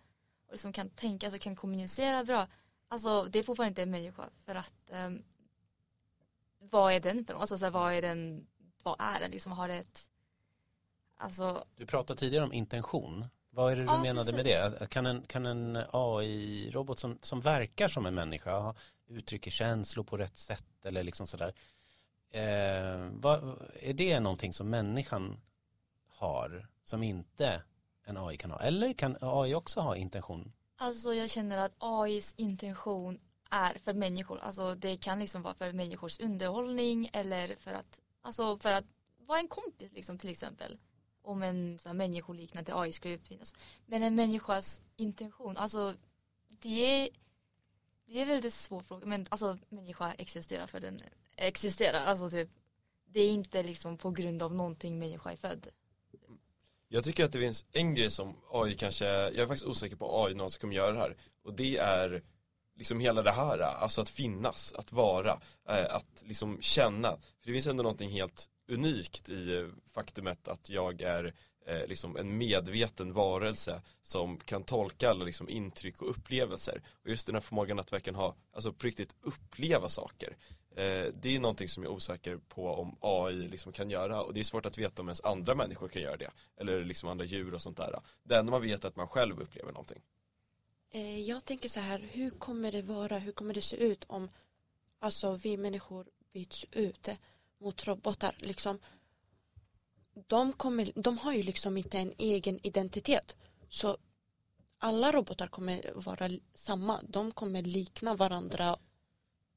och 0.47 0.53
liksom 0.53 0.73
kan 0.73 0.91
tänka, 0.91 1.27
alltså 1.27 1.39
kan 1.39 1.57
kommunicera 1.57 2.25
bra, 2.25 2.49
Alltså 2.89 3.25
det 3.25 3.39
är 3.39 3.43
fortfarande 3.43 3.69
inte 3.69 3.83
en 3.83 3.91
människa 3.91 4.31
för 4.45 4.55
att 4.55 4.91
um, 4.91 5.23
vad 6.59 6.93
är 6.93 7.01
den 7.01 7.25
för 7.25 7.33
något? 7.33 7.41
Alltså 7.41 7.59
så 7.59 7.65
här, 7.65 7.73
vad 7.73 7.93
är 7.93 8.03
den, 8.03 8.47
vad 8.83 8.97
är 8.99 9.21
den 9.21 9.31
liksom, 9.31 9.53
har 9.53 9.69
det 9.69 9.75
ett 9.75 10.11
Alltså 11.21 11.65
Du 11.77 11.87
pratade 11.87 12.19
tidigare 12.19 12.45
om 12.45 12.53
intention 12.53 13.27
vad 13.51 13.73
är 13.73 13.77
det 13.77 13.83
du 13.83 13.87
ja, 13.87 14.03
menade 14.03 14.33
precis. 14.33 14.35
med 14.35 14.45
det? 14.81 14.87
Kan 14.91 15.07
en, 15.07 15.23
kan 15.23 15.47
en 15.47 15.77
AI-robot 15.93 16.99
som, 16.99 17.19
som 17.23 17.41
verkar 17.41 17.89
som 17.89 18.07
en 18.07 18.15
människa 18.15 18.75
uttrycker 19.09 19.51
känslor 19.51 20.05
på 20.05 20.17
rätt 20.17 20.37
sätt 20.37 20.85
eller 20.85 21.03
liksom 21.03 21.27
sådär 21.27 21.55
eh, 22.31 23.09
vad, 23.13 23.63
är 23.81 23.93
det 23.93 24.21
någonting 24.21 24.53
som 24.53 24.71
människan 24.71 25.41
har 26.09 26.69
som 26.85 27.03
inte 27.03 27.63
en 28.05 28.17
AI 28.17 28.37
kan 28.37 28.51
ha? 28.51 28.61
Eller 28.61 28.93
kan 28.93 29.17
AI 29.21 29.55
också 29.55 29.81
ha 29.81 29.97
intention? 29.97 30.53
Alltså 30.81 31.15
jag 31.15 31.31
känner 31.31 31.59
att 31.59 31.75
AIs 31.79 32.35
intention 32.37 33.21
är 33.51 33.75
för 33.75 33.93
människor. 33.93 34.39
Alltså 34.39 34.75
det 34.75 34.97
kan 34.97 35.19
liksom 35.19 35.43
vara 35.43 35.55
för 35.55 35.73
människors 35.73 36.21
underhållning 36.21 37.11
eller 37.13 37.57
för 37.57 37.73
att, 37.73 38.01
alltså 38.23 38.59
för 38.59 38.73
att 38.73 38.85
vara 39.27 39.39
en 39.39 39.49
kompis 39.49 39.93
liksom 39.93 40.19
till 40.19 40.31
exempel. 40.31 40.79
Om 41.23 41.43
en 41.43 41.79
så 41.79 41.89
här, 41.89 41.95
människoliknande 41.95 42.75
AI 42.75 42.93
skulle 42.93 43.17
uppfinnas. 43.17 43.55
Men 43.87 44.03
en 44.03 44.15
människas 44.15 44.81
intention, 44.97 45.57
alltså 45.57 45.95
det 46.49 47.03
är, 47.03 47.09
det 48.07 48.19
är 48.19 48.23
en 48.23 48.29
väldigt 48.29 48.55
svår 48.55 48.81
fråga. 48.81 49.07
Men 49.07 49.27
alltså 49.29 49.59
människa 49.69 50.13
existerar 50.13 50.67
för 50.67 50.81
den 50.81 51.01
existerar. 51.37 52.05
Alltså 52.05 52.31
typ, 52.31 52.49
det 53.07 53.21
är 53.21 53.31
inte 53.31 53.63
liksom 53.63 53.99
på 53.99 54.11
grund 54.11 54.43
av 54.43 54.55
någonting 54.55 54.99
människa 54.99 55.33
är 55.33 55.37
född. 55.37 55.69
Jag 56.89 57.05
tycker 57.05 57.25
att 57.25 57.33
det 57.33 57.39
finns 57.39 57.65
en 57.73 57.95
grej 57.95 58.11
som 58.11 58.37
AI 58.53 58.75
kanske, 58.75 59.05
jag 59.07 59.37
är 59.37 59.47
faktiskt 59.47 59.67
osäker 59.67 59.97
på 59.97 60.25
AI 60.25 60.35
någon 60.35 60.51
som 60.51 60.61
kommer 60.61 60.75
göra 60.75 60.93
det 60.93 60.99
här. 60.99 61.17
Och 61.45 61.55
det 61.55 61.77
är 61.77 62.23
liksom 62.77 63.01
hela 63.01 63.23
det 63.23 63.31
här, 63.31 63.59
alltså 63.59 64.01
att 64.01 64.09
finnas, 64.09 64.73
att 64.73 64.93
vara, 64.93 65.41
eh, 65.69 65.95
att 65.95 66.23
liksom 66.25 66.59
känna. 66.61 67.09
För 67.11 67.47
det 67.47 67.53
finns 67.53 67.67
ändå 67.67 67.83
någonting 67.83 68.11
helt 68.11 68.49
unikt 68.69 69.29
i 69.29 69.71
faktumet 69.95 70.49
att 70.49 70.69
jag 70.69 71.01
är 71.01 71.35
eh, 71.67 71.87
liksom 71.87 72.17
en 72.17 72.39
medveten 72.39 73.13
varelse 73.13 73.83
som 74.03 74.39
kan 74.39 74.65
tolka 74.65 75.11
alla 75.11 75.25
liksom 75.25 75.49
intryck 75.49 76.03
och 76.03 76.11
upplevelser. 76.11 76.83
Och 77.03 77.11
just 77.11 77.27
den 77.27 77.35
här 77.35 77.43
förmågan 77.43 77.79
att 77.79 77.93
verkligen 77.93 78.17
ha, 78.17 78.37
alltså 78.53 78.73
på 78.73 78.87
riktigt 78.87 79.15
uppleva 79.23 79.89
saker. 79.89 80.37
Eh, 80.79 81.13
det 81.21 81.37
är 81.37 81.41
någonting 81.41 81.69
som 81.69 81.83
jag 81.83 81.93
är 81.93 81.97
osäker 81.97 82.37
på 82.49 82.69
om 82.69 82.97
AI 83.01 83.49
liksom 83.49 83.73
kan 83.73 83.91
göra 83.91 84.23
och 84.23 84.35
det 84.35 84.41
är 84.41 84.45
svårt 84.45 84.67
att 84.67 84.79
veta 84.79 85.03
om 85.03 85.09
ens 85.09 85.21
andra 85.21 85.55
människor 85.55 85.89
kan 85.89 86.03
göra 86.03 86.17
det. 86.17 86.31
Eller 86.57 86.85
liksom 86.85 87.09
andra 87.09 87.25
djur 87.25 87.55
och 87.55 87.63
sånt 87.63 87.77
där. 87.77 88.01
Det 88.23 88.37
enda 88.37 88.51
man 88.51 88.63
vet 88.63 88.85
är 88.85 88.89
att 88.89 88.97
man 88.97 89.09
själv 89.09 89.41
upplever 89.41 89.73
någonting. 89.73 90.03
Eh, 90.91 91.21
jag 91.21 91.45
tänker 91.45 91.69
så 91.69 91.81
här, 91.81 92.09
hur 92.13 92.31
kommer 92.31 92.73
det 92.73 92.83
vara, 92.83 93.19
hur 93.19 93.33
kommer 93.33 93.55
det 93.55 93.63
se 93.63 93.77
ut 93.77 94.05
om 94.07 94.29
alltså 94.99 95.35
vi 95.35 95.57
människor 95.57 96.07
byts 96.33 96.67
ut 96.73 97.09
mot 97.59 97.87
robotar 97.87 98.37
liksom 98.39 98.79
de, 100.27 100.53
kommer, 100.53 100.93
de 100.95 101.19
har 101.19 101.33
ju 101.33 101.43
liksom 101.43 101.77
inte 101.77 101.99
en 101.99 102.15
egen 102.19 102.67
identitet 102.67 103.37
så 103.69 103.97
alla 104.79 105.13
robotar 105.13 105.47
kommer 105.47 105.93
vara 105.95 106.31
samma 106.55 107.03
de 107.03 107.33
kommer 107.33 107.63
likna 107.63 108.15
varandra 108.15 108.79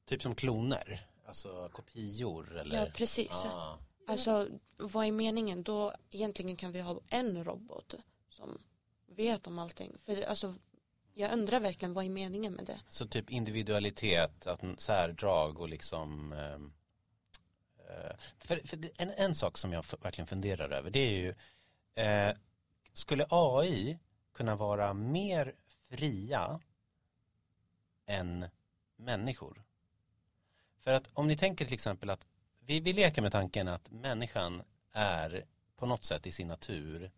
Typ 0.06 0.22
som 0.22 0.34
kloner? 0.34 1.11
Alltså 1.32 1.68
kopior 1.72 2.56
eller? 2.58 2.76
Ja 2.76 2.90
precis. 2.94 3.44
Ah. 3.44 3.78
Alltså 4.06 4.48
vad 4.76 5.06
är 5.06 5.12
meningen? 5.12 5.62
Då 5.62 5.94
egentligen 6.10 6.56
kan 6.56 6.72
vi 6.72 6.80
ha 6.80 7.00
en 7.08 7.44
robot 7.44 7.94
som 8.30 8.58
vet 9.06 9.46
om 9.46 9.58
allting. 9.58 9.98
För 10.04 10.22
alltså 10.22 10.54
jag 11.14 11.32
undrar 11.32 11.60
verkligen 11.60 11.94
vad 11.94 12.04
är 12.04 12.08
meningen 12.08 12.52
med 12.52 12.64
det? 12.64 12.80
Så 12.88 13.06
typ 13.06 13.30
individualitet, 13.30 14.46
att 14.46 14.60
särdrag 14.78 15.60
och 15.60 15.68
liksom 15.68 16.32
eh, 16.32 16.58
för, 18.38 18.66
för 18.66 18.90
en, 18.96 19.10
en 19.10 19.34
sak 19.34 19.58
som 19.58 19.72
jag 19.72 19.84
verkligen 20.02 20.26
funderar 20.26 20.70
över 20.70 20.90
det 20.90 21.00
är 21.00 21.20
ju 21.20 21.34
eh, 21.94 22.36
skulle 22.92 23.26
AI 23.30 23.98
kunna 24.32 24.56
vara 24.56 24.94
mer 24.94 25.54
fria 25.90 26.60
än 28.06 28.46
människor? 28.96 29.64
För 30.82 30.92
att 30.92 31.10
om 31.12 31.26
ni 31.26 31.36
tänker 31.36 31.64
till 31.64 31.74
exempel 31.74 32.10
att 32.10 32.26
vi, 32.60 32.80
vi 32.80 32.92
leker 32.92 33.22
med 33.22 33.32
tanken 33.32 33.68
att 33.68 33.90
människan 33.90 34.62
är 34.92 35.44
på 35.76 35.86
något 35.86 36.04
sätt 36.04 36.26
i 36.26 36.32
sin 36.32 36.48
natur 36.48 37.10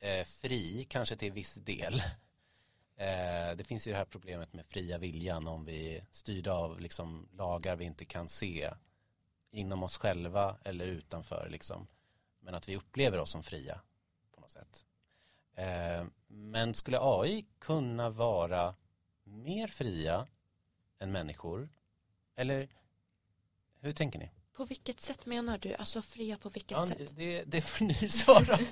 eh, 0.00 0.24
fri, 0.24 0.86
kanske 0.88 1.16
till 1.16 1.32
viss 1.32 1.54
del. 1.54 2.02
Eh, 3.00 3.56
det 3.56 3.64
finns 3.64 3.86
ju 3.86 3.92
det 3.92 3.98
här 3.98 4.04
problemet 4.04 4.52
med 4.52 4.66
fria 4.66 4.98
viljan 4.98 5.48
om 5.48 5.64
vi 5.64 5.96
är 5.96 6.06
styrda 6.10 6.52
av 6.52 6.80
liksom, 6.80 7.28
lagar 7.32 7.76
vi 7.76 7.84
inte 7.84 8.04
kan 8.04 8.28
se 8.28 8.70
inom 9.50 9.82
oss 9.82 9.98
själva 9.98 10.56
eller 10.64 10.86
utanför 10.86 11.48
liksom. 11.50 11.86
Men 12.40 12.54
att 12.54 12.68
vi 12.68 12.76
upplever 12.76 13.18
oss 13.18 13.30
som 13.30 13.42
fria 13.42 13.80
på 14.34 14.40
något 14.40 14.50
sätt. 14.50 14.84
Eh, 15.54 16.06
men 16.26 16.74
skulle 16.74 16.98
AI 17.00 17.46
kunna 17.58 18.10
vara 18.10 18.74
mer 19.24 19.66
fria 19.68 20.26
än 20.98 21.12
människor 21.12 21.68
eller 22.38 22.68
hur 23.80 23.92
tänker 23.92 24.18
ni? 24.18 24.30
På 24.52 24.64
vilket 24.64 25.00
sätt 25.00 25.26
menar 25.26 25.58
du? 25.58 25.74
Alltså 25.74 26.02
fria 26.02 26.36
på 26.36 26.48
vilket 26.48 26.70
ja, 26.70 26.86
sätt? 26.86 27.16
Det, 27.16 27.44
det 27.44 27.60
får 27.60 27.84
ni 27.84 27.94
svara 28.08 28.56
på. 28.56 28.64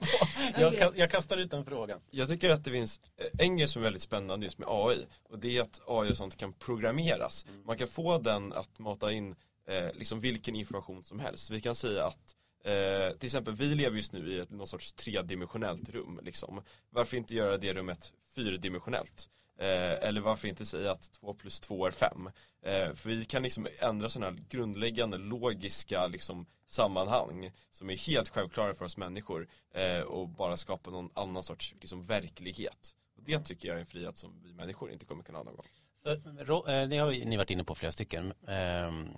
jag, 0.61 0.75
okay. 0.75 0.91
jag, 0.95 1.11
kastar 1.11 1.37
ut 1.37 1.51
den 1.51 1.64
frågan. 1.64 2.01
Jag 2.11 2.29
tycker 2.29 2.51
att 2.51 2.64
det 2.64 2.71
finns 2.71 3.01
en 3.39 3.57
grej 3.57 3.69
som 3.69 3.83
är 3.83 3.85
väldigt 3.85 4.03
spännande 4.03 4.47
just 4.47 4.59
med 4.59 4.69
AI. 4.71 5.07
Och 5.23 5.39
det 5.39 5.57
är 5.57 5.62
att 5.62 5.81
AI 5.87 6.12
och 6.12 6.17
sånt 6.17 6.37
kan 6.37 6.53
programmeras. 6.53 7.47
Mm. 7.49 7.62
Man 7.67 7.79
kan 7.79 7.89
få 7.89 8.19
den 8.19 8.53
att 8.53 8.79
mata 8.79 9.12
in 9.12 9.37
eh, 9.69 9.93
liksom 9.95 10.21
vilken 10.21 10.55
information 10.55 11.05
som 11.05 11.21
helst. 11.21 11.51
Vi 11.51 11.61
kan 11.61 11.75
säga 11.75 12.07
att 12.07 12.37
eh, 12.67 13.17
till 13.19 13.27
exempel 13.27 13.55
vi 13.55 13.75
lever 13.75 13.97
just 13.97 14.12
nu 14.12 14.33
i 14.33 14.39
ett, 14.39 14.51
någon 14.51 14.67
sorts 14.67 14.93
tredimensionellt 14.93 15.89
rum. 15.89 16.21
Liksom. 16.23 16.62
Varför 16.91 17.17
inte 17.17 17.35
göra 17.35 17.57
det 17.57 17.75
rummet 17.75 18.12
fyrdimensionellt? 18.35 19.29
Eh, 19.59 20.09
eller 20.09 20.21
varför 20.21 20.49
inte 20.49 20.67
säga 20.67 20.93
att 20.93 21.12
två 21.12 21.35
plus 21.35 21.61
två 21.61 21.87
är 21.87 21.91
fem? 21.91 22.31
Eh, 22.62 22.95
för 22.95 23.09
vi 23.09 23.25
kan 23.25 23.43
liksom 23.43 23.69
ändra 23.81 24.09
sådana 24.09 24.31
här 24.31 24.45
grundläggande 24.49 25.17
logiska 25.17 26.07
liksom, 26.07 26.47
sammanhang 26.67 27.53
som 27.71 27.91
är 27.91 27.97
helt 27.97 28.29
självklara 28.29 28.75
för 28.75 28.85
oss 28.85 28.97
människor 28.97 29.49
eh, 29.75 30.01
och 30.01 30.29
bara 30.29 30.57
skapa 30.57 30.91
någon 30.91 31.11
annan 31.14 31.43
sorts 31.43 31.75
liksom, 31.81 32.03
verklighet. 32.03 32.97
Och 33.17 33.23
det 33.23 33.39
tycker 33.39 33.69
jag 33.69 33.77
är 33.77 33.81
en 33.81 33.87
frihet 33.87 34.17
som 34.17 34.41
vi 34.43 34.53
människor 34.53 34.91
inte 34.91 35.07
kommer 35.07 35.23
kunna 35.23 35.39
ha 35.39 35.45
någon 35.45 35.57
gång. 35.57 35.67
Eh, 36.07 36.89
det 36.89 36.99
har 36.99 37.25
ni 37.25 37.37
varit 37.37 37.51
inne 37.51 37.64
på 37.64 37.75
flera 37.75 37.93
stycken. 37.93 38.33
Ehm, 38.47 39.09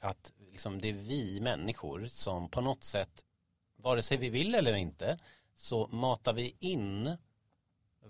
att 0.00 0.32
liksom, 0.58 0.80
det 0.80 0.88
är 0.88 0.92
vi 0.92 1.40
människor 1.40 2.06
som 2.08 2.48
på 2.48 2.60
något 2.60 2.84
sätt, 2.84 3.24
vare 3.76 4.02
sig 4.02 4.16
vi 4.16 4.28
vill 4.28 4.54
eller 4.54 4.74
inte, 4.74 5.18
så 5.54 5.86
matar 5.86 6.32
vi 6.32 6.56
in 6.58 7.16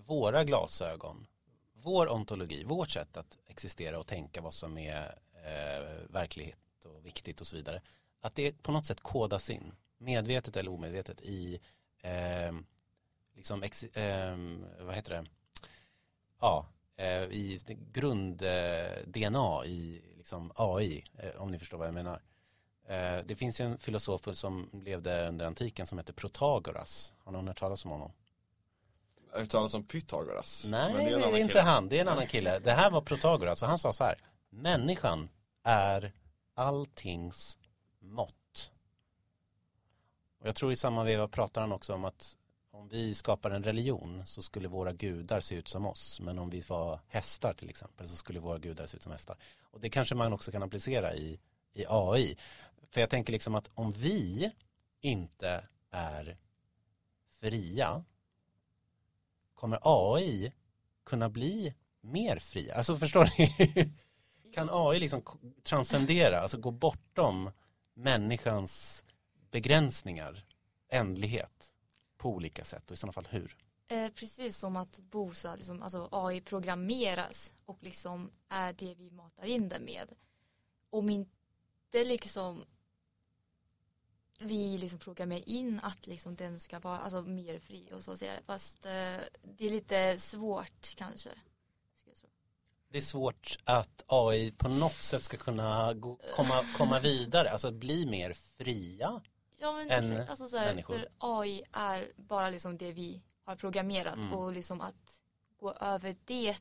våra 0.05 0.43
glasögon, 0.43 1.27
vår 1.73 2.09
ontologi, 2.09 2.63
vårt 2.63 2.89
sätt 2.89 3.17
att 3.17 3.37
existera 3.47 3.99
och 3.99 4.07
tänka 4.07 4.41
vad 4.41 4.53
som 4.53 4.77
är 4.77 5.15
eh, 5.33 6.09
verklighet 6.09 6.85
och 6.85 7.05
viktigt 7.05 7.41
och 7.41 7.47
så 7.47 7.55
vidare. 7.55 7.81
Att 8.21 8.35
det 8.35 8.63
på 8.63 8.71
något 8.71 8.85
sätt 8.85 9.01
kodas 9.01 9.49
in, 9.49 9.71
medvetet 9.97 10.57
eller 10.57 10.71
omedvetet 10.71 11.21
i 11.21 11.59
eh, 12.01 12.51
liksom, 13.35 13.63
ex, 13.63 13.83
eh, 13.83 14.37
vad 14.79 14.95
heter 14.95 15.13
det, 15.13 15.25
ja, 16.39 16.65
eh, 16.95 17.23
i 17.23 17.59
grund-DNA 17.93 19.63
eh, 19.63 19.71
i 19.71 20.01
liksom, 20.17 20.51
AI, 20.55 21.05
eh, 21.17 21.41
om 21.41 21.51
ni 21.51 21.59
förstår 21.59 21.77
vad 21.77 21.87
jag 21.87 21.93
menar. 21.93 22.21
Eh, 22.89 23.25
det 23.25 23.35
finns 23.35 23.59
en 23.59 23.77
filosof 23.77 24.21
som 24.35 24.69
levde 24.85 25.27
under 25.27 25.45
antiken 25.45 25.85
som 25.87 25.97
heter 25.97 26.13
Protagoras. 26.13 27.13
Har 27.23 27.31
någon 27.31 27.47
hört 27.47 27.59
talas 27.59 27.85
om 27.85 27.91
honom? 27.91 28.11
Jag 29.27 29.33
har 29.33 29.39
hört 29.39 29.49
talas 29.49 29.73
om 29.73 29.83
Pythagoras. 29.83 30.65
Nej, 30.67 30.93
det 30.93 31.01
är, 31.01 31.17
det 31.17 31.25
är 31.25 31.37
inte 31.37 31.53
kille. 31.53 31.61
han. 31.61 31.89
Det 31.89 31.97
är 31.97 32.01
en 32.01 32.07
annan 32.07 32.27
kille. 32.27 32.59
Det 32.59 32.71
här 32.71 32.91
var 32.91 33.01
Protagoras 33.01 33.61
och 33.61 33.67
han 33.67 33.79
sa 33.79 33.93
så 33.93 34.03
här. 34.03 34.17
Människan 34.49 35.29
är 35.63 36.11
alltings 36.53 37.57
mått. 37.99 38.71
Och 40.39 40.47
jag 40.47 40.55
tror 40.55 40.71
i 40.71 40.75
samma 40.75 41.03
veva 41.03 41.27
pratar 41.27 41.61
han 41.61 41.71
också 41.71 41.93
om 41.93 42.05
att 42.05 42.37
om 42.71 42.87
vi 42.87 43.15
skapar 43.15 43.51
en 43.51 43.63
religion 43.63 44.25
så 44.25 44.41
skulle 44.41 44.67
våra 44.67 44.93
gudar 44.93 45.39
se 45.39 45.55
ut 45.55 45.67
som 45.67 45.85
oss. 45.85 46.19
Men 46.19 46.39
om 46.39 46.49
vi 46.49 46.61
var 46.61 46.99
hästar 47.07 47.53
till 47.53 47.69
exempel 47.69 48.09
så 48.09 48.15
skulle 48.15 48.39
våra 48.39 48.57
gudar 48.57 48.85
se 48.85 48.97
ut 48.97 49.03
som 49.03 49.11
hästar. 49.11 49.37
Och 49.61 49.79
det 49.79 49.89
kanske 49.89 50.15
man 50.15 50.33
också 50.33 50.51
kan 50.51 50.63
applicera 50.63 51.13
i, 51.15 51.39
i 51.73 51.85
AI. 51.89 52.37
För 52.89 53.01
jag 53.01 53.09
tänker 53.09 53.33
liksom 53.33 53.55
att 53.55 53.69
om 53.73 53.91
vi 53.91 54.51
inte 55.01 55.67
är 55.91 56.37
fria 57.29 58.03
kommer 59.53 59.79
AI 59.81 60.53
kunna 61.03 61.29
bli 61.29 61.75
mer 62.01 62.39
fria? 62.39 62.75
Alltså 62.75 62.97
förstår 62.97 63.29
ni? 63.37 63.93
kan 64.53 64.69
AI 64.71 64.99
liksom 64.99 65.21
transcendera, 65.63 66.39
alltså 66.39 66.57
gå 66.57 66.71
bortom 66.71 67.51
människans 67.93 69.03
begränsningar, 69.51 70.45
ändlighet 70.89 71.73
på 72.17 72.29
olika 72.29 72.63
sätt 72.63 72.91
och 72.91 72.93
i 72.93 72.97
sådana 72.97 73.13
fall 73.13 73.27
hur? 73.29 73.57
Eh, 73.87 74.11
precis 74.11 74.57
som 74.57 74.75
att 74.75 74.99
BOSA, 74.99 75.55
liksom, 75.55 75.83
alltså 75.83 76.09
AI 76.11 76.41
programmeras 76.41 77.53
och 77.65 77.77
liksom 77.83 78.31
är 78.49 78.73
det 78.73 78.95
vi 78.95 79.11
matar 79.11 79.45
in 79.45 79.69
det 79.69 79.79
med. 79.79 80.13
Om 80.89 81.09
inte 81.09 82.03
liksom 82.05 82.65
vi 84.39 84.77
liksom 84.77 84.99
programmerar 84.99 85.49
in 85.49 85.79
att 85.83 86.07
liksom 86.07 86.35
den 86.35 86.59
ska 86.59 86.79
vara 86.79 86.97
alltså, 86.97 87.21
mer 87.21 87.59
fri 87.59 87.89
och 87.93 88.03
så 88.03 88.17
säga. 88.17 88.33
Fast 88.45 88.85
eh, 88.85 88.91
det 89.43 89.65
är 89.65 89.69
lite 89.69 90.19
svårt 90.19 90.95
kanske. 90.95 91.29
Det 92.91 92.97
är 92.97 93.01
svårt 93.01 93.57
att 93.63 94.03
AI 94.07 94.51
på 94.51 94.69
något 94.69 94.91
sätt 94.91 95.23
ska 95.23 95.37
kunna 95.37 95.93
gå, 95.93 96.19
komma, 96.35 96.65
komma 96.77 96.99
vidare, 97.03 97.49
alltså 97.49 97.71
bli 97.71 98.05
mer 98.05 98.33
fria 98.33 99.21
ja, 99.59 99.71
men 99.71 99.89
än 99.89 100.29
alltså, 100.29 100.47
så 100.47 100.57
här, 100.57 100.65
människor. 100.65 100.93
För 100.93 101.07
AI 101.17 101.63
är 101.71 102.11
bara 102.15 102.49
liksom 102.49 102.77
det 102.77 102.91
vi 102.91 103.21
har 103.43 103.55
programmerat 103.55 104.15
mm. 104.15 104.33
och 104.33 104.53
liksom 104.53 104.81
att 104.81 105.21
gå 105.57 105.71
över 105.71 106.15
det 106.25 106.55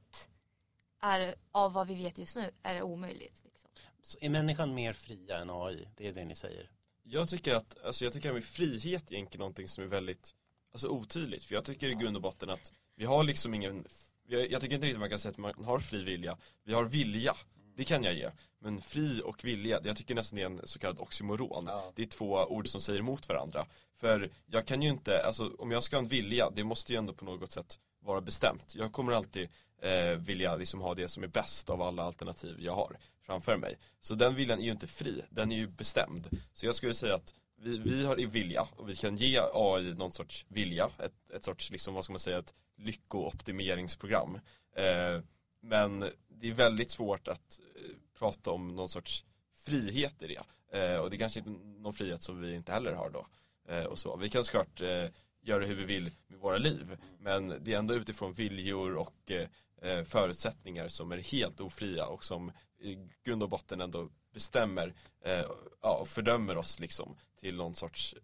är 1.00 1.34
av 1.52 1.72
vad 1.72 1.86
vi 1.86 1.94
vet 1.94 2.18
just 2.18 2.36
nu 2.36 2.50
är 2.62 2.74
det 2.74 2.82
omöjligt. 2.82 3.42
Liksom. 3.44 3.70
Så 4.02 4.18
är 4.20 4.28
människan 4.28 4.74
mer 4.74 4.92
fria 4.92 5.38
än 5.38 5.50
AI? 5.50 5.88
Det 5.96 6.08
är 6.08 6.12
det 6.12 6.24
ni 6.24 6.34
säger? 6.34 6.70
Jag 7.11 7.28
tycker 7.28 7.54
att, 7.54 7.84
alltså 7.84 8.04
jag 8.04 8.12
tycker 8.12 8.28
att 8.28 8.34
med 8.34 8.44
frihet 8.44 9.11
är 9.11 9.14
egentligen 9.14 9.38
någonting 9.38 9.68
som 9.68 9.84
är 9.84 9.88
väldigt 9.88 10.34
alltså 10.72 10.88
otydligt. 10.88 11.44
För 11.44 11.54
jag 11.54 11.64
tycker 11.64 11.88
i 11.88 11.94
grund 11.94 12.16
och 12.16 12.22
botten 12.22 12.50
att 12.50 12.72
vi 12.96 13.04
har 13.04 13.24
liksom 13.24 13.54
ingen, 13.54 13.84
jag, 14.26 14.61
tycker 14.61 14.74
inte 14.74 14.86
riktigt 14.86 15.00
man 15.00 15.11
kan 15.11 15.18
säga 15.18 15.30
att 15.30 15.38
man 15.38 15.64
har 15.64 15.78
fri 15.78 16.02
vilja. 16.04 16.36
Vi 16.64 16.72
har 16.74 16.84
vilja, 16.84 17.34
det 17.76 17.84
kan 17.84 18.04
jag 18.04 18.14
ge. 18.14 18.30
Men 18.59 18.80
fri 18.80 19.20
och 19.24 19.44
vilja, 19.44 19.80
jag 19.84 19.96
tycker 19.96 20.14
nästan 20.14 20.36
det 20.36 20.42
är 20.42 20.46
en 20.46 20.61
så 20.64 20.78
kallad 20.78 20.98
oxymoron. 20.98 21.64
Ja. 21.68 21.92
Det 21.94 22.02
är 22.02 22.06
två 22.06 22.34
ord 22.34 22.68
som 22.68 22.80
säger 22.80 22.98
emot 22.98 23.28
varandra. 23.28 23.66
För 23.96 24.30
jag 24.46 24.66
kan 24.66 24.82
ju 24.82 24.88
inte, 24.88 25.22
alltså 25.26 25.52
om 25.59 25.70
jag 25.70 25.82
ska 25.82 25.96
ha 25.96 26.02
en 26.02 26.09
vilja, 26.09 26.50
det 26.50 26.64
måste 26.64 26.92
ju 26.92 26.98
ändå 26.98 27.12
på 27.12 27.24
något 27.24 27.52
sätt 27.52 27.78
vara 28.01 28.20
bestämt. 28.20 28.74
Jag 28.74 28.92
kommer 28.92 29.12
alltid 29.12 29.49
eh, 29.82 30.11
vilja 30.18 30.57
liksom 30.57 30.80
ha 30.80 30.94
det 30.94 31.09
som 31.09 31.22
är 31.22 31.28
bäst 31.28 31.70
av 31.70 31.82
alla 31.82 32.03
alternativ 32.03 32.57
jag 32.61 32.74
har 32.74 32.96
framför 33.26 33.57
mig. 33.57 33.78
Så 34.01 34.14
den 34.14 34.34
viljan 34.34 34.59
är 34.59 34.64
ju 34.64 34.70
inte 34.70 34.86
fri, 34.86 35.22
den 35.30 35.53
är 35.53 35.57
ju 35.57 35.66
bestämd. 35.66 36.28
Så 36.53 36.66
jag 36.66 36.74
skulle 36.74 36.94
säga 36.94 37.14
att 37.14 37.34
vi, 37.61 37.78
vi 37.78 38.07
har 38.07 38.20
i 38.20 38.26
vilja 38.26 38.66
och 38.76 38.88
vi 38.88 38.96
kan 38.96 39.16
ge 39.16 39.40
AI 39.55 39.94
någon 39.94 40.12
sorts 40.12 40.46
vilja, 40.49 40.90
ett, 40.99 41.30
ett 41.34 41.44
sorts, 41.44 41.70
liksom, 41.70 41.94
vad 41.94 42.05
ska 42.05 42.12
man 42.12 42.20
säga, 42.20 42.38
ett 42.38 42.55
lyckooptimeringsprogram. 42.76 44.38
Eh, 44.76 45.22
men 45.62 46.01
det 46.28 46.49
är 46.49 46.53
väldigt 46.53 46.90
svårt 46.90 47.28
att 47.28 47.61
eh, 47.76 47.90
prata 48.18 48.51
om 48.51 48.76
någon 48.76 48.88
sorts 48.88 49.24
frihet 49.64 50.22
i 50.22 50.26
det. 50.26 50.42
Eh, 50.78 50.96
och 50.96 51.11
det 51.11 51.16
är 51.16 51.18
kanske 51.18 51.38
inte 51.38 51.51
någon 51.80 51.94
frihet 51.94 52.22
som 52.22 52.40
vi 52.40 52.55
inte 52.55 52.72
heller 52.72 52.92
har 52.92 53.11
då. 53.11 53.26
Eh, 53.68 53.84
och 53.84 53.99
så. 53.99 54.16
Vi 54.16 54.28
kan 54.28 54.44
såklart 54.44 54.80
eh, 54.80 55.05
göra 55.49 55.64
hur 55.64 55.74
vi 55.74 55.84
vill 55.84 56.11
med 56.26 56.38
våra 56.38 56.59
liv. 56.59 56.99
Men 57.18 57.55
det 57.61 57.74
är 57.74 57.78
ändå 57.78 57.94
utifrån 57.94 58.32
viljor 58.32 58.96
och 58.96 59.30
eh, 59.30 59.49
eh, 59.82 60.05
förutsättningar 60.05 60.88
som 60.88 61.12
är 61.12 61.18
helt 61.18 61.61
ofria 61.61 62.07
och 62.07 62.24
som 62.24 62.53
i 62.78 62.96
grund 63.24 63.42
och 63.42 63.49
botten 63.49 63.80
ändå 63.80 64.09
bestämmer 64.32 64.94
eh, 65.20 65.44
ja, 65.82 65.99
och 66.01 66.09
fördömer 66.09 66.57
oss 66.57 66.80
liksom 66.80 67.16
till 67.36 67.57
någon 67.57 67.74
sorts 67.74 68.14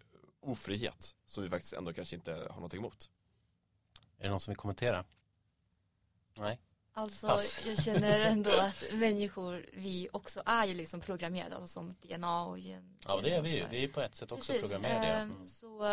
ofrihet 0.40 1.16
som 1.24 1.42
vi 1.42 1.50
faktiskt 1.50 1.72
ändå 1.72 1.92
kanske 1.92 2.16
inte 2.16 2.32
har 2.32 2.54
någonting 2.54 2.78
emot. 2.78 3.10
Är 4.18 4.24
det 4.24 4.30
någon 4.30 4.40
som 4.40 4.52
vill 4.52 4.58
kommentera? 4.58 5.04
Nej. 6.38 6.58
Alltså 6.96 7.26
Pass. 7.26 7.62
jag 7.66 7.82
känner 7.82 8.20
ändå 8.20 8.50
att 8.50 8.84
människor, 8.92 9.66
vi 9.72 10.08
också 10.12 10.42
är 10.46 10.66
ju 10.66 10.74
liksom 10.74 11.00
programmerade, 11.00 11.56
alltså 11.56 11.72
som 11.72 11.94
DNA 12.02 12.44
och 12.44 12.58
gen. 12.58 12.96
Ja 13.06 13.20
det 13.22 13.34
är 13.34 13.42
vi 13.42 13.56
ju, 13.56 13.66
vi 13.70 13.84
är 13.84 13.88
på 13.88 14.00
ett 14.00 14.14
sätt 14.14 14.32
också 14.32 14.52
Precis. 14.52 14.70
programmerade. 14.70 15.06
Ehm, 15.06 15.30
mm. 15.30 15.46
Så 15.46 15.84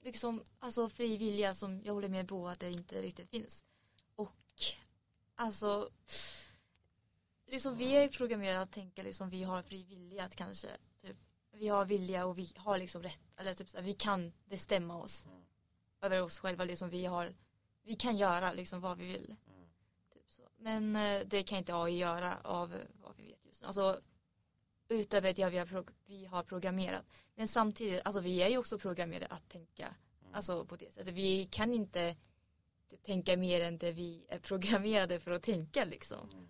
liksom, 0.00 0.42
alltså 0.58 0.88
fri 0.88 1.16
vilja 1.16 1.54
som 1.54 1.82
jag 1.84 1.94
håller 1.94 2.08
med 2.08 2.28
på 2.28 2.48
att 2.48 2.60
det 2.60 2.70
inte 2.70 3.02
riktigt 3.02 3.30
finns. 3.30 3.64
Och 4.14 4.32
alltså, 5.34 5.90
liksom 7.46 7.76
vi 7.76 7.96
är 7.96 8.08
programmerade 8.08 8.60
att 8.60 8.72
tänka 8.72 9.02
liksom 9.02 9.30
vi 9.30 9.42
har 9.42 9.62
fri 9.62 9.84
vilja 9.84 10.24
att 10.24 10.36
kanske, 10.36 10.68
typ, 11.02 11.16
vi 11.52 11.68
har 11.68 11.84
vilja 11.84 12.26
och 12.26 12.38
vi 12.38 12.52
har 12.56 12.78
liksom 12.78 13.02
rätt, 13.02 13.20
eller 13.36 13.54
typ 13.54 13.70
så 13.70 13.76
här, 13.78 13.84
vi 13.84 13.94
kan 13.94 14.32
bestämma 14.44 14.96
oss 14.96 15.24
mm. 15.24 15.42
över 16.00 16.22
oss 16.22 16.38
själva, 16.38 16.64
liksom 16.64 16.90
vi 16.90 17.04
har, 17.04 17.34
vi 17.82 17.96
kan 17.96 18.16
göra 18.16 18.52
liksom 18.52 18.80
vad 18.80 18.98
vi 18.98 19.06
vill. 19.06 19.36
Mm. 19.48 19.68
Typ 20.14 20.30
så. 20.30 20.42
Men 20.56 20.96
eh, 20.96 21.26
det 21.26 21.42
kan 21.42 21.58
inte 21.58 21.74
AI 21.74 21.98
göra 21.98 22.38
av 22.44 22.76
vad 23.02 23.16
vi 23.16 23.22
vet 23.22 23.44
just 23.44 23.60
nu. 23.60 23.66
Alltså, 23.66 24.00
utöver 24.90 25.32
det 25.32 25.50
vi 25.50 25.58
har, 25.58 25.84
vi 26.06 26.24
har 26.24 26.42
programmerat. 26.42 27.04
Men 27.34 27.48
samtidigt, 27.48 28.00
alltså 28.04 28.20
vi 28.20 28.42
är 28.42 28.48
ju 28.48 28.58
också 28.58 28.78
programmerade 28.78 29.26
att 29.26 29.48
tänka 29.48 29.86
mm. 29.86 30.34
alltså 30.34 30.64
på 30.64 30.76
det 30.76 30.94
sättet. 30.94 31.14
Vi 31.14 31.44
kan 31.44 31.72
inte 31.72 32.16
tänka 33.02 33.36
mer 33.36 33.60
än 33.60 33.78
det 33.78 33.92
vi 33.92 34.26
är 34.28 34.38
programmerade 34.38 35.20
för 35.20 35.30
att 35.30 35.42
tänka 35.42 35.84
liksom. 35.84 36.30
Mm. 36.30 36.46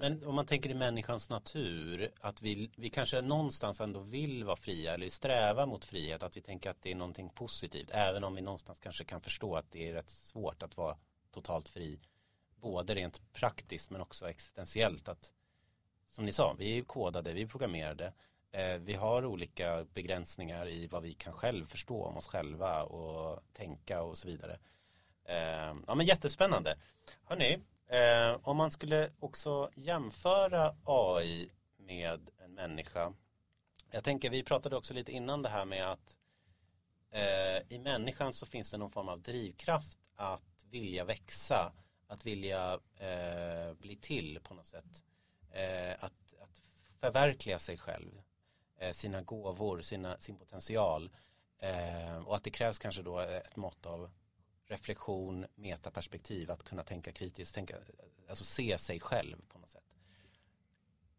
Men 0.00 0.24
om 0.24 0.34
man 0.34 0.46
tänker 0.46 0.70
i 0.70 0.74
människans 0.74 1.30
natur, 1.30 2.12
att 2.20 2.42
vi, 2.42 2.70
vi 2.76 2.90
kanske 2.90 3.20
någonstans 3.20 3.80
ändå 3.80 4.00
vill 4.00 4.44
vara 4.44 4.56
fria 4.56 4.94
eller 4.94 5.08
sträva 5.08 5.66
mot 5.66 5.84
frihet, 5.84 6.22
att 6.22 6.36
vi 6.36 6.40
tänker 6.40 6.70
att 6.70 6.82
det 6.82 6.90
är 6.90 6.94
någonting 6.94 7.28
positivt, 7.28 7.90
även 7.90 8.24
om 8.24 8.34
vi 8.34 8.42
någonstans 8.42 8.78
kanske 8.78 9.04
kan 9.04 9.20
förstå 9.20 9.56
att 9.56 9.70
det 9.70 9.88
är 9.88 9.92
rätt 9.92 10.10
svårt 10.10 10.62
att 10.62 10.76
vara 10.76 10.96
totalt 11.30 11.68
fri, 11.68 12.00
både 12.60 12.94
rent 12.94 13.32
praktiskt 13.32 13.90
men 13.90 14.00
också 14.00 14.28
existentiellt, 14.28 15.08
att 15.08 15.32
som 16.06 16.24
ni 16.24 16.32
sa, 16.32 16.54
vi 16.58 16.78
är 16.78 16.82
kodade, 16.82 17.32
vi 17.32 17.42
är 17.42 17.46
programmerade. 17.46 18.12
Eh, 18.56 18.78
vi 18.78 18.94
har 18.94 19.24
olika 19.24 19.84
begränsningar 19.94 20.68
i 20.68 20.86
vad 20.86 21.02
vi 21.02 21.14
kan 21.14 21.32
själv 21.32 21.66
förstå 21.66 22.04
om 22.04 22.16
oss 22.16 22.26
själva 22.26 22.82
och 22.82 23.42
tänka 23.52 24.02
och 24.02 24.18
så 24.18 24.28
vidare. 24.28 24.58
Eh, 25.24 25.74
ja 25.86 25.94
men 25.94 26.06
jättespännande. 26.06 26.76
Hörni, 27.24 27.58
eh, 27.86 28.38
om 28.42 28.56
man 28.56 28.70
skulle 28.70 29.10
också 29.20 29.70
jämföra 29.74 30.76
AI 30.84 31.50
med 31.76 32.30
en 32.44 32.54
människa. 32.54 33.12
Jag 33.90 34.04
tänker, 34.04 34.30
vi 34.30 34.42
pratade 34.42 34.76
också 34.76 34.94
lite 34.94 35.12
innan 35.12 35.42
det 35.42 35.48
här 35.48 35.64
med 35.64 35.90
att 35.90 36.18
i 37.68 37.78
människan 37.78 38.32
så 38.32 38.46
finns 38.46 38.70
det 38.70 38.78
någon 38.78 38.90
form 38.90 39.08
av 39.08 39.20
drivkraft 39.20 39.98
att 40.16 40.64
vilja 40.70 41.04
växa, 41.04 41.72
att 42.06 42.26
vilja 42.26 42.78
bli 43.78 43.96
till 43.96 44.40
på 44.42 44.54
något 44.54 44.66
sätt 44.66 45.04
Eh, 45.56 46.04
att, 46.04 46.34
att 46.40 46.62
förverkliga 47.00 47.58
sig 47.58 47.76
själv, 47.76 48.22
eh, 48.78 48.92
sina 48.92 49.22
gåvor, 49.22 49.80
sina, 49.80 50.18
sin 50.18 50.36
potential 50.38 51.10
eh, 51.58 52.16
och 52.16 52.36
att 52.36 52.44
det 52.44 52.50
krävs 52.50 52.78
kanske 52.78 53.02
då 53.02 53.18
ett 53.18 53.56
mått 53.56 53.86
av 53.86 54.10
reflektion, 54.66 55.46
metaperspektiv, 55.54 56.50
att 56.50 56.62
kunna 56.62 56.82
tänka 56.82 57.12
kritiskt, 57.12 57.54
tänka, 57.54 57.76
alltså 58.28 58.44
se 58.44 58.78
sig 58.78 59.00
själv 59.00 59.36
på 59.48 59.58
något 59.58 59.70
sätt. 59.70 59.84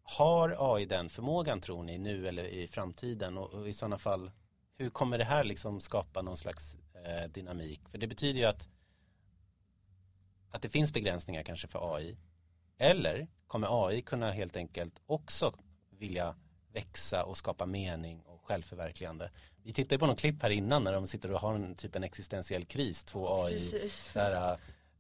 har 0.03 0.75
AI 0.75 0.85
den 0.85 1.09
förmågan 1.09 1.61
tror 1.61 1.83
ni 1.83 1.97
nu 1.97 2.27
eller 2.27 2.43
i 2.43 2.67
framtiden 2.67 3.37
och, 3.37 3.53
och 3.53 3.69
i 3.69 3.73
sådana 3.73 3.97
fall 3.97 4.31
hur 4.75 4.89
kommer 4.89 5.17
det 5.17 5.23
här 5.23 5.43
liksom 5.43 5.79
skapa 5.79 6.21
någon 6.21 6.37
slags 6.37 6.77
eh, 7.05 7.29
dynamik? 7.29 7.89
För 7.89 7.97
det 7.97 8.07
betyder 8.07 8.39
ju 8.39 8.45
att 8.45 8.67
att 10.51 10.61
det 10.61 10.69
finns 10.69 10.93
begränsningar 10.93 11.43
kanske 11.43 11.67
för 11.67 11.95
AI 11.95 12.17
eller 12.77 13.27
kommer 13.47 13.87
AI 13.87 14.01
kunna 14.01 14.31
helt 14.31 14.57
enkelt 14.57 15.01
också 15.05 15.53
vilja 15.89 16.35
växa 16.73 17.23
och 17.23 17.37
skapa 17.37 17.65
mening 17.65 18.21
och 18.21 18.41
självförverkligande. 18.45 19.31
Vi 19.63 19.73
tittade 19.73 19.99
på 19.99 20.05
någon 20.05 20.15
klipp 20.15 20.41
här 20.41 20.49
innan 20.49 20.83
när 20.83 20.93
de 20.93 21.07
sitter 21.07 21.31
och 21.31 21.39
har 21.39 21.55
en 21.55 21.75
typ 21.75 21.95
en 21.95 22.03
existentiell 22.03 22.65
kris, 22.65 23.03
två 23.03 23.43
AI. 23.43 23.89
Där, 24.13 24.51
uh, 24.51 24.59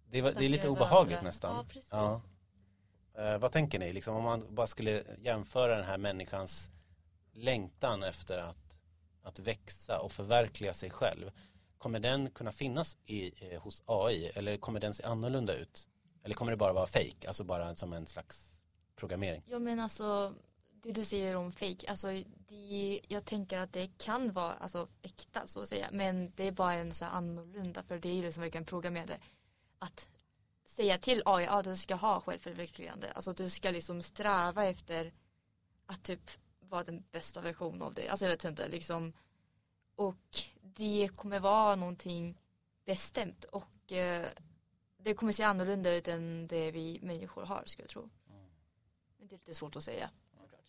det, 0.09 0.21
var, 0.21 0.31
det, 0.31 0.45
är 0.45 0.49
lite 0.49 0.69
obehagligt 0.69 1.21
nästan. 1.21 1.65
Ja, 1.73 2.21
ja. 3.15 3.33
Uh, 3.33 3.37
vad 3.37 3.51
tänker 3.51 3.79
ni, 3.79 3.93
liksom, 3.93 4.15
om 4.15 4.23
man 4.23 4.55
bara 4.55 4.67
skulle 4.67 5.03
jämföra 5.21 5.75
den 5.75 5.85
här 5.85 5.97
människans 5.97 6.71
längtan 7.33 8.03
efter 8.03 8.39
att, 8.39 8.79
att 9.23 9.39
växa 9.39 9.99
och 9.99 10.11
förverkliga 10.11 10.73
sig 10.73 10.89
själv. 10.89 11.31
Kommer 11.77 11.99
den 11.99 12.29
kunna 12.31 12.51
finnas 12.51 12.97
i, 13.05 13.51
eh, 13.51 13.61
hos 13.61 13.83
AI 13.85 14.25
eller 14.25 14.57
kommer 14.57 14.79
den 14.79 14.93
se 14.93 15.03
annorlunda 15.03 15.55
ut? 15.55 15.87
Eller 16.27 16.35
kommer 16.35 16.51
det 16.51 16.57
bara 16.57 16.73
vara 16.73 16.87
fake, 16.87 17.27
alltså 17.27 17.43
bara 17.43 17.75
som 17.75 17.93
en 17.93 18.05
slags 18.05 18.61
programmering? 18.95 19.43
Jag 19.45 19.61
menar 19.61 19.83
alltså 19.83 20.33
det 20.81 20.91
du 20.91 21.05
säger 21.05 21.35
om 21.35 21.51
fake, 21.51 21.89
alltså 21.89 22.07
det, 22.47 23.01
jag 23.07 23.25
tänker 23.25 23.59
att 23.59 23.73
det 23.73 23.97
kan 23.97 24.31
vara 24.31 24.53
alltså, 24.53 24.87
äkta 25.01 25.47
så 25.47 25.61
att 25.61 25.69
säga, 25.69 25.87
men 25.91 26.31
det 26.35 26.47
är 26.47 26.51
bara 26.51 26.73
en 26.73 26.91
så 26.91 27.05
annorlunda 27.05 27.83
för 27.83 27.99
det 27.99 28.09
är 28.09 28.13
ju 28.13 28.21
liksom 28.21 28.41
verkligen 28.41 28.65
programmerade. 28.65 29.19
Att 29.79 30.09
säga 30.65 30.97
till 30.97 31.21
AI 31.25 31.45
att 31.45 31.65
du 31.65 31.77
ska 31.77 31.95
ha 31.95 32.21
självförverkligande, 32.21 33.11
alltså 33.11 33.33
du 33.33 33.49
ska 33.49 33.71
liksom 33.71 34.01
sträva 34.01 34.65
efter 34.65 35.13
att 35.85 36.03
typ 36.03 36.31
vara 36.59 36.83
den 36.83 37.03
bästa 37.11 37.41
versionen 37.41 37.81
av 37.81 37.93
dig, 37.93 38.07
alltså 38.07 38.25
jag 38.25 38.31
vet 38.31 38.45
inte 38.45 38.67
liksom. 38.67 39.13
Och 39.95 40.41
det 40.61 41.09
kommer 41.15 41.39
vara 41.39 41.75
någonting 41.75 42.37
bestämt. 42.85 43.43
Och 43.43 43.91
eh, 43.91 44.27
det 45.07 45.13
kommer 45.13 45.31
se 45.31 45.43
annorlunda 45.43 45.95
ut 45.95 46.07
än 46.07 46.47
det 46.47 46.71
vi 46.71 46.99
människor 47.01 47.43
har 47.43 47.63
skulle 47.65 47.83
jag 47.83 47.89
tro. 47.89 48.09
Men 49.17 49.27
det 49.27 49.35
är 49.35 49.39
lite 49.39 49.53
svårt 49.53 49.75
att 49.75 49.83
säga. 49.83 50.09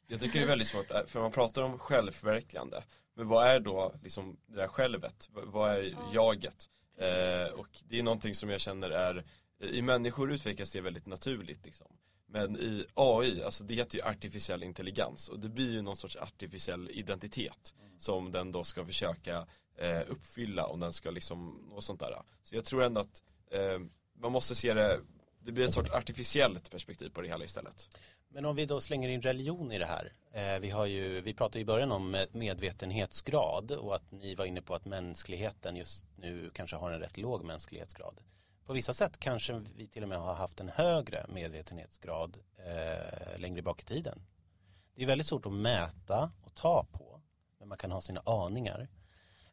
Jag 0.07 0.21
tycker 0.21 0.39
det 0.39 0.45
är 0.45 0.49
väldigt 0.49 0.69
svårt, 0.69 0.91
eh, 0.91 1.07
för 1.07 1.21
man 1.21 1.33
pratar 1.33 1.63
om 1.63 1.79
självförverkligande. 1.79 2.85
Men 3.15 3.29
vad 3.29 3.47
är 3.47 3.61
då 3.61 3.95
liksom 4.03 4.37
det 4.47 4.57
där 4.57 4.69
självet? 4.69 5.29
Vad 5.33 5.71
är 5.71 5.97
jaget? 6.13 6.69
Eh, 6.97 7.53
och 7.53 7.69
det 7.89 7.99
är 7.99 8.03
någonting 8.03 8.35
som 8.35 8.51
jag 8.51 8.61
känner 8.61 8.91
är, 8.91 9.25
i 9.61 9.83
människor 9.83 10.33
utvecklas 10.33 10.73
det 10.73 10.81
väldigt 10.81 11.07
naturligt 11.07 11.65
liksom. 11.65 11.87
Men 12.27 12.57
i 12.57 12.87
AI, 12.95 13.43
alltså 13.43 13.65
det 13.65 13.75
heter 13.75 13.99
ju 13.99 14.05
artificiell 14.05 14.63
intelligens 14.63 15.29
och 15.29 15.41
det 15.41 15.49
blir 15.49 15.73
ju 15.73 15.83
någon 15.83 15.97
sorts 15.97 16.17
artificiell 16.17 16.91
identitet 16.91 17.75
mm. 17.79 18.01
som 18.01 18.33
den 18.33 18.53
då 18.53 18.65
ska 18.65 18.87
försöka 18.87 19.47
eh, 19.79 20.03
uppfylla 20.09 20.67
om 20.67 20.81
den 20.81 20.93
ska 20.93 21.11
liksom 21.11 21.69
nå 21.71 21.81
sånt 21.81 22.01
där. 22.01 22.23
Så 22.43 22.55
jag 22.55 22.65
tror 22.65 22.83
ändå 22.83 23.01
att 23.01 23.23
eh, 23.51 23.79
man 24.21 24.33
måste 24.33 24.55
se 24.55 24.75
det, 24.75 25.01
det 25.41 25.53
blir 25.53 25.65
ett 25.65 25.75
sorts 25.75 25.91
artificiellt 25.91 26.71
perspektiv 26.71 27.09
på 27.09 27.21
det 27.21 27.29
hela 27.29 27.45
istället. 27.45 27.89
Men 28.29 28.45
om 28.45 28.57
vi 28.57 28.67
då 28.67 28.81
slänger 28.81 29.09
in 29.09 29.23
religion 29.23 29.73
i 29.73 29.79
det 29.79 29.87
här. 29.87 30.13
Eh, 30.33 30.61
vi, 30.61 30.71
har 30.71 30.87
ju, 30.87 31.21
vi 31.21 31.35
pratade 31.35 31.61
i 31.61 31.65
början 31.65 31.93
om 31.93 32.15
eh, 32.15 32.23
medvetenhetsgrad 32.33 33.71
och 33.71 33.95
att 33.95 34.11
ni 34.13 34.35
var 34.35 34.45
inne 34.45 34.63
på 34.63 34.75
att 34.75 34.85
mänskligheten 34.85 35.77
just 35.77 36.05
nu 36.17 36.51
kanske 36.55 36.77
har 36.77 36.91
en 36.91 37.01
rätt 37.01 37.17
låg 37.17 37.45
mänsklighetsgrad. 37.45 38.21
På 38.67 38.73
vissa 38.73 38.93
sätt 38.93 39.19
kanske 39.19 39.65
vi 39.77 39.87
till 39.87 40.03
och 40.03 40.09
med 40.09 40.19
har 40.19 40.35
haft 40.35 40.61
en 40.61 40.69
högre 40.69 41.27
medvetenhetsgrad 41.29 42.39
eh, 42.57 43.39
längre 43.39 43.63
bak 43.63 43.83
i 43.83 43.85
tiden. 43.85 44.23
Det 44.95 45.03
är 45.03 45.07
väldigt 45.07 45.27
svårt 45.27 45.47
att 45.47 45.53
mäta 45.53 46.31
och 46.43 46.55
ta 46.55 46.87
på, 46.93 47.21
men 47.59 47.69
man 47.69 47.79
kan 47.79 47.91
ha 47.91 48.01
sina 48.01 48.23
aningar. 48.27 48.89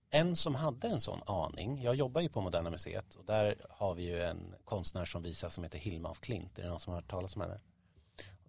En 0.09 0.35
som 0.35 0.55
hade 0.55 0.87
en 0.87 1.01
sån 1.01 1.21
aning, 1.25 1.81
jag 1.81 1.95
jobbar 1.95 2.21
ju 2.21 2.29
på 2.29 2.41
Moderna 2.41 2.69
Museet 2.69 3.15
och 3.15 3.25
där 3.25 3.55
har 3.69 3.95
vi 3.95 4.03
ju 4.03 4.21
en 4.21 4.55
konstnär 4.65 5.05
som 5.05 5.23
visar 5.23 5.49
som 5.49 5.63
heter 5.63 5.79
Hilma 5.79 6.09
af 6.09 6.19
Klint. 6.19 6.59
Är 6.59 6.63
det 6.63 6.69
någon 6.69 6.79
som 6.79 6.93
har 6.93 7.01
hört 7.01 7.09
talas 7.09 7.35
om 7.35 7.41
henne? 7.41 7.59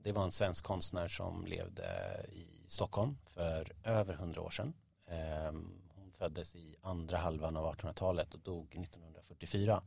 Det 0.02 0.12
var 0.12 0.24
en 0.24 0.32
svensk 0.32 0.64
konstnär 0.64 1.08
som 1.08 1.46
levde 1.46 1.84
i 2.32 2.64
Stockholm 2.68 3.18
för 3.26 3.72
över 3.84 4.14
hundra 4.14 4.40
år 4.40 4.50
sedan. 4.50 4.74
Ehm, 5.06 5.82
hon 5.94 6.12
föddes 6.12 6.56
i 6.56 6.76
andra 6.82 7.16
halvan 7.16 7.56
av 7.56 7.74
1800-talet 7.74 8.34
och 8.34 8.40
dog 8.40 8.76
1944. 8.76 9.82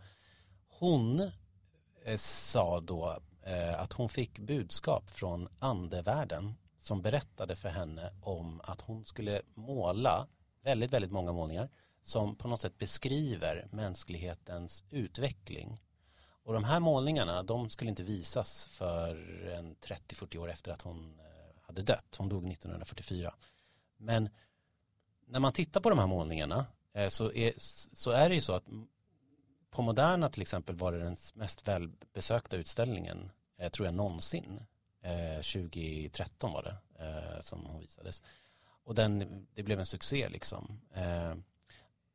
Hon 0.67 1.31
eh, 2.05 2.17
sa 2.17 2.79
då 2.79 3.17
eh, 3.43 3.81
att 3.81 3.93
hon 3.93 4.09
fick 4.09 4.39
budskap 4.39 5.09
från 5.09 5.47
andevärlden 5.59 6.55
som 6.77 7.01
berättade 7.01 7.55
för 7.55 7.69
henne 7.69 8.13
om 8.21 8.61
att 8.63 8.81
hon 8.81 9.05
skulle 9.05 9.41
måla 9.53 10.27
väldigt, 10.61 10.93
väldigt 10.93 11.11
många 11.11 11.31
målningar 11.31 11.69
som 12.01 12.35
på 12.35 12.47
något 12.47 12.61
sätt 12.61 12.77
beskriver 12.77 13.67
mänsklighetens 13.71 14.83
utveckling 14.89 15.79
och 16.49 16.53
de 16.53 16.63
här 16.63 16.79
målningarna, 16.79 17.43
de 17.43 17.69
skulle 17.69 17.89
inte 17.89 18.03
visas 18.03 18.67
för 18.67 19.15
en 19.47 19.75
30-40 19.75 20.37
år 20.37 20.49
efter 20.49 20.71
att 20.71 20.81
hon 20.81 21.19
eh, 21.19 21.61
hade 21.61 21.81
dött. 21.81 22.15
Hon 22.17 22.29
dog 22.29 22.51
1944. 22.51 23.33
Men 23.97 24.29
när 25.25 25.39
man 25.39 25.53
tittar 25.53 25.81
på 25.81 25.89
de 25.89 25.99
här 25.99 26.07
målningarna 26.07 26.65
eh, 26.93 27.07
så 27.07 27.31
är, 27.31 27.53
så 27.95 28.11
är 28.11 28.29
det 28.29 28.35
ju 28.35 28.41
så 28.41 28.53
att 28.53 28.65
på 29.69 29.81
Moderna 29.81 30.29
till 30.29 30.41
exempel 30.41 30.75
var 30.75 30.91
det 30.91 30.99
den 30.99 31.15
mest 31.33 31.67
välbesökta 31.67 32.57
utställningen, 32.57 33.31
eh, 33.57 33.69
tror 33.69 33.85
jag 33.85 33.95
någonsin. 33.95 34.65
2013 35.35 36.51
var 36.51 36.63
det 36.63 36.77
som 37.41 37.65
hon 37.65 37.79
visades. 37.79 38.23
Och 38.89 38.95
den, 38.95 39.47
det 39.53 39.63
blev 39.63 39.79
en 39.79 39.85
succé 39.85 40.29
liksom 40.29 40.81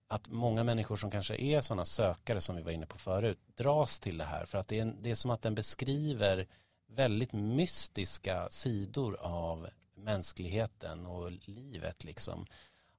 att 0.08 0.28
många 0.28 0.64
människor 0.64 0.96
som 0.96 1.10
kanske 1.10 1.36
är 1.36 1.60
sådana 1.60 1.84
sökare 1.84 2.40
som 2.40 2.56
vi 2.56 2.62
var 2.62 2.70
inne 2.70 2.86
på 2.86 2.98
förut 2.98 3.38
dras 3.54 4.00
till 4.00 4.18
det 4.18 4.24
här 4.24 4.44
för 4.44 4.58
att 4.58 4.68
det 4.68 4.78
är, 4.78 4.94
det 5.00 5.10
är 5.10 5.14
som 5.14 5.30
att 5.30 5.42
den 5.42 5.54
beskriver 5.54 6.46
väldigt 6.86 7.32
mystiska 7.32 8.48
sidor 8.50 9.16
av 9.20 9.68
mänskligheten 9.94 11.06
och 11.06 11.30
livet 11.30 12.04
liksom. 12.04 12.46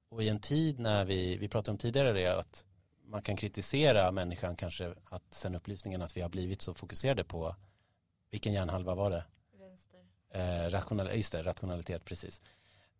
Och 0.08 0.22
i 0.22 0.28
en 0.28 0.40
tid 0.40 0.78
när 0.78 1.04
vi, 1.04 1.36
vi 1.36 1.48
pratade 1.48 1.70
om 1.70 1.78
tidigare 1.78 2.12
det 2.12 2.38
att 2.38 2.66
man 3.04 3.22
kan 3.22 3.36
kritisera 3.36 4.12
människan 4.12 4.56
kanske 4.56 4.94
att 5.04 5.34
sen 5.34 5.54
upplysningen 5.54 6.02
att 6.02 6.16
vi 6.16 6.20
har 6.20 6.28
blivit 6.28 6.62
så 6.62 6.74
fokuserade 6.74 7.24
på 7.24 7.56
vilken 8.30 8.52
hjärnhalva 8.52 8.94
var 8.94 9.10
det? 9.10 9.24
Vänster. 9.58 10.00
Eh, 10.30 10.70
rational, 10.70 11.16
just 11.16 11.32
det, 11.32 11.42
rationalitet, 11.42 12.04
precis 12.04 12.42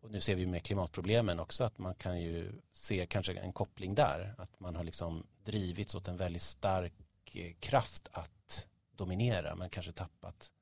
och 0.00 0.10
nu 0.10 0.20
ser 0.20 0.34
vi 0.34 0.46
med 0.46 0.62
klimatproblemen 0.62 1.40
också 1.40 1.64
att 1.64 1.78
man 1.78 1.94
kan 1.94 2.20
ju 2.20 2.52
se 2.72 3.06
kanske 3.06 3.32
en 3.34 3.52
koppling 3.52 3.94
där. 3.94 4.34
Att 4.38 4.60
man 4.60 4.76
har 4.76 4.84
liksom 4.84 5.26
drivits 5.44 5.94
åt 5.94 6.08
en 6.08 6.16
väldigt 6.16 6.42
stark 6.42 6.92
eh, 7.32 7.52
kraft 7.60 8.08
att 8.12 8.68
dominera 8.96 9.54
men 9.54 9.70
kanske 9.70 9.92
tappat 9.92 10.52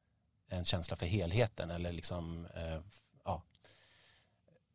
en 0.48 0.64
känsla 0.64 0.96
för 0.96 1.06
helheten 1.06 1.70
eller 1.70 1.92
liksom, 1.92 2.46
eh, 2.54 2.80
ja. 3.24 3.42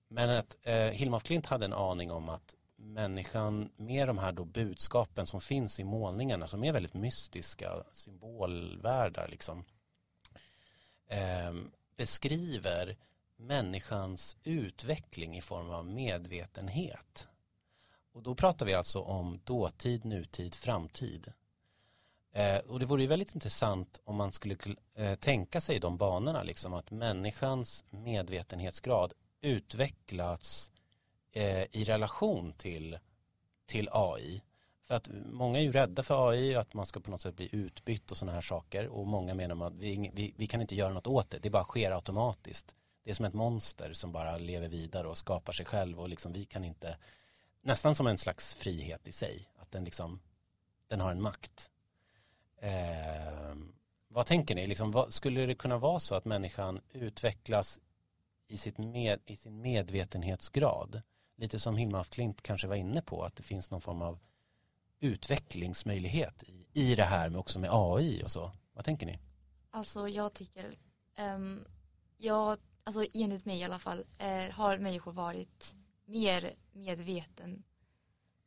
Men 0.08 0.30
att 0.30 0.58
eh, 0.64 0.76
Hilma 0.76 1.18
af 1.18 1.24
Klint 1.24 1.46
hade 1.46 1.66
en 1.66 1.74
aning 1.74 2.12
om 2.12 2.30
att 2.30 2.56
människan 2.76 3.70
med 3.76 4.08
de 4.08 4.18
här 4.18 4.32
då 4.32 4.46
budskapen 4.46 5.26
som 5.26 5.42
finns 5.42 5.80
i 5.80 5.84
målningarna 5.84 6.48
som 6.48 6.64
är 6.64 6.74
väldigt 6.74 6.94
mystiska 6.94 7.84
symbolvärldar 7.92 9.28
liksom 9.28 9.66
eh, 11.08 11.54
beskriver 11.98 12.98
människans 13.40 14.38
utveckling 14.44 15.38
i 15.38 15.42
form 15.42 15.70
av 15.70 15.86
medvetenhet. 15.86 17.28
Och 18.14 18.24
då 18.24 18.36
pratar 18.36 18.66
vi 18.66 18.74
alltså 18.74 19.02
om 19.02 19.40
dåtid, 19.44 20.06
nutid, 20.06 20.56
framtid. 20.56 21.34
Eh, 22.32 22.58
och 22.58 22.80
det 22.80 22.86
vore 22.86 23.02
ju 23.02 23.08
väldigt 23.08 23.36
intressant 23.36 24.02
om 24.04 24.16
man 24.16 24.32
skulle 24.32 24.58
eh, 24.96 25.16
tänka 25.16 25.62
sig 25.62 25.80
de 25.80 25.98
banorna, 25.98 26.44
liksom 26.44 26.74
att 26.74 26.92
människans 26.92 27.86
medvetenhetsgrad 27.90 29.14
utvecklats 29.42 30.72
eh, 31.32 31.64
i 31.72 31.84
relation 31.84 32.54
till, 32.54 33.00
till 33.66 33.90
AI. 33.92 34.42
För 34.88 34.96
att 34.96 35.10
många 35.26 35.60
är 35.60 35.64
ju 35.64 35.72
rädda 35.72 36.04
för 36.04 36.30
AI, 36.30 36.56
att 36.56 36.74
man 36.74 36.86
ska 36.86 37.00
på 37.00 37.12
något 37.12 37.22
sätt 37.22 37.36
bli 37.36 37.50
utbytt 37.52 38.12
och 38.12 38.18
sådana 38.18 38.34
här 38.36 38.42
saker. 38.42 38.88
Och 38.88 39.08
många 39.08 39.34
menar 39.34 39.68
att 39.68 39.76
vi, 39.76 40.12
vi, 40.14 40.34
vi 40.38 40.48
kan 40.48 40.62
inte 40.62 40.76
göra 40.76 40.94
något 40.94 41.08
åt 41.08 41.30
det, 41.30 41.40
det 41.40 41.50
bara 41.50 41.64
sker 41.64 41.92
automatiskt 41.92 42.76
det 43.10 43.14
är 43.14 43.16
som 43.16 43.26
ett 43.26 43.34
monster 43.34 43.94
som 43.94 44.12
bara 44.12 44.38
lever 44.38 44.68
vidare 44.68 45.08
och 45.08 45.18
skapar 45.18 45.54
sig 45.54 45.66
själv 45.66 46.00
och 46.00 46.10
liksom 46.10 46.34
vi 46.34 46.46
kan 46.46 46.64
inte 46.64 46.98
nästan 47.62 47.96
som 47.96 48.08
en 48.08 48.18
slags 48.18 48.56
frihet 48.56 49.08
i 49.08 49.12
sig 49.12 49.50
att 49.58 49.72
den 49.72 49.84
liksom 49.84 50.20
den 50.88 51.02
har 51.02 51.12
en 51.12 51.22
makt. 51.22 51.72
Eh, 52.58 53.56
vad 54.08 54.26
tänker 54.26 54.56
ni? 54.56 54.68
Liksom, 54.68 54.92
vad, 54.92 55.14
skulle 55.14 55.46
det 55.46 55.56
kunna 55.56 55.78
vara 55.78 56.00
så 56.00 56.16
att 56.16 56.26
människan 56.26 56.82
utvecklas 56.90 57.80
i, 58.48 58.58
sitt 58.58 58.78
med, 58.78 59.20
i 59.26 59.36
sin 59.36 59.62
medvetenhetsgrad? 59.62 61.02
Lite 61.36 61.60
som 61.60 61.78
Hilma 61.78 62.00
af 62.00 62.10
Klint 62.10 62.42
kanske 62.42 62.68
var 62.68 62.76
inne 62.76 63.02
på 63.02 63.24
att 63.24 63.36
det 63.36 63.44
finns 63.44 63.72
någon 63.72 63.82
form 63.82 64.02
av 64.02 64.20
utvecklingsmöjlighet 65.00 66.44
i, 66.44 66.68
i 66.74 66.96
det 66.96 67.04
här 67.04 67.30
med 67.30 67.40
också 67.40 67.60
med 67.60 67.70
AI 67.74 68.24
och 68.24 68.32
så. 68.32 68.52
Vad 68.74 68.86
tänker 68.86 69.06
ni? 69.06 69.20
Alltså 69.72 70.08
jag 70.08 70.34
tycker 70.34 70.78
um, 71.18 71.66
jag 72.18 72.58
alltså 72.84 73.06
enligt 73.14 73.46
mig 73.46 73.60
i 73.60 73.64
alla 73.64 73.80
fall, 73.80 74.06
eh, 74.18 74.52
har 74.52 74.78
människor 74.78 75.12
varit 75.12 75.76
mer 76.06 76.54
medveten, 76.72 77.64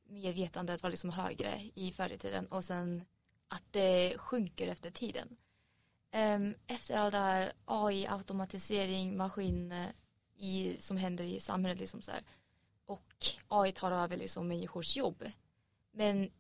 medvetandet 0.05 0.83
var 0.83 0.91
liksom 0.91 1.11
högre 1.11 1.71
i 1.75 1.93
förr 1.93 2.13
i 2.13 2.19
tiden 2.19 2.47
och 2.47 2.65
sen 2.65 3.05
att 3.49 3.63
det 3.71 4.19
sjunker 4.19 4.69
efter 4.69 4.91
tiden. 4.91 5.37
Um, 6.15 6.55
efter 6.67 6.97
all 6.97 7.13
det 7.13 7.19
här 7.19 7.53
AI, 7.65 8.07
automatisering, 8.07 9.17
maskin 9.17 9.73
eh, 9.73 9.89
i, 10.37 10.77
som 10.81 10.97
händer 10.97 11.25
i 11.25 11.41
samhället 11.41 11.81
liksom 11.81 12.03
så 12.03 12.13
här, 12.13 12.23
och 12.87 13.27
AI 13.49 13.73
tar 13.73 13.93
över 13.93 14.17
liksom 14.17 14.49
människors 14.49 14.97
jobb. 14.97 15.25
Men 15.91 16.31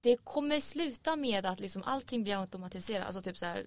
det 0.00 0.16
kommer 0.24 0.60
sluta 0.60 1.16
med 1.16 1.46
att 1.46 1.60
liksom 1.60 1.82
allting 1.82 2.22
blir 2.22 2.40
automatiserat, 2.40 3.06
alltså 3.06 3.22
typ 3.22 3.38
så 3.38 3.46
här, 3.46 3.66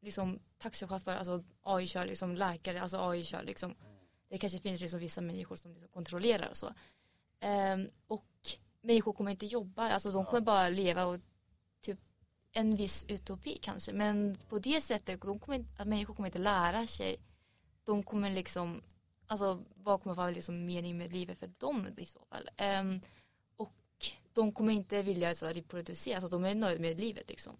liksom 0.00 0.38
taxichaufför, 0.58 1.16
alltså 1.16 1.44
AI 1.76 1.86
kör 1.86 2.06
liksom 2.06 2.36
läkare, 2.36 2.82
alltså 2.82 2.98
AI 2.98 3.24
kör 3.24 3.42
liksom 3.42 3.74
det 4.30 4.38
kanske 4.38 4.58
finns 4.58 4.80
liksom 4.80 5.00
vissa 5.00 5.20
människor 5.20 5.56
som 5.56 5.72
liksom 5.72 5.88
kontrollerar 5.88 6.48
och 6.48 6.56
så. 6.56 6.66
Um, 6.66 7.90
och 8.06 8.26
människor 8.80 9.12
kommer 9.12 9.30
inte 9.30 9.46
jobba, 9.46 9.90
alltså 9.90 10.10
de 10.10 10.24
kommer 10.24 10.40
bara 10.40 10.68
leva 10.68 11.04
och 11.04 11.20
typ 11.80 11.98
en 12.52 12.76
viss 12.76 13.04
utopi 13.08 13.58
kanske. 13.62 13.92
Men 13.92 14.38
på 14.48 14.58
det 14.58 14.80
sättet, 14.80 15.22
de 15.22 15.38
kommer, 15.38 15.64
att 15.76 15.88
människor 15.88 16.14
kommer 16.14 16.28
inte 16.28 16.38
lära 16.38 16.86
sig. 16.86 17.16
De 17.84 18.02
kommer 18.02 18.30
liksom, 18.30 18.82
alltså 19.26 19.64
vad 19.74 20.02
kommer 20.02 20.16
vara 20.16 20.30
liksom 20.30 20.66
mening 20.66 20.98
med 20.98 21.12
livet 21.12 21.38
för 21.38 21.50
dem 21.58 21.86
i 21.96 22.06
så 22.06 22.24
fall. 22.24 22.50
Um, 22.80 23.00
och 23.56 23.72
de 24.32 24.52
kommer 24.52 24.72
inte 24.72 25.02
vilja 25.02 25.28
alltså, 25.28 25.46
reproducera, 25.46 26.16
alltså 26.16 26.28
de 26.28 26.44
är 26.44 26.54
nöjda 26.54 26.80
med 26.80 27.00
livet 27.00 27.28
liksom. 27.28 27.56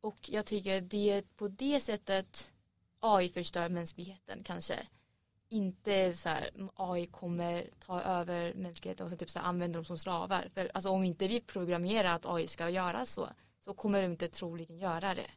Och 0.00 0.30
jag 0.30 0.46
tycker 0.46 0.80
det 0.80 1.36
på 1.36 1.48
det 1.48 1.80
sättet 1.80 2.52
AI 3.00 3.28
förstör 3.28 3.68
mänskligheten 3.68 4.42
kanske 4.44 4.86
inte 5.48 6.12
så 6.12 6.28
här 6.28 6.50
AI 6.74 7.06
kommer 7.06 7.70
ta 7.86 8.00
över 8.00 8.54
mänskligheten 8.54 9.04
och 9.04 9.10
så 9.10 9.16
typ 9.16 9.30
så 9.30 9.38
här, 9.38 9.46
använder 9.46 9.78
dem 9.78 9.84
som 9.84 9.98
slavar. 9.98 10.48
För 10.54 10.70
alltså 10.74 10.90
om 10.90 11.04
inte 11.04 11.28
vi 11.28 11.40
programmerar 11.40 12.14
att 12.14 12.26
AI 12.26 12.46
ska 12.46 12.70
göra 12.70 13.06
så 13.06 13.28
så 13.64 13.74
kommer 13.74 14.02
de 14.02 14.12
inte 14.12 14.28
troligen 14.28 14.78
göra 14.78 15.14
det. 15.14 15.30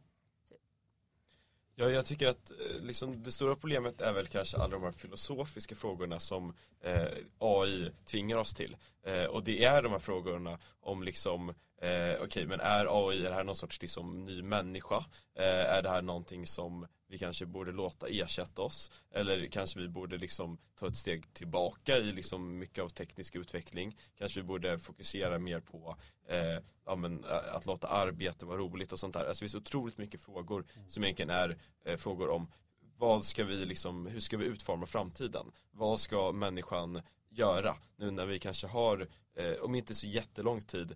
Ja, 1.76 1.90
jag 1.90 2.06
tycker 2.06 2.28
att 2.28 2.52
eh, 2.52 2.84
liksom, 2.84 3.24
det 3.24 3.32
stora 3.32 3.56
problemet 3.56 4.02
är 4.02 4.14
väl 4.14 4.28
kanske 4.28 4.58
alla 4.58 4.68
de 4.68 4.84
här 4.84 4.92
filosofiska 4.92 5.76
frågorna 5.76 6.20
som 6.20 6.54
eh, 6.82 7.08
AI 7.38 7.92
tvingar 8.06 8.38
oss 8.38 8.54
till. 8.54 8.78
Eh, 9.04 9.24
och 9.24 9.44
det 9.44 9.64
är 9.64 9.82
de 9.82 9.92
här 9.92 10.00
frågorna 10.00 10.60
om 10.80 11.04
liksom, 11.04 11.50
eh, 11.50 11.56
okej 11.82 12.20
okay, 12.22 12.46
men 12.46 12.60
är 12.60 13.10
AI, 13.10 13.26
är 13.26 13.30
det 13.30 13.36
här 13.36 13.44
någon 13.44 13.56
sorts 13.56 13.82
liksom, 13.82 14.26
ny 14.26 14.42
människa? 14.42 15.06
Eh, 15.36 15.44
är 15.46 15.82
det 15.82 15.90
här 15.90 16.02
någonting 16.02 16.48
som 16.48 16.88
vi 17.10 17.18
kanske 17.18 17.46
borde 17.46 17.72
låta 17.72 18.08
ersätta 18.08 18.62
oss 18.62 18.92
eller 19.12 19.48
kanske 19.48 19.80
vi 19.80 19.88
borde 19.88 20.18
liksom 20.18 20.58
ta 20.76 20.88
ett 20.88 20.98
steg 20.98 21.34
tillbaka 21.34 21.98
i 21.98 22.12
liksom 22.12 22.58
mycket 22.58 22.84
av 22.84 22.90
teknisk 22.90 23.36
utveckling. 23.36 23.98
Kanske 24.18 24.40
vi 24.40 24.48
borde 24.48 24.80
fokusera 24.80 25.40
mer 25.40 25.60
på 25.60 25.96
eh, 26.28 26.64
ja, 26.86 26.96
men, 26.96 27.26
att 27.52 27.66
låta 27.66 27.88
arbete 27.88 28.46
vara 28.46 28.58
roligt 28.58 28.94
och 28.94 29.00
sånt 29.00 29.14
där. 29.14 29.20
Alltså 29.20 29.46
det 29.46 29.50
finns 29.50 29.56
otroligt 29.68 29.98
mycket 29.98 30.22
frågor 30.22 30.66
som 30.88 31.04
egentligen 31.04 31.30
är 31.30 31.58
eh, 31.86 31.98
frågor 31.98 32.30
om 32.30 32.52
vad 32.98 33.24
ska 33.24 33.44
vi 33.44 33.66
liksom, 33.66 34.08
hur 34.08 34.20
ska 34.20 34.38
vi 34.38 34.46
utforma 34.46 34.86
framtiden? 34.86 35.52
Vad 35.72 36.00
ska 36.00 36.32
människan 36.32 37.02
göra? 37.30 37.76
Nu 37.96 38.12
när 38.12 38.26
vi 38.26 38.40
kanske 38.40 38.68
har 38.68 39.08
eh, 39.36 39.54
om 39.54 39.76
inte 39.76 39.96
så 39.96 40.08
jättelång 40.08 40.62
tid 40.62 40.96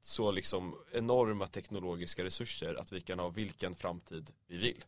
så 0.00 0.30
liksom 0.30 0.76
enorma 0.92 1.46
teknologiska 1.46 2.24
resurser 2.24 2.74
att 2.74 2.92
vi 2.92 3.00
kan 3.00 3.18
ha 3.18 3.28
vilken 3.28 3.74
framtid 3.74 4.30
vi 4.46 4.56
vill 4.56 4.84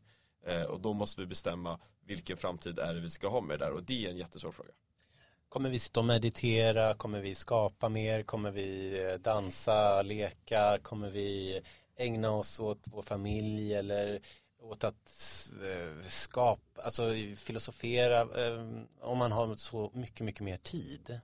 och 0.68 0.80
då 0.80 0.92
måste 0.92 1.20
vi 1.20 1.26
bestämma 1.26 1.78
vilken 2.07 2.36
framtid 2.36 2.78
är 2.78 2.95
det 2.95 3.01
vi 3.01 3.11
ska 3.11 3.28
ha 3.28 3.40
med 3.40 3.59
det 3.59 3.64
där 3.64 3.72
och 3.72 3.82
det 3.82 4.07
är 4.07 4.11
en 4.11 4.16
jättesvår 4.16 4.53
fråga. 4.53 4.70
Kommer 5.49 5.70
vi 5.70 5.78
sitta 5.78 6.01
och 6.01 6.07
meditera? 6.07 6.95
Kommer 6.95 7.20
vi 7.20 7.34
skapa 7.34 7.88
mer? 7.88 8.22
Kommer 8.22 8.51
vi 8.51 9.01
eh, 9.05 9.14
dansa, 9.14 10.03
leka? 10.03 10.78
Kommer 10.82 11.11
vi 11.11 11.61
ägna 11.97 12.30
oss 12.30 12.61
åt 12.61 12.84
vår 12.84 13.03
familj 13.03 13.74
eller 13.74 14.20
åt 14.61 14.84
att 14.84 15.49
eh, 15.62 16.09
skapa, 16.09 16.82
alltså 16.82 17.11
filosofera 17.36 18.28
om 19.01 19.18
man 19.18 19.32
har 19.32 19.55
så 19.55 19.90
mycket, 19.95 20.20
mycket 20.20 20.40
mer 20.40 20.57
tid. 20.57 21.20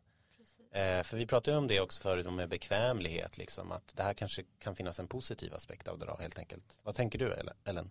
Eh, 0.72 1.02
för 1.02 1.16
vi 1.16 1.26
pratade 1.26 1.56
om 1.56 1.68
det 1.68 1.80
också 1.80 2.02
förut 2.02 2.32
med 2.32 2.48
bekvämlighet, 2.48 3.38
liksom, 3.38 3.72
att 3.72 3.96
det 3.96 4.02
här 4.02 4.14
kanske 4.14 4.44
kan 4.58 4.76
finnas 4.76 5.00
en 5.00 5.08
positiv 5.08 5.54
aspekt 5.54 5.88
av 5.88 5.98
det 5.98 6.06
då, 6.06 6.16
helt 6.20 6.38
enkelt. 6.38 6.78
Vad 6.82 6.94
tänker 6.94 7.18
du 7.18 7.32
Ellen? 7.64 7.90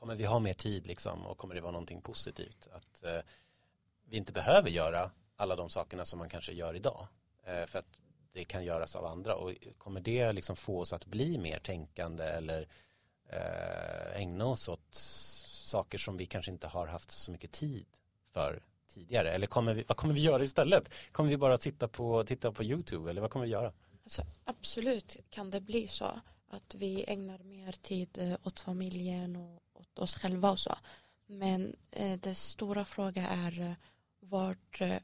Kommer 0.00 0.14
vi 0.14 0.24
ha 0.24 0.38
mer 0.38 0.54
tid 0.54 0.86
liksom 0.86 1.26
och 1.26 1.38
kommer 1.38 1.54
det 1.54 1.60
vara 1.60 1.72
någonting 1.72 2.00
positivt 2.00 2.68
att 2.72 3.04
eh, 3.04 3.20
vi 4.04 4.16
inte 4.16 4.32
behöver 4.32 4.70
göra 4.70 5.10
alla 5.36 5.56
de 5.56 5.70
sakerna 5.70 6.04
som 6.04 6.18
man 6.18 6.28
kanske 6.28 6.52
gör 6.52 6.74
idag 6.74 7.06
eh, 7.44 7.66
för 7.66 7.78
att 7.78 7.86
det 8.32 8.44
kan 8.44 8.64
göras 8.64 8.96
av 8.96 9.04
andra 9.04 9.34
och 9.34 9.52
kommer 9.78 10.00
det 10.00 10.32
liksom 10.32 10.56
få 10.56 10.80
oss 10.80 10.92
att 10.92 11.06
bli 11.06 11.38
mer 11.38 11.58
tänkande 11.58 12.24
eller 12.24 12.68
eh, 13.28 14.20
ägna 14.20 14.46
oss 14.46 14.68
åt 14.68 14.88
saker 14.90 15.98
som 15.98 16.16
vi 16.16 16.26
kanske 16.26 16.52
inte 16.52 16.66
har 16.66 16.86
haft 16.86 17.10
så 17.10 17.30
mycket 17.30 17.52
tid 17.52 17.86
för 18.32 18.62
tidigare 18.86 19.32
eller 19.32 19.46
kommer 19.46 19.74
vi, 19.74 19.84
vad 19.88 19.96
kommer 19.96 20.14
vi 20.14 20.20
göra 20.20 20.42
istället? 20.42 20.90
Kommer 21.12 21.30
vi 21.30 21.36
bara 21.36 21.58
sitta 21.58 21.88
på, 21.88 22.24
titta 22.24 22.52
på 22.52 22.64
YouTube 22.64 23.10
eller 23.10 23.20
vad 23.20 23.30
kommer 23.30 23.46
vi 23.46 23.52
göra? 23.52 23.72
Alltså, 24.04 24.22
absolut 24.44 25.16
kan 25.30 25.50
det 25.50 25.60
bli 25.60 25.88
så 25.88 26.20
att 26.48 26.74
vi 26.74 27.04
ägnar 27.08 27.38
mer 27.38 27.72
tid 27.72 28.18
eh, 28.18 28.36
åt 28.44 28.60
familjen 28.60 29.36
och 29.36 29.62
åt 29.80 29.98
oss 29.98 30.14
själva 30.14 30.50
och 30.50 30.58
så. 30.58 30.74
Men 31.26 31.76
eh, 31.90 32.18
den 32.18 32.34
stora 32.34 32.84
frågan 32.84 33.24
är 33.24 33.60
eh, 33.60 33.72
vart 34.20 34.80
eh, 34.80 34.96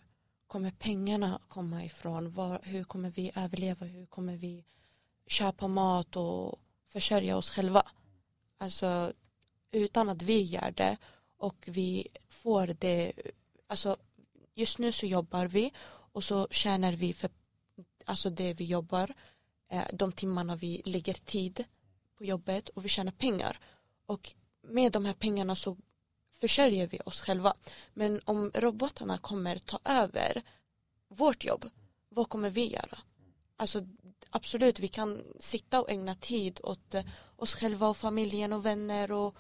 kommer 0.47 0.71
pengarna 0.71 1.41
komma 1.49 1.85
ifrån? 1.85 2.31
Var, 2.31 2.61
hur 2.63 2.85
kommer 2.85 3.11
vi 3.11 3.33
överleva? 3.35 3.87
Hur 3.87 4.07
kommer 4.07 4.37
vi 4.37 4.65
köpa 5.27 5.69
mat 5.69 6.17
och 6.17 6.61
försörja 6.87 7.37
oss 7.37 7.51
själva? 7.51 7.87
Alltså 8.59 9.13
utan 9.71 10.09
att 10.09 10.23
vi 10.23 10.43
gör 10.43 10.71
det 10.71 10.97
och 11.37 11.65
vi 11.67 12.09
får 12.29 12.67
det, 12.67 13.13
alltså 13.67 13.97
just 14.55 14.79
nu 14.79 14.93
så 14.93 15.07
jobbar 15.07 15.47
vi 15.47 15.73
och 16.13 16.25
så 16.25 16.49
tjänar 16.51 16.93
vi 16.93 17.15
för 17.15 17.31
alltså 18.05 18.31
det 18.31 18.55
vi 18.55 18.65
jobbar, 18.65 19.15
eh, 19.69 19.85
de 19.93 20.13
timmarna 20.13 20.57
vi 20.57 20.83
lägger 20.85 21.15
tid 21.15 21.65
på 22.17 22.25
jobbet 22.25 22.69
och 22.69 22.85
vi 22.85 22.89
tjänar 22.89 23.13
pengar. 23.13 23.59
Och 24.07 24.35
med 24.69 24.93
de 24.93 25.05
här 25.05 25.15
pengarna 25.15 25.57
så 25.57 25.77
försörjer 26.41 26.87
vi 26.87 27.01
oss 27.05 27.21
själva. 27.21 27.55
Men 27.95 28.21
om 28.25 28.51
robotarna 28.55 29.19
kommer 29.19 29.59
ta 29.59 29.79
över 29.85 30.43
vårt 31.09 31.45
jobb, 31.45 31.71
vad 32.09 32.29
kommer 32.29 32.51
vi 32.51 32.67
göra? 32.67 32.99
Alltså 33.57 33.87
absolut, 34.31 34.81
vi 34.81 34.89
kan 34.89 35.23
sitta 35.41 35.81
och 35.81 35.91
ägna 35.91 36.15
tid 36.15 36.61
åt 36.63 36.95
eh, 36.95 37.05
oss 37.37 37.55
själva 37.55 37.89
och 37.89 37.97
familjen 37.97 38.53
och 38.53 38.67
vänner 38.67 39.13
och, 39.13 39.37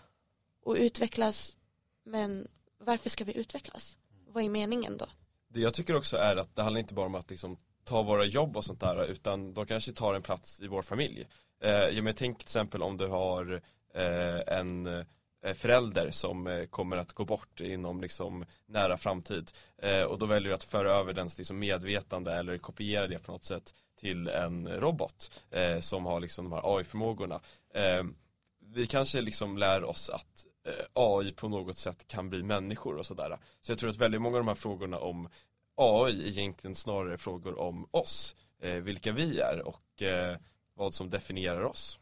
och 0.63 0.77
utvecklas. 0.79 1.57
Men 2.05 2.49
varför 2.79 3.11
ska 3.11 3.25
vi 3.25 3.37
utvecklas? 3.37 3.99
Vad 4.27 4.45
är 4.45 4.49
meningen 4.49 4.97
då? 4.97 5.07
Det 5.49 5.61
jag 5.61 5.75
tycker 5.75 5.97
också 5.97 6.17
är 6.17 6.37
att 6.37 6.57
det 6.57 6.63
handlar 6.63 6.81
inte 6.81 6.95
bara 6.95 7.07
om 7.07 7.15
att 7.15 7.31
liksom 7.31 7.57
ta 7.85 8.03
våra 8.03 8.25
jobb 8.25 8.57
och 8.57 8.65
sånt 8.65 8.81
där 8.81 9.05
utan 9.05 9.55
de 9.55 9.67
kanske 9.67 9.93
tar 9.93 10.15
en 10.15 10.23
plats 10.23 10.61
i 10.61 10.67
vår 10.67 10.83
familj. 10.83 11.27
Eh, 11.63 11.71
jag 11.71 12.05
men 12.05 12.15
tänk 12.15 12.39
till 12.39 12.45
exempel 12.45 12.83
om 12.83 12.97
du 12.97 13.07
har 13.07 13.63
Eh, 13.97 14.59
en 14.59 15.05
eh, 15.47 15.55
förälder 15.55 16.11
som 16.11 16.47
eh, 16.47 16.65
kommer 16.65 16.97
att 16.97 17.13
gå 17.13 17.25
bort 17.25 17.61
inom 17.61 18.01
liksom 18.01 18.45
nära 18.67 18.99
framtid. 18.99 19.51
Eh, 19.83 20.03
och 20.03 20.19
då 20.19 20.27
väljer 20.27 20.49
du 20.49 20.55
att 20.55 20.65
föra 20.65 20.91
över 20.91 21.13
dens 21.13 21.39
liksom 21.39 21.59
medvetande 21.59 22.33
eller 22.33 22.59
kopiera 22.59 23.07
det 23.07 23.19
på 23.19 23.33
något 23.33 23.45
sätt 23.45 23.75
till 24.01 24.29
en 24.29 24.69
robot 24.69 25.43
som 25.81 26.07
har 26.07 26.21
liksom 26.21 26.45
de 26.45 26.53
här 26.53 26.77
AI-förmågorna. 26.77 27.41
vi 28.75 28.87
kanske 28.87 29.21
liksom 29.21 29.59
lär 29.59 29.85
oss 29.85 30.11
att 30.11 30.47
AI 30.93 31.33
på 31.33 31.49
något 31.49 31.77
sätt 31.77 32.09
kan 32.09 32.31
bli 32.31 32.43
människor 32.43 32.97
och 32.97 33.07
sådär. 33.07 33.39
Så 33.61 33.73
jag 33.73 33.79
tror 33.79 33.91
att 33.91 33.97
väldigt 33.97 34.21
många 34.21 34.37
av 34.37 34.41
de 34.45 34.49
här 34.49 34.55
frågorna 34.55 34.99
om 34.99 35.29
AI 35.77 36.29
egentligen 36.29 36.75
snarare 36.75 37.19
frågor 37.19 37.61
om 37.61 37.89
oss, 37.91 38.37
vilka 38.83 39.13
vi 39.13 39.41
är 39.41 39.63
och 39.67 40.03
vad 40.75 40.95
som 40.95 41.11
definierar 41.11 41.65
oss. 41.65 41.99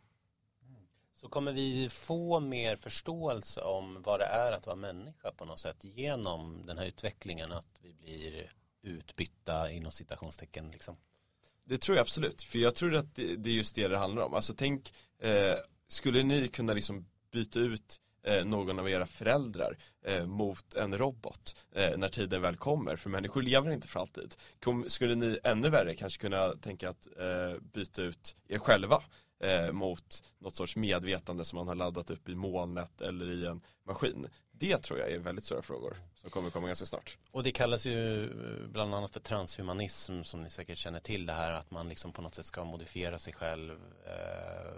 Så 1.24 1.30
kommer 1.30 1.52
vi 1.52 1.88
få 1.88 2.40
mer 2.40 2.76
förståelse 2.76 3.60
om 3.60 4.02
vad 4.02 4.20
det 4.20 4.24
är 4.24 4.52
att 4.52 4.66
vara 4.66 4.76
människa 4.76 5.32
på 5.32 5.44
något 5.44 5.58
sätt 5.58 5.76
genom 5.80 6.66
den 6.66 6.78
här 6.78 6.86
utvecklingen 6.86 7.52
att 7.52 7.80
vi 7.82 7.94
blir 7.94 8.52
utbytta 8.82 9.70
inom 9.70 9.92
citationstecken 9.92 10.70
liksom? 10.70 10.96
Det 11.64 11.78
tror 11.78 11.96
jag 11.96 12.02
absolut, 12.02 12.42
för 12.42 12.58
jag 12.58 12.74
tror 12.74 12.94
att 12.94 13.14
det, 13.14 13.36
det 13.36 13.50
är 13.50 13.54
just 13.54 13.74
det 13.74 13.88
det 13.88 13.98
handlar 13.98 14.22
om. 14.22 14.34
Alltså 14.34 14.54
tänk, 14.56 14.92
eh, 15.18 15.54
skulle 15.88 16.22
ni 16.22 16.48
kunna 16.48 16.72
liksom 16.72 17.06
byta 17.32 17.58
ut 17.58 18.00
eh, 18.22 18.44
någon 18.44 18.78
av 18.78 18.90
era 18.90 19.06
föräldrar 19.06 19.78
eh, 20.06 20.26
mot 20.26 20.74
en 20.74 20.98
robot 20.98 21.66
eh, 21.72 21.96
när 21.96 22.08
tiden 22.08 22.42
väl 22.42 22.56
kommer, 22.56 22.96
för 22.96 23.10
människor 23.10 23.42
lever 23.42 23.70
inte 23.70 23.88
för 23.88 24.00
alltid. 24.00 24.34
Kom, 24.60 24.84
skulle 24.88 25.14
ni 25.14 25.38
ännu 25.44 25.70
värre 25.70 25.94
kanske 25.94 26.20
kunna 26.20 26.48
tänka 26.48 26.88
att 26.88 27.06
eh, 27.18 27.60
byta 27.72 28.02
ut 28.02 28.36
er 28.48 28.58
själva 28.58 29.02
eh, 29.44 29.72
mot 29.72 30.22
något 30.38 30.56
sorts 30.56 30.76
medvetande 30.76 31.44
som 31.44 31.56
man 31.56 31.68
har 31.68 31.74
laddat 31.74 32.10
upp 32.10 32.28
i 32.28 32.34
molnet 32.34 33.00
eller 33.00 33.30
i 33.30 33.46
en 33.46 33.60
maskin. 33.84 34.28
Det 34.52 34.78
tror 34.78 34.98
jag 34.98 35.10
är 35.10 35.18
väldigt 35.18 35.44
stora 35.44 35.62
frågor 35.62 35.96
som 36.14 36.30
kommer 36.30 36.50
komma 36.50 36.66
ganska 36.66 36.86
snart. 36.86 37.18
Och 37.30 37.42
det 37.42 37.52
kallas 37.52 37.86
ju 37.86 38.24
eh, 38.24 38.68
bland 38.68 38.94
annat 38.94 39.10
för 39.10 39.20
transhumanism 39.20 40.22
som 40.22 40.42
ni 40.42 40.50
säkert 40.50 40.78
känner 40.78 41.00
till 41.00 41.26
det 41.26 41.32
här 41.32 41.52
att 41.52 41.70
man 41.70 41.88
liksom 41.88 42.12
på 42.12 42.22
något 42.22 42.34
sätt 42.34 42.46
ska 42.46 42.64
modifiera 42.64 43.18
sig 43.18 43.32
själv. 43.32 43.80
Eh, 44.06 44.72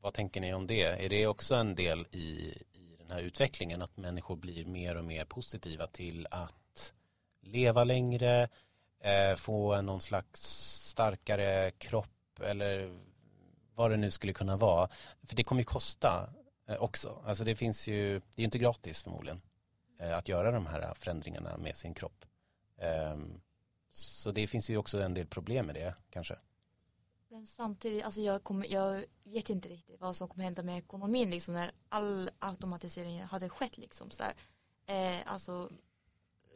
vad 0.00 0.14
tänker 0.14 0.40
ni 0.40 0.54
om 0.54 0.66
det? 0.66 0.82
Är 0.82 1.08
det 1.08 1.26
också 1.26 1.54
en 1.54 1.74
del 1.74 2.06
i, 2.10 2.62
i 2.72 2.96
den 2.98 3.10
här 3.10 3.20
utvecklingen 3.20 3.82
att 3.82 3.96
människor 3.96 4.36
blir 4.36 4.64
mer 4.64 4.96
och 4.96 5.04
mer 5.04 5.24
positiva 5.24 5.86
till 5.86 6.26
att 6.30 6.94
leva 7.42 7.84
längre, 7.84 8.48
eh, 9.00 9.36
få 9.36 9.82
någon 9.82 10.00
slags 10.00 10.40
starkare 10.88 11.70
kropp 11.70 12.40
eller 12.40 12.98
vad 13.78 13.90
det 13.90 13.96
nu 13.96 14.10
skulle 14.10 14.32
kunna 14.32 14.56
vara. 14.56 14.88
För 15.22 15.36
det 15.36 15.44
kommer 15.44 15.60
ju 15.60 15.64
kosta 15.64 16.30
eh, 16.66 16.76
också. 16.82 17.22
Alltså 17.26 17.44
det 17.44 17.56
finns 17.56 17.88
ju, 17.88 18.20
det 18.34 18.42
är 18.42 18.44
inte 18.44 18.58
gratis 18.58 19.02
förmodligen 19.02 19.40
eh, 20.00 20.16
att 20.16 20.28
göra 20.28 20.50
de 20.50 20.66
här 20.66 20.94
förändringarna 20.94 21.56
med 21.56 21.76
sin 21.76 21.94
kropp. 21.94 22.24
Ehm, 22.78 23.40
så 23.90 24.32
det 24.32 24.46
finns 24.46 24.70
ju 24.70 24.76
också 24.76 25.02
en 25.02 25.14
del 25.14 25.26
problem 25.26 25.66
med 25.66 25.74
det 25.74 25.94
kanske. 26.10 26.36
Men 27.30 27.46
samtidigt, 27.46 28.04
alltså 28.04 28.20
jag, 28.20 28.42
kommer, 28.42 28.66
jag 28.66 29.04
vet 29.24 29.50
inte 29.50 29.68
riktigt 29.68 30.00
vad 30.00 30.16
som 30.16 30.28
kommer 30.28 30.44
hända 30.44 30.62
med 30.62 30.78
ekonomin 30.78 31.30
liksom 31.30 31.54
när 31.54 31.70
all 31.88 32.30
automatisering 32.38 33.22
hade 33.22 33.48
skett 33.48 33.78
liksom 33.78 34.10
så 34.10 34.22
här. 34.22 34.34
Eh, 34.86 35.32
alltså 35.32 35.70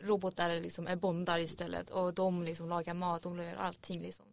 robotar 0.00 0.60
liksom 0.60 0.86
är 0.86 0.96
bondar 0.96 1.38
istället 1.38 1.90
och 1.90 2.14
de 2.14 2.42
liksom 2.42 2.68
lagar 2.68 2.94
mat, 2.94 3.22
de 3.22 3.38
gör 3.38 3.54
allting 3.54 4.00
liksom. 4.00 4.26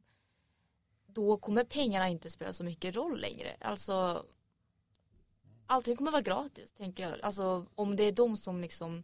Då 1.14 1.38
kommer 1.38 1.64
pengarna 1.64 2.10
inte 2.10 2.30
spela 2.30 2.54
så 2.54 2.64
mycket 2.64 2.96
roll 2.96 3.22
längre. 3.22 3.56
Alltså 3.60 4.26
allting 5.68 5.96
kommer 5.96 6.12
vara 6.12 6.22
gratis 6.22 6.72
tänker 6.72 7.10
jag. 7.10 7.22
Alltså 7.22 7.66
om 7.76 7.96
det 7.96 8.04
är 8.04 8.12
de 8.12 8.38
som 8.38 8.62
liksom 8.62 9.04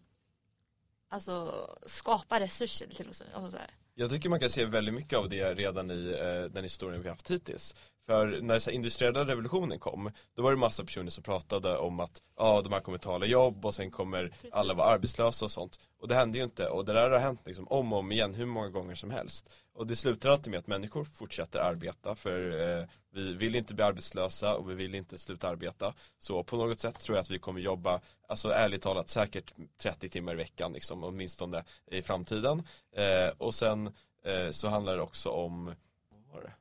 alltså 1.10 1.68
skapar 1.86 2.40
resurser 2.40 2.88
till 2.88 3.10
oss. 3.10 3.24
Alltså, 3.34 3.52
så 3.52 3.58
här. 3.58 3.70
Jag 3.94 4.10
tycker 4.10 4.30
man 4.30 4.40
kan 4.40 4.50
se 4.50 4.66
väldigt 4.66 4.94
mycket 4.94 5.20
av 5.20 5.30
det 5.30 5.54
redan 5.54 5.92
i 5.92 6.18
eh, 6.22 6.52
den 6.52 6.64
historien 6.64 7.02
vi 7.02 7.10
haft 7.10 7.32
hittills. 7.32 7.76
För 8.06 8.42
när 8.42 8.60
så 8.60 8.72
industriella 8.72 9.24
revolutionen 9.24 9.80
kom, 9.80 10.12
då 10.34 10.42
var 10.42 10.52
det 10.52 10.58
massa 10.58 10.84
personer 10.84 11.10
som 11.10 11.24
pratade 11.24 11.78
om 11.78 12.00
att 12.00 12.22
ja, 12.38 12.62
de 12.62 12.74
här 12.74 12.80
kommer 12.80 12.98
tala 12.98 13.26
jobb 13.26 13.66
och 13.66 13.76
sen 13.76 13.92
kommer 13.92 14.28
Precis. 14.28 14.54
alla 14.54 14.74
vara 14.74 14.88
arbetslösa 14.88 15.46
och 15.46 15.52
sånt. 15.52 15.80
Och 16.00 16.08
det 16.08 16.16
hände 16.16 16.38
ju 16.38 16.44
inte 16.44 16.68
och 16.68 16.86
det 16.86 16.94
där 16.94 17.10
har 17.10 17.20
hänt 17.20 17.42
liksom 17.46 17.68
om 17.68 17.94
och 17.94 18.00
om 18.00 18.12
igen 18.12 18.34
hur 18.34 18.46
många 18.46 18.70
gånger 18.70 18.96
som 18.96 19.12
helst. 19.12 19.52
Och 19.74 19.88
det 19.88 19.96
slutar 19.96 20.30
alltid 20.30 20.52
med 20.52 20.60
att 20.60 20.68
människor 20.68 21.04
fortsätter 21.04 21.60
arbeta 21.60 22.16
för 22.16 22.70
eh, 22.80 22.86
vi 23.14 23.34
vill 23.34 23.56
inte 23.56 23.74
bli 23.74 23.84
arbetslösa 23.84 24.56
och 24.56 24.70
vi 24.70 24.76
vill 24.76 24.96
inte 24.96 25.18
sluta 25.18 25.50
arbeta. 25.50 25.94
Så 26.18 26.44
på 26.44 26.58
något 26.58 26.80
sätt 26.80 27.00
tror 27.00 27.18
jag 27.18 27.22
att 27.22 27.32
vi 27.32 27.40
kommer 27.40 27.60
jobba, 27.60 28.02
alltså 28.28 28.50
ärligt 28.50 28.82
talat 28.82 29.10
säkert 29.10 29.54
30 29.78 30.10
timmar 30.10 30.34
i 30.34 30.36
veckan 30.36 30.74
liksom, 30.74 31.04
åtminstone 31.04 31.64
i 31.92 32.02
framtiden. 32.02 32.64
Eh, 32.96 33.34
och 33.38 33.56
sen 33.56 33.88
eh, 34.24 34.50
så 34.52 34.68
handlar 34.68 34.96
det 34.96 35.02
också 35.02 35.30
om, 35.30 35.66
vad 36.10 36.34
var 36.34 36.42
det? 36.42 36.54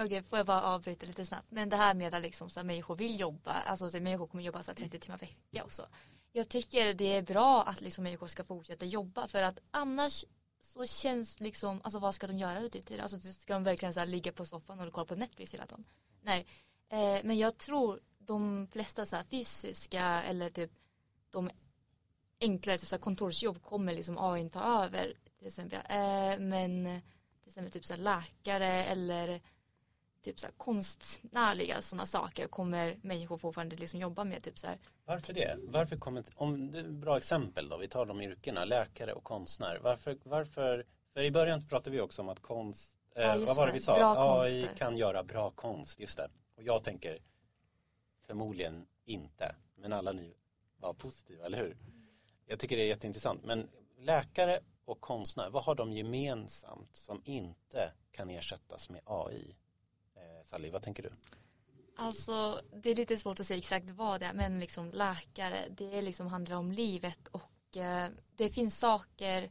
Okej, 0.00 0.22
får 0.22 0.38
jag 0.38 0.46
bara 0.46 0.62
avbryta 0.62 1.06
lite 1.06 1.24
snabbt. 1.24 1.50
Men 1.50 1.68
det 1.68 1.76
här 1.76 1.94
med 1.94 2.14
att 2.14 2.22
liksom, 2.22 2.50
så 2.50 2.60
här, 2.60 2.64
människor 2.64 2.96
vill 2.96 3.20
jobba, 3.20 3.52
alltså 3.52 3.90
så 3.90 3.96
här, 3.96 4.04
människor 4.04 4.26
kommer 4.26 4.44
jobba 4.44 4.62
så 4.62 4.70
här, 4.70 4.76
30 4.76 4.98
timmar 4.98 5.18
i 5.22 5.26
vecka 5.26 5.64
och 5.64 5.72
så. 5.72 5.82
Jag 6.32 6.48
tycker 6.48 6.94
det 6.94 7.16
är 7.16 7.22
bra 7.22 7.62
att 7.62 7.80
liksom, 7.80 8.04
människor 8.04 8.26
ska 8.26 8.44
fortsätta 8.44 8.84
jobba 8.84 9.28
för 9.28 9.42
att 9.42 9.58
annars 9.70 10.24
så 10.60 10.86
känns 10.86 11.40
liksom, 11.40 11.80
alltså 11.84 11.98
vad 11.98 12.14
ska 12.14 12.26
de 12.26 12.38
göra 12.38 12.60
ute 12.60 12.78
i 12.78 12.82
tiden? 12.82 13.02
Alltså 13.02 13.20
ska 13.32 13.54
de 13.54 13.64
verkligen 13.64 13.94
så 13.94 14.00
här, 14.00 14.06
ligga 14.06 14.32
på 14.32 14.44
soffan 14.44 14.80
och 14.80 14.92
kolla 14.92 15.06
på 15.06 15.14
Netflix 15.14 15.54
hela 15.54 15.66
dagen? 15.66 15.84
Nej, 16.22 16.46
eh, 16.88 17.24
men 17.24 17.38
jag 17.38 17.58
tror 17.58 18.00
de 18.18 18.68
flesta 18.72 19.06
så 19.06 19.16
här, 19.16 19.24
fysiska 19.24 20.22
eller 20.22 20.50
typ 20.50 20.70
de 21.30 21.50
enklare 22.40 22.78
typ, 22.78 22.88
så 22.88 22.96
här, 22.96 23.00
kontorsjobb 23.00 23.62
kommer 23.62 23.94
liksom 23.94 24.18
AI 24.18 24.50
ta 24.50 24.84
över 24.84 25.14
till 25.38 25.46
exempel. 25.46 25.78
Eh, 25.88 26.38
men 26.38 26.84
till 27.40 27.48
exempel 27.48 27.72
typ 27.72 27.86
så 27.86 27.94
här, 27.94 28.00
läkare 28.00 28.84
eller 28.84 29.40
typ 30.26 30.40
så 30.40 30.46
här, 30.46 30.54
konstnärliga 30.56 31.82
sådana 31.82 32.06
saker 32.06 32.46
kommer 32.48 32.96
människor 33.02 33.38
fortfarande 33.38 33.76
liksom 33.76 34.00
jobba 34.00 34.24
med 34.24 34.42
typ 34.42 34.58
så 34.58 34.66
här. 34.66 34.78
Varför 35.04 35.32
det? 35.32 35.56
Varför 35.62 35.96
kommer 35.96 36.24
om 36.34 36.70
bra 37.00 37.16
exempel 37.16 37.68
då, 37.68 37.78
vi 37.78 37.88
tar 37.88 38.06
de 38.06 38.20
yrkena, 38.20 38.64
läkare 38.64 39.12
och 39.12 39.24
konstnär. 39.24 39.78
Varför, 39.82 40.18
varför, 40.22 40.84
för 41.14 41.22
i 41.22 41.30
början 41.30 41.68
pratade 41.68 41.90
vi 41.90 42.00
också 42.00 42.22
om 42.22 42.28
att 42.28 42.40
konst, 42.42 42.96
eh, 43.14 43.22
Ja, 43.22 43.36
vad 43.46 43.56
var 43.56 43.66
det. 43.66 43.72
vi 43.72 43.80
sa? 43.80 43.96
Bra 43.96 44.40
AI 44.42 44.62
konster. 44.62 44.76
kan 44.76 44.96
göra 44.96 45.22
bra 45.24 45.50
konst, 45.50 46.00
just 46.00 46.16
det. 46.16 46.30
Och 46.56 46.62
jag 46.62 46.82
tänker 46.82 47.18
förmodligen 48.26 48.86
inte, 49.04 49.54
men 49.76 49.92
alla 49.92 50.12
ni 50.12 50.34
var 50.76 50.92
positiva, 50.94 51.46
eller 51.46 51.58
hur? 51.58 51.76
Jag 52.46 52.58
tycker 52.58 52.76
det 52.76 52.82
är 52.82 52.86
jätteintressant, 52.86 53.44
men 53.44 53.68
läkare 53.98 54.60
och 54.84 55.00
konstnär, 55.00 55.50
vad 55.50 55.62
har 55.64 55.74
de 55.74 55.92
gemensamt 55.92 56.96
som 56.96 57.22
inte 57.24 57.92
kan 58.10 58.30
ersättas 58.30 58.90
med 58.90 59.00
AI? 59.04 59.56
Sally, 60.46 60.70
vad 60.70 60.82
tänker 60.82 61.02
du? 61.02 61.12
Alltså 61.96 62.60
det 62.82 62.90
är 62.90 62.94
lite 62.94 63.16
svårt 63.16 63.40
att 63.40 63.46
säga 63.46 63.58
exakt 63.58 63.90
vad 63.90 64.20
det 64.20 64.26
är 64.26 64.32
men 64.32 64.60
liksom 64.60 64.90
läkare 64.90 65.68
det 65.70 65.98
är 65.98 66.02
liksom 66.02 66.26
handlar 66.26 66.56
om 66.56 66.72
livet 66.72 67.28
och 67.28 67.76
eh, 67.76 68.10
det 68.36 68.48
finns 68.48 68.78
saker 68.78 69.50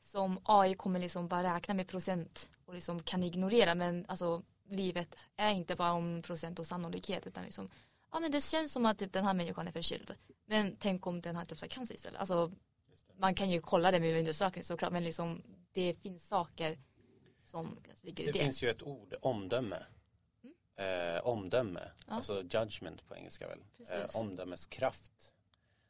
som 0.00 0.40
AI 0.42 0.74
kommer 0.74 1.00
liksom 1.00 1.28
bara 1.28 1.56
räkna 1.56 1.74
med 1.74 1.88
procent 1.88 2.50
och 2.64 2.74
liksom 2.74 3.02
kan 3.02 3.22
ignorera 3.22 3.74
men 3.74 4.06
alltså 4.08 4.42
livet 4.68 5.14
är 5.36 5.50
inte 5.54 5.76
bara 5.76 5.92
om 5.92 6.22
procent 6.22 6.58
och 6.58 6.66
sannolikhet 6.66 7.26
utan 7.26 7.44
liksom 7.44 7.70
ja 8.12 8.20
men 8.20 8.30
det 8.32 8.40
känns 8.40 8.72
som 8.72 8.86
att 8.86 8.98
typ, 8.98 9.12
den 9.12 9.24
här 9.24 9.34
människan 9.34 9.68
är 9.68 9.72
förkyld 9.72 10.14
men 10.46 10.76
tänk 10.76 11.06
om 11.06 11.20
den 11.20 11.36
har 11.36 11.44
typ 11.44 11.58
så 11.58 11.64
här 11.64 11.70
cancer 11.70 11.94
istället 11.94 12.20
alltså 12.20 12.52
man 13.16 13.34
kan 13.34 13.50
ju 13.50 13.60
kolla 13.60 13.90
det 13.90 14.00
med 14.00 14.18
undersökning 14.18 14.64
såklart 14.64 14.92
men 14.92 15.04
liksom 15.04 15.42
det 15.72 15.94
finns 15.94 16.28
saker 16.28 16.78
som 17.44 17.78
ligger 18.02 18.24
i 18.24 18.26
Det 18.26 18.32
det. 18.32 18.38
finns 18.38 18.62
ju 18.62 18.68
ett 18.70 18.82
ord, 18.82 19.14
omdöme. 19.22 19.76
Eh, 20.78 21.26
omdöme, 21.26 21.80
Ja. 22.06 22.14
alltså 22.14 22.42
judgment 22.42 23.06
på 23.08 23.16
engelska 23.16 23.48
väl. 23.48 23.58
Eh, 23.90 24.20
omdömeskraft. 24.20 25.12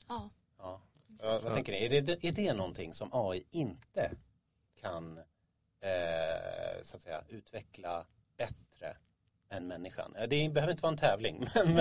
Ja. 0.08 0.30
Ja. 0.58 0.80
Ja, 1.22 1.40
vad 1.44 1.54
tänker 1.54 1.72
ni? 1.72 1.84
Är 1.96 2.02
det, 2.02 2.24
är 2.24 2.32
det 2.32 2.52
någonting 2.54 2.94
som 2.94 3.08
AI 3.12 3.44
inte 3.50 4.10
kan 4.80 5.18
eh, 5.80 6.82
så 6.82 6.96
att 6.96 7.02
säga, 7.02 7.22
utveckla 7.28 8.06
bättre 8.36 8.96
än 9.50 9.66
människan? 9.66 10.16
Eh, 10.16 10.28
Det 10.28 10.48
behöver 10.48 10.70
inte 10.72 10.82
vara 10.82 10.92
en 10.92 10.98
tävling, 10.98 11.48
men, 11.54 11.74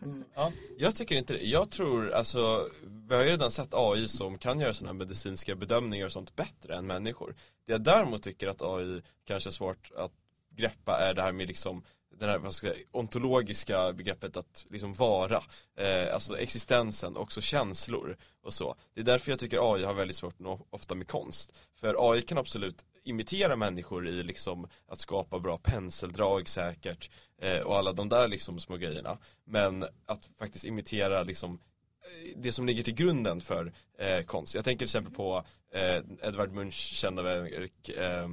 men 0.00 0.24
ja. 0.34 0.52
Jag 0.78 0.94
tycker 0.94 1.14
inte 1.16 1.32
det. 1.32 1.44
Jag 1.46 1.70
tror, 1.70 2.12
alltså, 2.12 2.70
vi 2.82 3.14
har 3.14 3.22
ju 3.22 3.30
redan 3.30 3.50
sett 3.50 3.74
AI 3.74 4.08
som 4.08 4.38
kan 4.38 4.60
göra 4.60 4.74
sådana 4.74 4.92
här 4.92 4.98
medicinska 4.98 5.54
bedömningar 5.54 6.06
och 6.06 6.12
sånt 6.12 6.36
bättre 6.36 6.76
än 6.76 6.86
människor. 6.86 7.34
Det 7.64 7.72
jag 7.72 7.82
däremot 7.82 8.22
tycker 8.22 8.48
att 8.48 8.62
AI 8.62 9.02
kanske 9.24 9.48
är 9.50 9.52
svårt 9.52 9.90
att 9.96 10.12
greppa 10.50 10.98
är 11.00 11.14
det 11.14 11.22
här 11.22 11.32
med 11.32 11.48
liksom 11.48 11.84
den 12.22 12.30
här 12.30 12.38
vad 12.38 12.54
ska 12.54 12.66
jag 12.66 12.76
säga, 12.76 12.86
ontologiska 12.90 13.92
begreppet 13.92 14.36
att 14.36 14.66
liksom 14.68 14.94
vara, 14.94 15.42
eh, 15.76 16.14
alltså 16.14 16.38
existensen, 16.38 17.16
också 17.16 17.40
känslor 17.40 18.16
och 18.42 18.54
så. 18.54 18.76
Det 18.94 19.00
är 19.00 19.04
därför 19.04 19.32
jag 19.32 19.38
tycker 19.38 19.74
AI 19.74 19.84
har 19.84 19.94
väldigt 19.94 20.16
svårt 20.16 20.36
ofta 20.70 20.94
med 20.94 21.08
konst. 21.08 21.52
För 21.80 22.12
AI 22.12 22.22
kan 22.22 22.38
absolut 22.38 22.84
imitera 23.04 23.56
människor 23.56 24.08
i 24.08 24.22
liksom 24.22 24.68
att 24.86 24.98
skapa 24.98 25.38
bra 25.38 25.58
penseldrag 25.58 26.48
säkert 26.48 27.10
eh, 27.40 27.60
och 27.60 27.76
alla 27.76 27.92
de 27.92 28.08
där 28.08 28.28
liksom 28.28 28.60
små 28.60 28.76
grejerna. 28.76 29.18
Men 29.44 29.84
att 30.06 30.28
faktiskt 30.38 30.64
imitera 30.64 31.22
liksom 31.22 31.54
eh, 31.54 32.32
det 32.36 32.52
som 32.52 32.66
ligger 32.66 32.82
till 32.82 32.94
grunden 32.94 33.40
för 33.40 33.72
eh, 33.98 34.22
konst. 34.24 34.54
Jag 34.54 34.64
tänker 34.64 34.78
till 34.78 34.84
exempel 34.84 35.14
på 35.14 35.44
eh, 35.74 36.28
Edvard 36.28 36.52
Munchs 36.52 36.76
kända 36.76 37.22
verk 37.22 37.88
eh, 37.88 38.28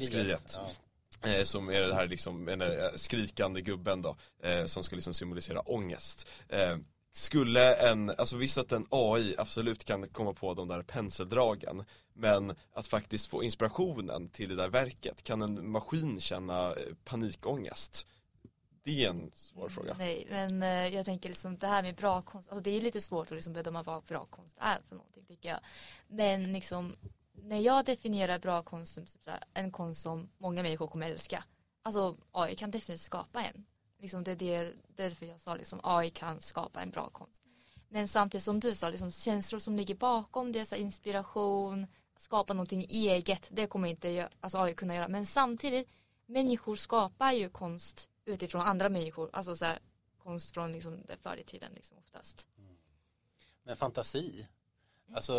Skriet. 0.00 0.52
Ja. 0.56 0.70
Eh, 1.22 1.44
som 1.44 1.68
är 1.68 1.80
det 1.80 1.94
här 1.94 2.06
liksom, 2.06 2.48
en, 2.48 2.60
eh, 2.60 2.68
skrikande 2.94 3.60
gubben 3.60 4.02
då, 4.02 4.16
eh, 4.42 4.64
som 4.64 4.82
ska 4.82 4.94
liksom 4.94 5.14
symbolisera 5.14 5.60
ångest. 5.60 6.30
Eh, 6.48 6.76
skulle 7.12 7.74
en, 7.74 8.10
alltså 8.10 8.36
visst 8.36 8.58
att 8.58 8.72
en 8.72 8.86
AI 8.90 9.34
absolut 9.38 9.84
kan 9.84 10.08
komma 10.08 10.32
på 10.32 10.54
de 10.54 10.68
där 10.68 10.82
penseldragen, 10.82 11.84
men 12.12 12.54
att 12.72 12.86
faktiskt 12.86 13.26
få 13.26 13.42
inspirationen 13.42 14.28
till 14.28 14.48
det 14.48 14.56
där 14.56 14.68
verket, 14.68 15.22
kan 15.22 15.42
en 15.42 15.70
maskin 15.70 16.20
känna 16.20 16.68
eh, 16.68 16.94
panikångest? 17.04 18.06
Det 18.84 19.04
är 19.04 19.10
en 19.10 19.30
svår 19.34 19.68
fråga. 19.68 19.94
Nej, 19.98 20.26
men 20.30 20.62
eh, 20.62 20.94
jag 20.94 21.04
tänker 21.04 21.28
liksom 21.28 21.58
det 21.58 21.66
här 21.66 21.82
med 21.82 21.94
bra 21.94 22.22
konst, 22.22 22.50
alltså 22.50 22.62
det 22.62 22.70
är 22.70 22.80
lite 22.80 23.00
svårt 23.00 23.26
att 23.26 23.32
liksom 23.34 23.52
bedöma 23.52 23.82
vad 23.82 24.02
bra 24.02 24.26
konst 24.30 24.56
är 24.60 24.78
för 24.88 24.96
någonting 24.96 25.24
tycker 25.24 25.48
jag. 25.48 25.58
Men 26.08 26.52
liksom 26.52 26.94
när 27.34 27.58
jag 27.60 27.84
definierar 27.84 28.38
bra 28.38 28.62
konst 28.62 28.94
typ 28.94 29.08
som 29.08 29.32
en 29.54 29.70
konst 29.72 30.02
som 30.02 30.28
många 30.38 30.62
människor 30.62 30.86
kommer 30.86 31.10
älska, 31.10 31.44
alltså 31.82 32.16
AI 32.32 32.56
kan 32.56 32.70
definitivt 32.70 33.00
skapa 33.04 33.42
en. 33.42 33.66
Liksom 33.98 34.24
det 34.24 34.30
är 34.30 34.36
det, 34.36 34.72
därför 34.88 35.26
jag 35.26 35.40
sa 35.40 35.54
liksom 35.54 35.80
AI 35.82 36.10
kan 36.10 36.40
skapa 36.40 36.82
en 36.82 36.90
bra 36.90 37.10
konst. 37.10 37.42
Men 37.88 38.08
samtidigt 38.08 38.44
som 38.44 38.60
du 38.60 38.74
sa, 38.74 38.90
liksom 38.90 39.10
känslor 39.10 39.58
som 39.58 39.76
ligger 39.76 39.94
bakom 39.94 40.52
det, 40.52 40.66
så 40.66 40.74
inspiration, 40.74 41.86
skapa 42.16 42.52
någonting 42.52 42.86
eget, 42.88 43.48
det 43.50 43.66
kommer 43.66 43.88
inte 43.88 44.28
alltså 44.40 44.58
AI 44.58 44.74
kunna 44.74 44.94
göra. 44.94 45.08
Men 45.08 45.26
samtidigt, 45.26 45.88
människor 46.26 46.76
skapar 46.76 47.32
ju 47.32 47.48
konst 47.50 48.10
utifrån 48.24 48.60
andra 48.62 48.88
människor, 48.88 49.30
alltså 49.32 49.56
så 49.56 49.64
här, 49.64 49.78
konst 50.18 50.54
från 50.54 50.72
liksom 50.72 51.02
förr 51.22 51.36
i 51.36 51.44
tiden 51.44 51.72
liksom 51.74 51.98
oftast. 51.98 52.48
Mm. 52.58 52.76
Men 53.62 53.76
fantasi, 53.76 54.46
Mm. 55.06 55.16
alltså 55.16 55.34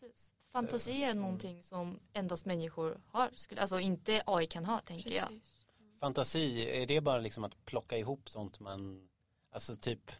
Precis. 0.00 0.32
Fantasi 0.52 1.04
är 1.04 1.14
någonting 1.14 1.62
som 1.62 2.00
endast 2.12 2.46
människor 2.46 3.00
har, 3.06 3.30
skulle- 3.34 3.60
alltså 3.60 3.80
inte 3.80 4.22
AI 4.26 4.46
kan 4.46 4.64
ha 4.64 4.80
tänker 4.80 5.10
jag. 5.10 5.28
Precis. 5.28 5.64
fantasi, 6.00 6.70
är 6.82 6.86
det 6.86 7.00
bara 7.00 7.18
liksom 7.18 7.44
att 7.44 7.64
plocka 7.64 7.98
ihop 7.98 8.28
sånt 8.30 8.60
man, 8.60 9.08
alltså 9.52 9.76
typ 9.76 10.10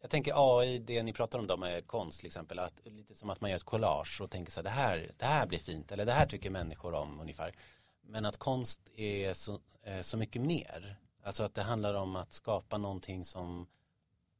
jag 0.00 0.10
tänker 0.10 0.58
AI, 0.58 0.78
det 0.78 1.02
ni 1.02 1.12
pratar 1.12 1.38
om 1.38 1.46
då 1.46 1.56
med 1.56 1.86
konst 1.86 2.18
till 2.18 2.26
exempel, 2.26 2.58
att, 2.58 2.80
lite 2.84 3.14
som 3.14 3.30
att 3.30 3.40
man 3.40 3.50
gör 3.50 3.56
ett 3.56 3.64
collage 3.64 4.20
och 4.20 4.30
tänker 4.30 4.52
så 4.52 4.60
här, 4.60 4.64
det 4.64 4.70
här, 4.70 5.14
det 5.18 5.24
här 5.24 5.46
blir 5.46 5.58
fint, 5.58 5.92
eller 5.92 6.06
det 6.06 6.12
här 6.12 6.26
tycker 6.26 6.50
människor 6.50 6.94
om 6.94 7.20
ungefär. 7.20 7.54
Men 8.00 8.24
att 8.24 8.36
konst 8.36 8.80
är 8.96 9.34
så, 9.34 9.60
eh, 9.82 10.00
så 10.00 10.16
mycket 10.16 10.42
mer. 10.42 10.96
Alltså 11.22 11.42
att 11.44 11.54
det 11.54 11.62
handlar 11.62 11.94
om 11.94 12.16
att 12.16 12.32
skapa 12.32 12.78
någonting 12.78 13.24
som, 13.24 13.66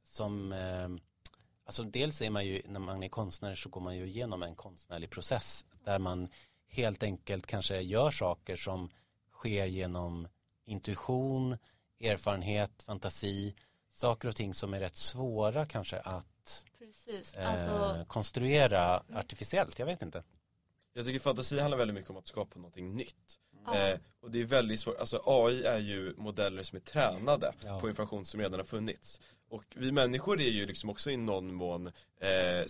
som 0.03 0.53
eh, 0.53 0.89
alltså 1.71 1.83
dels 1.83 2.23
är 2.23 2.31
man 2.31 2.47
ju, 2.47 2.62
när 2.68 2.81
man 2.81 3.03
är 3.03 3.09
konstnär 3.09 3.55
så 3.55 3.68
går 3.68 3.81
man 3.81 3.97
ju 3.97 4.07
igenom 4.07 4.43
en 4.43 4.55
konstnärlig 4.57 5.11
process 5.11 5.64
där 5.85 5.99
man 5.99 6.29
helt 6.68 7.03
enkelt 7.03 7.47
kanske 7.47 7.81
gör 7.81 8.11
saker 8.11 8.57
som 8.57 8.91
sker 9.33 9.66
genom 9.66 10.29
intuition, 10.64 11.57
erfarenhet, 12.01 12.83
fantasi, 12.83 13.55
saker 13.93 14.29
och 14.29 14.37
ting 14.37 14.55
som 14.55 14.75
är 14.75 14.81
rätt 14.81 14.97
svåra 14.97 15.66
kanske 15.66 15.99
att 16.01 16.64
Precis. 16.79 17.37
eh, 17.37 17.51
Alltså, 17.53 18.05
konstruera 18.09 19.03
artificiellt, 19.14 19.79
jag 19.79 19.87
vet 19.87 20.03
inte. 20.03 20.23
Jag 20.93 21.05
tycker 21.07 21.21
fantasi 21.21 21.59
handlar 21.61 21.79
väldigt 21.79 21.95
mycket 21.95 22.11
om 22.11 22.16
att 22.16 22.27
skapa 22.27 22.59
någonting 22.59 22.95
nytt. 22.97 23.39
ja, 23.66 23.77
Eh, 23.89 23.99
och 24.21 24.31
det 24.31 24.41
är 24.41 24.45
väldigt 24.45 24.81
svårt, 24.81 24.97
alltså 24.99 25.23
AI 25.27 25.64
är 25.64 25.79
ju 25.79 26.14
modeller 26.16 26.62
som 26.62 26.77
är 26.77 26.81
tränade 26.83 27.53
Ja. 27.64 27.81
på 27.81 27.89
information 27.89 28.25
som 28.25 28.41
redan 28.41 28.61
har 28.61 28.64
funnits. 28.64 29.21
Och 29.51 29.64
vi 29.76 29.92
människor 29.92 30.40
är 30.40 30.51
ju 30.51 30.66
liksom 30.66 30.90
också 30.90 31.11
i 31.11 31.16
någon 31.16 31.55
mån 31.55 31.86
eh, 32.20 32.66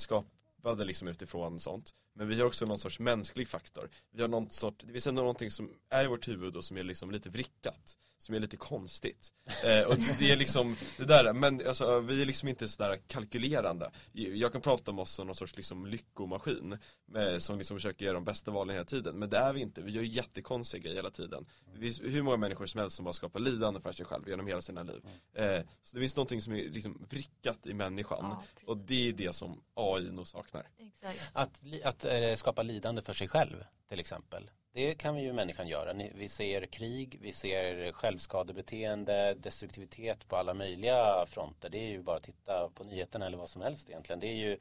skapade 0.60 0.84
liksom 0.84 1.08
utifrån 1.08 1.58
sånt. 1.58 1.94
Men 2.14 2.28
vi 2.28 2.40
har 2.40 2.46
också 2.46 2.66
någon 2.66 2.78
sorts 2.78 2.98
mänsklig 2.98 3.48
faktor. 3.48 3.90
Vi 4.12 4.22
har 4.22 4.28
någon 4.28 4.50
sort, 4.50 4.82
det 4.86 4.92
finns 4.92 5.06
ändå 5.06 5.22
någonting 5.22 5.50
som 5.50 5.70
är 5.90 6.04
i 6.04 6.06
vårt 6.06 6.28
huvud 6.28 6.56
och 6.56 6.64
som 6.64 6.76
är 6.76 6.82
liksom 6.84 7.10
lite 7.10 7.30
vrickat. 7.30 7.96
Som 8.18 8.34
är 8.34 8.40
lite 8.40 8.56
konstigt. 8.56 9.32
Eh, 9.64 9.86
och 9.88 9.96
det 10.18 10.30
är 10.30 10.36
liksom, 10.36 10.76
det 10.98 11.04
där, 11.04 11.32
men 11.32 11.66
alltså, 11.66 12.00
vi 12.00 12.22
är 12.22 12.26
liksom 12.26 12.48
inte 12.48 12.68
sådär 12.68 13.00
kalkylerande. 13.06 13.90
Jag 14.12 14.52
kan 14.52 14.60
prata 14.60 14.90
om 14.90 14.98
oss 14.98 15.12
som 15.12 15.26
någon 15.26 15.36
sorts 15.36 15.56
liksom 15.56 15.86
lyckomaskin. 15.86 16.78
Med, 17.06 17.42
som 17.42 17.58
liksom 17.58 17.76
försöker 17.76 18.04
göra 18.04 18.14
de 18.14 18.24
bästa 18.24 18.50
valen 18.50 18.74
hela 18.74 18.84
tiden. 18.84 19.18
Men 19.18 19.30
det 19.30 19.38
är 19.38 19.52
vi 19.52 19.60
inte, 19.60 19.82
vi 19.82 19.92
gör 19.92 20.02
jättekonstiga 20.02 20.82
grejer 20.82 20.96
hela 20.96 21.10
tiden. 21.10 21.46
Finns 21.80 22.00
hur 22.00 22.22
många 22.22 22.36
människor 22.36 22.66
som 22.66 22.80
helst 22.80 22.96
som 22.96 23.04
bara 23.04 23.12
skapar 23.12 23.40
lidande 23.40 23.80
för 23.80 23.92
sig 23.92 24.06
själv 24.06 24.28
genom 24.28 24.46
hela 24.46 24.60
sina 24.60 24.82
liv. 24.82 25.00
Eh, 25.34 25.60
så 25.82 25.96
det 25.96 26.00
finns 26.00 26.16
någonting 26.16 26.42
som 26.42 26.52
är 26.52 26.68
liksom 26.68 27.06
vrickat 27.10 27.66
i 27.66 27.74
människan. 27.74 28.18
ja. 28.20 28.44
Och 28.66 28.76
det 28.76 29.08
är 29.08 29.12
det 29.12 29.32
som 29.32 29.60
AI 29.74 30.10
nog 30.10 30.26
saknar. 30.26 30.49
Exakt. 30.78 31.20
Att, 31.32 31.60
att 31.84 32.04
eh, 32.04 32.34
skapa 32.34 32.62
lidande 32.62 33.02
för 33.02 33.12
sig 33.12 33.28
själv 33.28 33.64
till 33.88 34.00
exempel. 34.00 34.50
Det 34.72 34.94
kan 34.94 35.14
vi 35.14 35.22
ju 35.22 35.32
människan 35.32 35.68
göra. 35.68 35.92
Vi 36.14 36.28
ser 36.28 36.66
krig, 36.66 37.18
vi 37.20 37.32
ser 37.32 37.92
självskadebeteende, 37.92 39.34
destruktivitet 39.34 40.28
på 40.28 40.36
alla 40.36 40.54
möjliga 40.54 41.26
fronter. 41.26 41.68
Det 41.68 41.78
är 41.78 41.88
ju 41.88 42.02
bara 42.02 42.16
att 42.16 42.22
titta 42.22 42.68
på 42.68 42.84
nyheterna 42.84 43.26
eller 43.26 43.38
vad 43.38 43.48
som 43.48 43.62
helst 43.62 43.88
egentligen. 43.88 44.20
Det 44.20 44.26
är 44.26 44.36
ju, 44.36 44.58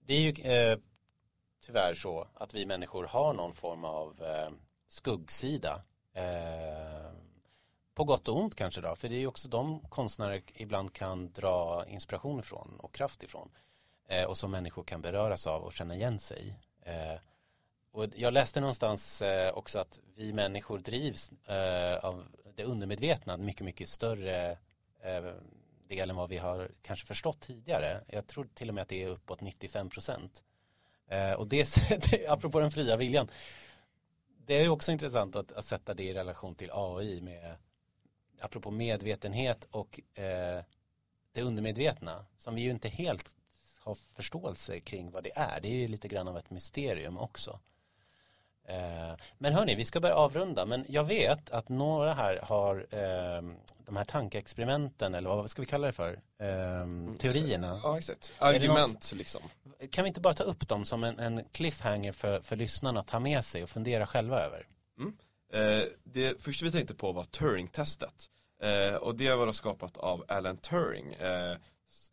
det 0.00 0.14
är 0.14 0.20
ju 0.20 0.52
eh, 0.52 0.78
tyvärr 1.60 1.94
så 1.94 2.28
att 2.34 2.54
vi 2.54 2.66
människor 2.66 3.04
har 3.04 3.32
någon 3.34 3.54
form 3.54 3.84
av 3.84 4.22
eh, 4.22 4.50
skuggsida. 4.88 5.82
Eh, 6.12 7.12
på 7.94 8.04
gott 8.04 8.28
och 8.28 8.36
ont 8.36 8.54
kanske 8.54 8.80
då, 8.80 8.96
för 8.96 9.08
det 9.08 9.14
är 9.14 9.20
ju 9.20 9.26
också 9.26 9.48
de 9.48 9.80
konstnärer 9.80 10.42
ibland 10.54 10.92
kan 10.92 11.32
dra 11.32 11.84
inspiration 11.88 12.40
ifrån 12.40 12.76
och 12.78 12.94
kraft 12.94 13.22
ifrån 13.22 13.50
eh, 14.08 14.24
och 14.24 14.36
som 14.36 14.50
människor 14.50 14.84
kan 14.84 15.02
beröras 15.02 15.46
av 15.46 15.62
och 15.62 15.72
känna 15.72 15.94
igen 15.94 16.18
sig 16.18 16.48
i. 16.48 16.54
Eh, 16.90 17.20
och 17.92 18.06
jag 18.16 18.32
läste 18.32 18.60
någonstans 18.60 19.22
eh, 19.22 19.54
också 19.54 19.78
att 19.78 20.00
vi 20.14 20.32
människor 20.32 20.78
drivs 20.78 21.32
eh, 21.46 22.04
av 22.04 22.24
det 22.54 22.64
undermedvetna 22.64 23.36
mycket, 23.36 23.64
mycket 23.64 23.88
större 23.88 24.50
eh, 25.02 25.32
del 25.88 26.10
än 26.10 26.16
vad 26.16 26.28
vi 26.28 26.38
har 26.38 26.70
kanske 26.82 27.06
förstått 27.06 27.40
tidigare. 27.40 28.04
Jag 28.08 28.26
tror 28.26 28.48
till 28.54 28.68
och 28.68 28.74
med 28.74 28.82
att 28.82 28.88
det 28.88 29.02
är 29.02 29.08
uppåt 29.08 29.40
95 29.40 29.90
procent. 29.90 30.44
Eh, 31.06 31.32
och 31.32 31.46
det, 31.46 31.78
apropå 32.28 32.60
den 32.60 32.70
fria 32.70 32.96
viljan, 32.96 33.30
det 34.46 34.54
är 34.54 34.62
ju 34.62 34.68
också 34.68 34.92
intressant 34.92 35.36
att, 35.36 35.52
att 35.52 35.64
sätta 35.64 35.94
det 35.94 36.02
i 36.02 36.14
relation 36.14 36.54
till 36.54 36.70
AI 36.72 37.20
med 37.20 37.56
apropå 38.40 38.70
medvetenhet 38.70 39.64
och 39.70 40.00
eh, 40.18 40.64
det 41.32 41.42
undermedvetna 41.42 42.26
som 42.38 42.54
vi 42.54 42.62
ju 42.62 42.70
inte 42.70 42.88
helt 42.88 43.30
har 43.84 43.94
förståelse 44.16 44.80
kring 44.80 45.10
vad 45.10 45.24
det 45.24 45.32
är. 45.38 45.60
Det 45.60 45.68
är 45.68 45.72
ju 45.72 45.88
lite 45.88 46.08
grann 46.08 46.28
av 46.28 46.38
ett 46.38 46.50
mysterium 46.50 47.18
också. 47.18 47.60
Eh, 48.68 49.16
men 49.38 49.52
hörni, 49.52 49.74
vi 49.74 49.84
ska 49.84 50.00
börja 50.00 50.14
avrunda. 50.14 50.66
Men 50.66 50.84
jag 50.88 51.04
vet 51.04 51.50
att 51.50 51.68
några 51.68 52.14
här 52.14 52.40
har 52.42 52.76
eh, 52.90 53.42
de 53.84 53.96
här 53.96 54.04
tankeexperimenten 54.04 55.14
eller 55.14 55.30
vad 55.30 55.50
ska 55.50 55.62
vi 55.62 55.66
kalla 55.66 55.86
det 55.86 55.92
för? 55.92 56.12
Eh, 56.38 57.14
teorierna. 57.18 57.80
Ja 57.82 57.98
exakt. 57.98 58.32
Argument 58.38 59.12
liksom. 59.16 59.42
Kan 59.90 60.04
vi 60.04 60.08
inte 60.08 60.20
bara 60.20 60.34
ta 60.34 60.44
upp 60.44 60.68
dem 60.68 60.84
som 60.84 61.04
en, 61.04 61.18
en 61.18 61.44
cliffhanger 61.52 62.12
för, 62.12 62.40
för 62.40 62.56
lyssnarna 62.56 63.00
att 63.00 63.06
ta 63.06 63.20
med 63.20 63.44
sig 63.44 63.62
och 63.62 63.70
fundera 63.70 64.06
själva 64.06 64.40
över? 64.40 64.66
Eh, 65.52 65.84
det 66.04 66.42
första 66.42 66.64
vi 66.64 66.72
tänkte 66.72 66.94
på 66.94 67.12
var 67.12 67.24
Turing-testet. 67.24 68.30
Eh, 68.62 68.94
och 68.94 69.14
det 69.14 69.34
var 69.34 69.46
då 69.46 69.52
skapat 69.52 69.96
av 69.96 70.24
Alan 70.28 70.56
Turing 70.56 71.14
eh, 71.14 71.56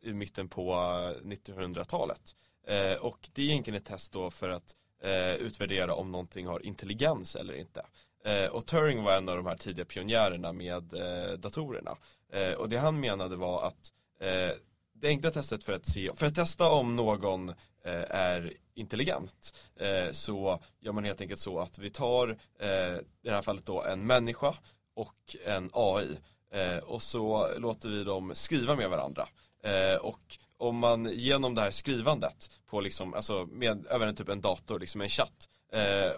i 0.02 0.14
mitten 0.14 0.50
på 0.50 0.72
eh, 0.72 1.28
1900-talet. 1.28 2.36
Eh, 2.68 2.94
och 2.94 3.30
det 3.34 3.42
är 3.42 3.46
egentligen 3.46 3.78
ett 3.78 3.86
test 3.86 4.14
då 4.14 4.32
för 4.32 4.50
att 4.50 4.76
eh, 5.04 5.34
utvärdera 5.34 5.94
om 5.94 6.12
någonting 6.12 6.48
har 6.48 6.66
intelligens 6.66 7.36
eller 7.36 7.54
inte. 7.54 7.86
Eh, 8.26 8.46
och 8.46 8.66
Turing 8.66 9.04
var 9.04 9.18
en 9.18 9.30
av 9.30 9.36
de 9.36 9.46
här 9.46 9.58
tidiga 9.58 9.86
pionjärerna 9.86 10.54
med 10.54 10.94
eh, 10.94 11.34
datorerna. 11.34 11.96
Eh, 12.34 12.54
och 12.54 12.70
det 12.70 12.78
han 12.78 13.00
menade 13.00 13.36
var 13.36 13.68
att 13.68 13.94
eh, 14.22 14.56
det 14.94 15.08
enkla 15.08 15.32
testet 15.32 15.64
för 15.64 15.74
att 15.74 15.86
se, 15.86 16.10
för 16.16 16.26
att 16.26 16.36
testa 16.36 16.72
om 16.72 16.96
någon 16.96 17.50
eh, 17.50 18.06
är 18.10 18.54
intelligent 18.74 19.54
eh, 19.76 20.12
så 20.12 20.60
gör 20.80 20.92
man 20.92 21.04
helt 21.04 21.22
enkelt 21.22 21.40
så 21.40 21.60
att 21.60 21.78
vi 21.78 21.90
tar 21.90 22.38
eh, 22.60 22.96
i 22.98 23.04
det 23.24 23.32
här 23.32 23.42
fallet 23.42 23.66
då 23.66 23.84
en 23.84 24.08
människa 24.08 24.56
och 24.96 25.36
en 25.46 25.70
AI 25.74 26.18
eh, 26.54 26.78
och 26.78 27.02
så 27.02 27.50
låter 27.58 27.90
vi 27.90 28.04
dem 28.04 28.32
skriva 28.36 28.76
med 28.76 28.90
varandra. 28.90 29.28
Eh, 29.64 29.96
och 29.96 30.38
om 30.58 30.78
man 30.78 31.10
genom 31.14 31.56
det 31.56 31.62
här 31.62 31.72
skrivandet 31.72 32.52
på 32.66 32.82
liksom, 32.82 33.14
alltså 33.14 33.46
med, 33.52 33.88
över 33.88 34.08
en 34.08 34.16
typ 34.16 34.30
en 34.30 34.42
dator, 34.42 34.80
liksom 34.80 35.02
en 35.02 35.10
chatt, 35.10 35.50
eh, 35.74 36.12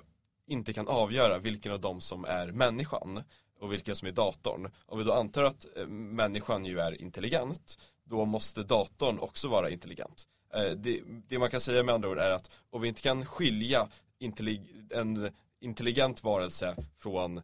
inte 0.48 0.74
kan 0.74 0.88
avgöra 0.88 1.38
vilken 1.38 1.72
av 1.72 1.80
dem 1.80 2.02
som 2.02 2.26
är 2.26 2.48
människan 2.48 3.24
och 3.60 3.74
vilken 3.74 3.96
som 3.96 4.08
är 4.08 4.12
datorn. 4.12 4.72
Om 4.86 4.98
vi 4.98 5.04
då 5.04 5.14
antar 5.14 5.44
att 5.44 5.66
eh, 5.76 5.88
människan 5.88 6.66
ju 6.66 6.80
är 6.80 7.02
intelligent, 7.02 7.78
då 8.04 8.26
måste 8.26 8.64
datorn 8.64 9.20
också 9.20 9.48
vara 9.48 9.70
intelligent. 9.70 10.28
Eh, 10.54 10.72
det, 10.72 11.02
det 11.28 11.40
man 11.40 11.50
kan 11.50 11.62
säga 11.62 11.84
med 11.84 11.96
andra 11.96 12.10
ord 12.10 12.18
är 12.18 12.32
att 12.32 12.52
om 12.70 12.82
vi 12.82 12.88
inte 12.88 13.02
kan 13.02 13.26
skilja 13.26 13.88
intellig, 14.20 14.76
en 14.90 15.30
intelligent 15.60 16.24
varelse 16.24 16.76
från 16.98 17.38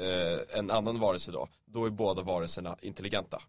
eh, 0.00 0.58
en 0.58 0.70
annan 0.70 1.00
varelse 1.00 1.32
då, 1.32 1.48
då 1.64 1.86
är 1.86 1.90
båda 1.90 2.22
varelserna 2.22 2.76
intelligenta. 2.80 3.42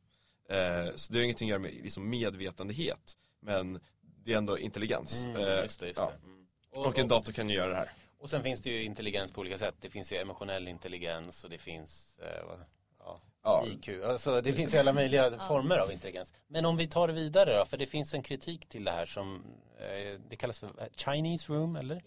Eh, 0.50 0.96
så 0.96 1.14
det 1.14 1.20
har 1.20 1.24
ingenting 1.24 1.48
att 1.48 1.50
göra 1.50 1.60
med 1.60 1.74
liksom, 1.74 2.10
medvetenhet, 2.10 3.18
men 3.42 3.80
det 4.02 4.34
är 4.34 4.38
ändå 4.38 4.60
intelligens. 4.60 5.26
Eh, 5.26 5.30
Mm, 5.32 5.42
just 5.64 5.80
det, 5.80 5.88
just 5.88 6.00
ja. 6.00 6.06
det. 6.22 6.26
Mm. 6.28 6.46
Och 6.88 7.00
en 7.00 7.08
dator 7.08 7.34
kan 7.34 7.50
ju 7.50 7.56
göra 7.56 7.70
det 7.70 7.76
här. 7.76 7.92
Och 8.18 8.30
sen 8.30 8.44
finns 8.44 8.62
det 8.62 8.70
ju 8.70 8.84
intelligens 8.84 9.32
på 9.32 9.42
olika 9.42 9.58
sätt. 9.58 9.76
Det 9.80 9.90
finns 9.90 10.12
ju 10.14 10.18
emotionell 10.18 10.68
intelligens 10.68 11.44
och 11.44 11.50
det 11.50 11.58
finns 11.58 12.20
eh, 12.20 12.46
vad- 12.48 12.66
ja, 13.00 13.22
Ja, 13.44 13.66
IQ. 13.68 14.04
Alltså 14.04 14.42
det 14.42 14.54
finns 14.54 14.74
ju 14.74 14.78
alla 14.78 14.94
möjliga 14.94 15.40
former 15.48 15.78
av 15.78 15.92
intelligens. 15.92 16.34
Men 16.48 16.66
om 16.66 16.78
vi 16.78 16.88
tar 16.88 17.08
det 17.08 17.14
vidare 17.14 17.58
då, 17.58 17.66
för 17.66 17.78
det 17.78 17.86
finns 17.86 18.14
en 18.14 18.24
kritik 18.24 18.70
till 18.70 18.84
det 18.84 18.92
här 18.92 19.06
som 19.06 19.44
eh, 19.80 20.20
det 20.30 20.36
kallas 20.36 20.60
för 20.60 20.68
eh, 20.68 20.88
Chinese 20.96 21.54
room 21.54 21.76
eller? 21.76 22.04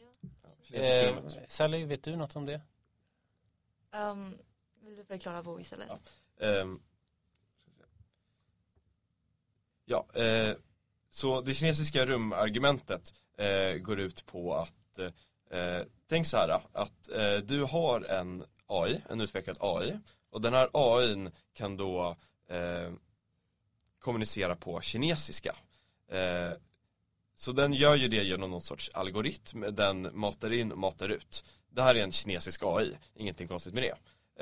kinesiska 0.63 1.09
Eh. 1.09 1.47
Sally, 1.49 1.85
vet 1.85 2.03
du 2.03 2.17
något 2.17 2.37
om 2.37 2.47
det? 2.47 2.61
Um, 3.95 4.39
vill 4.81 4.97
du 4.97 5.05
förklara 5.05 5.43
Bo 5.43 5.61
istället? 5.61 5.89
Ja. 6.39 6.47
Ehm, 6.47 6.81
ja, 9.85 10.07
eh, 10.15 10.57
så 11.11 11.41
det 11.41 11.55
kinesiska 11.55 12.07
rumargumentet 12.07 13.15
eh, 13.39 13.75
går 13.75 14.01
ut 14.01 14.27
på 14.27 14.55
att 14.55 14.99
eh, 15.51 15.83
tänk 16.09 16.27
så 16.27 16.37
här 16.37 16.61
att 16.73 17.09
eh, 17.09 17.37
du 17.37 17.63
har 17.63 18.01
en 18.01 18.45
AI, 18.67 19.01
en 19.09 19.21
utvecklad 19.21 19.57
AI 19.61 19.99
och 20.31 20.41
den 20.41 20.55
här 20.55 20.69
AI 20.73 21.31
kan 21.53 21.77
då 21.77 22.17
eh, 22.49 22.93
kommunicera 23.99 24.57
på 24.57 24.81
kinesiska. 24.81 25.55
Eh, 26.09 26.53
så 27.35 27.53
den 27.53 27.73
gör 27.73 27.97
ju 27.97 28.09
det 28.09 28.23
genom 28.23 28.51
någon 28.51 28.61
sorts 28.61 28.91
algoritm, 28.95 29.65
den 29.71 30.09
matar 30.13 30.53
in 30.53 30.73
och 30.73 30.79
matar 30.79 31.09
ut. 31.09 31.45
Det 31.71 31.83
här 31.83 31.95
är 31.95 32.03
en 32.03 32.13
kinesisk 32.13 32.63
AI, 32.63 32.93
ingenting 33.15 33.49
konstigt 33.49 33.75
med 33.75 33.83
det. 33.83 33.97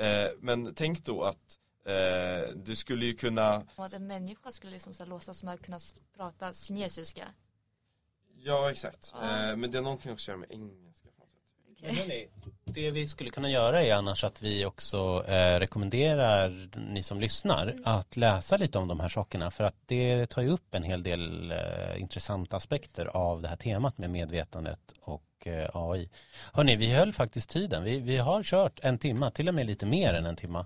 Eh, 0.05 0.31
men 0.39 0.73
tänk 0.75 1.05
då 1.05 1.23
att 1.23 1.59
eh, 1.85 2.55
du 2.55 2.75
skulle 2.75 3.05
ju 3.05 3.13
kunna 3.13 3.55
Om 3.75 3.85
att 3.85 3.93
en 3.93 4.07
människa 4.07 4.51
skulle 4.51 4.71
liksom 4.71 4.93
så 4.93 5.03
här 5.03 5.09
låtsas 5.09 5.37
som 5.37 5.47
att 5.47 5.61
kunna 5.61 5.79
prata 6.15 6.53
kinesiska. 6.53 7.27
Ja 8.43 8.71
exakt, 8.71 9.13
Ja. 9.21 9.49
Eh, 9.49 9.55
men 9.55 9.71
det 9.71 9.77
är 9.77 9.81
någonting 9.81 10.11
också 10.11 10.31
att 10.31 10.37
göra 10.37 10.47
med 10.49 10.51
engelska 10.51 11.09
på 11.17 11.21
något 11.21 11.29
sätt. 11.29 11.41
Men 11.81 11.95
hörni, 11.95 12.27
det 12.65 12.91
vi 12.91 13.07
skulle 13.07 13.29
kunna 13.29 13.49
göra 13.49 13.83
är 13.83 13.95
annars 13.95 14.23
att 14.23 14.41
vi 14.41 14.65
också 14.65 15.25
eh, 15.27 15.59
rekommenderar 15.59 16.69
ni 16.93 17.03
som 17.03 17.19
lyssnar 17.19 17.75
att 17.83 18.17
läsa 18.17 18.57
lite 18.57 18.77
om 18.77 18.87
de 18.87 18.99
här 18.99 19.09
sakerna 19.09 19.51
för 19.51 19.63
att 19.63 19.75
det 19.85 20.27
tar 20.27 20.41
ju 20.41 20.49
upp 20.49 20.75
en 20.75 20.83
hel 20.83 21.03
del 21.03 21.51
eh, 21.51 22.01
intressanta 22.01 22.57
aspekter 22.57 23.05
av 23.05 23.41
det 23.41 23.47
här 23.47 23.55
temat 23.55 23.97
med 23.97 24.09
medvetandet 24.09 24.93
och 25.01 25.47
eh, 25.47 25.69
AI. 25.73 26.09
Hörni, 26.53 26.75
vi 26.75 26.93
höll 26.93 27.13
faktiskt 27.13 27.49
tiden. 27.49 27.83
Vi, 27.83 27.99
vi 27.99 28.17
har 28.17 28.43
kört 28.43 28.79
en 28.81 28.97
timma, 28.97 29.31
till 29.31 29.47
och 29.47 29.55
med 29.55 29.65
lite 29.65 29.85
mer 29.85 30.13
än 30.13 30.25
en 30.25 30.35
timma. 30.35 30.65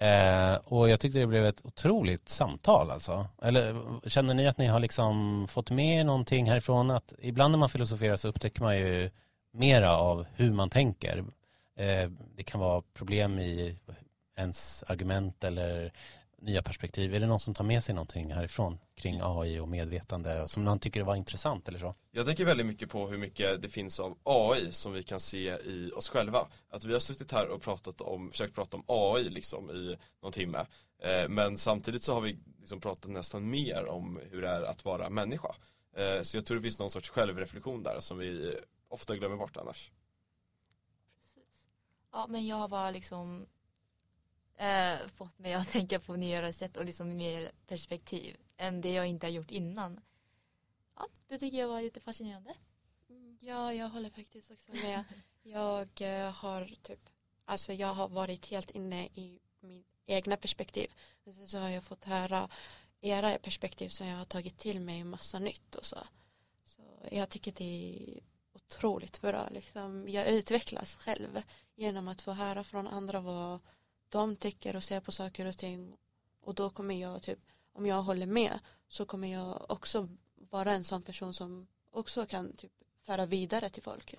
Eh, 0.00 0.54
och 0.64 0.88
jag 0.88 1.00
tyckte 1.00 1.18
det 1.18 1.26
blev 1.26 1.46
ett 1.46 1.64
otroligt 1.64 2.28
samtal 2.28 2.90
alltså. 2.90 3.26
Eller 3.42 3.76
känner 4.08 4.34
ni 4.34 4.46
att 4.46 4.58
ni 4.58 4.66
har 4.66 4.80
liksom 4.80 5.46
fått 5.48 5.70
med 5.70 6.00
er 6.00 6.04
någonting 6.04 6.50
härifrån? 6.50 6.90
Att 6.90 7.12
ibland 7.18 7.52
när 7.52 7.58
man 7.58 7.68
filosoferar 7.68 8.16
så 8.16 8.28
upptäcker 8.28 8.62
man 8.62 8.76
ju 8.76 9.10
mera 9.52 9.96
av 9.96 10.26
hur 10.34 10.52
man 10.52 10.70
tänker. 10.70 11.18
Eh, 11.76 12.10
det 12.36 12.42
kan 12.42 12.60
vara 12.60 12.82
problem 12.94 13.38
i 13.38 13.78
ens 14.36 14.84
argument 14.86 15.44
eller 15.44 15.92
nya 16.40 16.62
perspektiv. 16.62 17.14
Är 17.14 17.20
det 17.20 17.26
någon 17.26 17.40
som 17.40 17.54
tar 17.54 17.64
med 17.64 17.84
sig 17.84 17.94
någonting 17.94 18.32
härifrån 18.32 18.78
kring 18.94 19.20
AI 19.22 19.58
och 19.58 19.68
medvetande 19.68 20.48
som 20.48 20.64
man 20.64 20.78
tycker 20.78 21.02
var 21.02 21.16
intressant 21.16 21.68
eller 21.68 21.78
så? 21.78 21.94
Jag 22.10 22.26
tänker 22.26 22.44
väldigt 22.44 22.66
mycket 22.66 22.90
på 22.90 23.08
hur 23.08 23.18
mycket 23.18 23.62
det 23.62 23.68
finns 23.68 24.00
av 24.00 24.18
AI 24.22 24.72
som 24.72 24.92
vi 24.92 25.02
kan 25.02 25.20
se 25.20 25.48
i 25.50 25.92
oss 25.96 26.08
själva. 26.08 26.46
Att 26.70 26.84
vi 26.84 26.92
har 26.92 27.00
suttit 27.00 27.32
här 27.32 27.48
och 27.48 27.62
pratat 27.62 28.00
om, 28.00 28.30
försökt 28.30 28.54
prata 28.54 28.76
om 28.76 28.84
AI 28.86 29.28
liksom 29.28 29.70
i 29.70 29.96
någon 30.22 30.32
timme. 30.32 30.66
Eh, 31.02 31.28
men 31.28 31.58
samtidigt 31.58 32.02
så 32.02 32.14
har 32.14 32.20
vi 32.20 32.38
liksom 32.58 32.80
pratat 32.80 33.10
nästan 33.10 33.50
mer 33.50 33.86
om 33.86 34.20
hur 34.30 34.42
det 34.42 34.48
är 34.48 34.62
att 34.62 34.84
vara 34.84 35.10
människa. 35.10 35.54
Eh, 35.96 36.22
så 36.22 36.36
jag 36.36 36.46
tror 36.46 36.56
det 36.56 36.62
finns 36.62 36.78
någon 36.78 36.90
sorts 36.90 37.10
självreflektion 37.10 37.82
där 37.82 38.00
som 38.00 38.18
vi 38.18 38.56
ofta 38.88 39.16
glömmer 39.16 39.36
bort 39.36 39.56
annars. 39.56 39.90
Ja 42.12 42.26
men 42.28 42.46
jag 42.46 42.70
bara 42.70 42.90
liksom 42.90 43.46
eh, 44.58 45.08
fått 45.08 45.38
mig 45.38 45.54
att 45.54 45.68
tänka 45.72 46.00
på 46.00 46.16
nyare 46.16 46.52
sätt 46.52 46.76
och 46.76 46.84
liksom 46.84 47.16
mer 47.16 47.50
perspektiv 47.66 48.36
än 48.56 48.80
det 48.80 48.92
jag 48.92 49.06
inte 49.06 49.26
har 49.26 49.32
gjort 49.32 49.50
innan. 49.50 50.00
Ja, 50.96 51.06
det 51.28 51.38
tycker 51.38 51.58
jag 51.58 51.68
var 51.68 51.82
lite 51.82 52.00
fascinerande. 52.00 52.54
Mm, 53.08 53.38
ja, 53.40 53.74
jag 53.74 53.88
håller 53.88 54.10
faktiskt 54.10 54.50
också 54.50 54.72
med. 54.72 55.04
Jag 55.42 55.88
eh, 56.00 56.32
har 56.32 56.74
typ, 56.82 57.08
alltså 57.44 57.72
jag 57.72 57.94
har 57.94 58.08
varit 58.08 58.46
helt 58.46 58.70
inne 58.70 59.06
i 59.06 59.40
min 59.60 59.84
egna 60.06 60.36
perspektiv. 60.36 60.90
Men 61.24 61.34
sen 61.34 61.48
så 61.48 61.58
har 61.58 61.68
jag 61.68 61.84
fått 61.84 62.04
höra 62.04 62.48
era 63.00 63.38
perspektiv 63.38 63.88
som 63.88 64.06
jag 64.06 64.18
har 64.18 64.24
tagit 64.24 64.58
till 64.58 64.80
mig 64.80 65.04
massa 65.04 65.38
nytt 65.38 65.74
och 65.74 65.84
så. 65.84 65.98
Så 66.64 66.82
jag 67.10 67.28
tycker 67.28 67.52
det 67.52 67.64
är 67.64 68.20
otroligt 68.52 69.20
bra. 69.20 69.48
Liksom, 69.50 70.08
jag 70.08 70.28
utvecklas 70.28 70.96
själv 70.96 71.42
genom 71.74 72.08
att 72.08 72.22
få 72.22 72.32
höra 72.32 72.64
från 72.64 72.86
andra 72.86 73.20
vad 73.20 73.60
de 74.08 74.36
tycker 74.36 74.76
och 74.76 74.84
ser 74.84 75.00
på 75.00 75.12
saker 75.12 75.46
och 75.46 75.58
ting. 75.58 75.96
Och 76.40 76.54
då 76.54 76.70
kommer 76.70 76.94
jag 76.94 77.22
typ, 77.22 77.38
om 77.72 77.86
jag 77.86 78.02
håller 78.02 78.26
med 78.26 78.58
så 78.88 79.06
kommer 79.06 79.28
jag 79.28 79.70
också 79.70 80.08
vara 80.34 80.72
en 80.72 80.84
sån 80.84 81.02
person 81.02 81.34
som 81.34 81.66
också 81.90 82.26
kan 82.26 82.56
typ 82.56 82.72
föra 83.02 83.26
vidare 83.26 83.68
till 83.68 83.82
folk. 83.82 84.14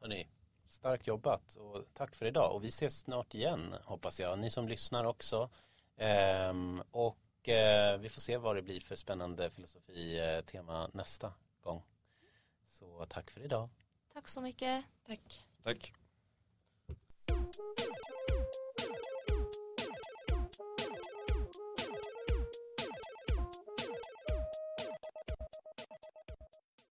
Hörrni, 0.00 0.28
starkt 0.68 1.06
jobbat 1.06 1.54
och 1.56 1.84
tack 1.92 2.14
för 2.14 2.26
idag 2.26 2.54
och 2.54 2.64
vi 2.64 2.68
ses 2.68 3.00
snart 3.00 3.34
igen 3.34 3.74
hoppas 3.84 4.20
jag. 4.20 4.38
Ni 4.38 4.50
som 4.50 4.68
lyssnar 4.68 5.04
också. 5.04 5.50
Ehm, 5.96 6.82
och 6.90 7.48
eh, 7.48 7.98
vi 7.98 8.08
får 8.08 8.20
se 8.20 8.36
vad 8.36 8.56
det 8.56 8.62
blir 8.62 8.80
för 8.80 8.96
spännande 8.96 9.50
filosofi-tema 9.50 10.90
nästa 10.92 11.32
gång. 11.60 11.82
Så 12.68 13.06
tack 13.08 13.30
för 13.30 13.40
idag. 13.40 13.68
Tack 14.12 14.28
så 14.28 14.40
mycket. 14.40 14.84
Tack. 15.06 15.44
Tack. 15.62 15.92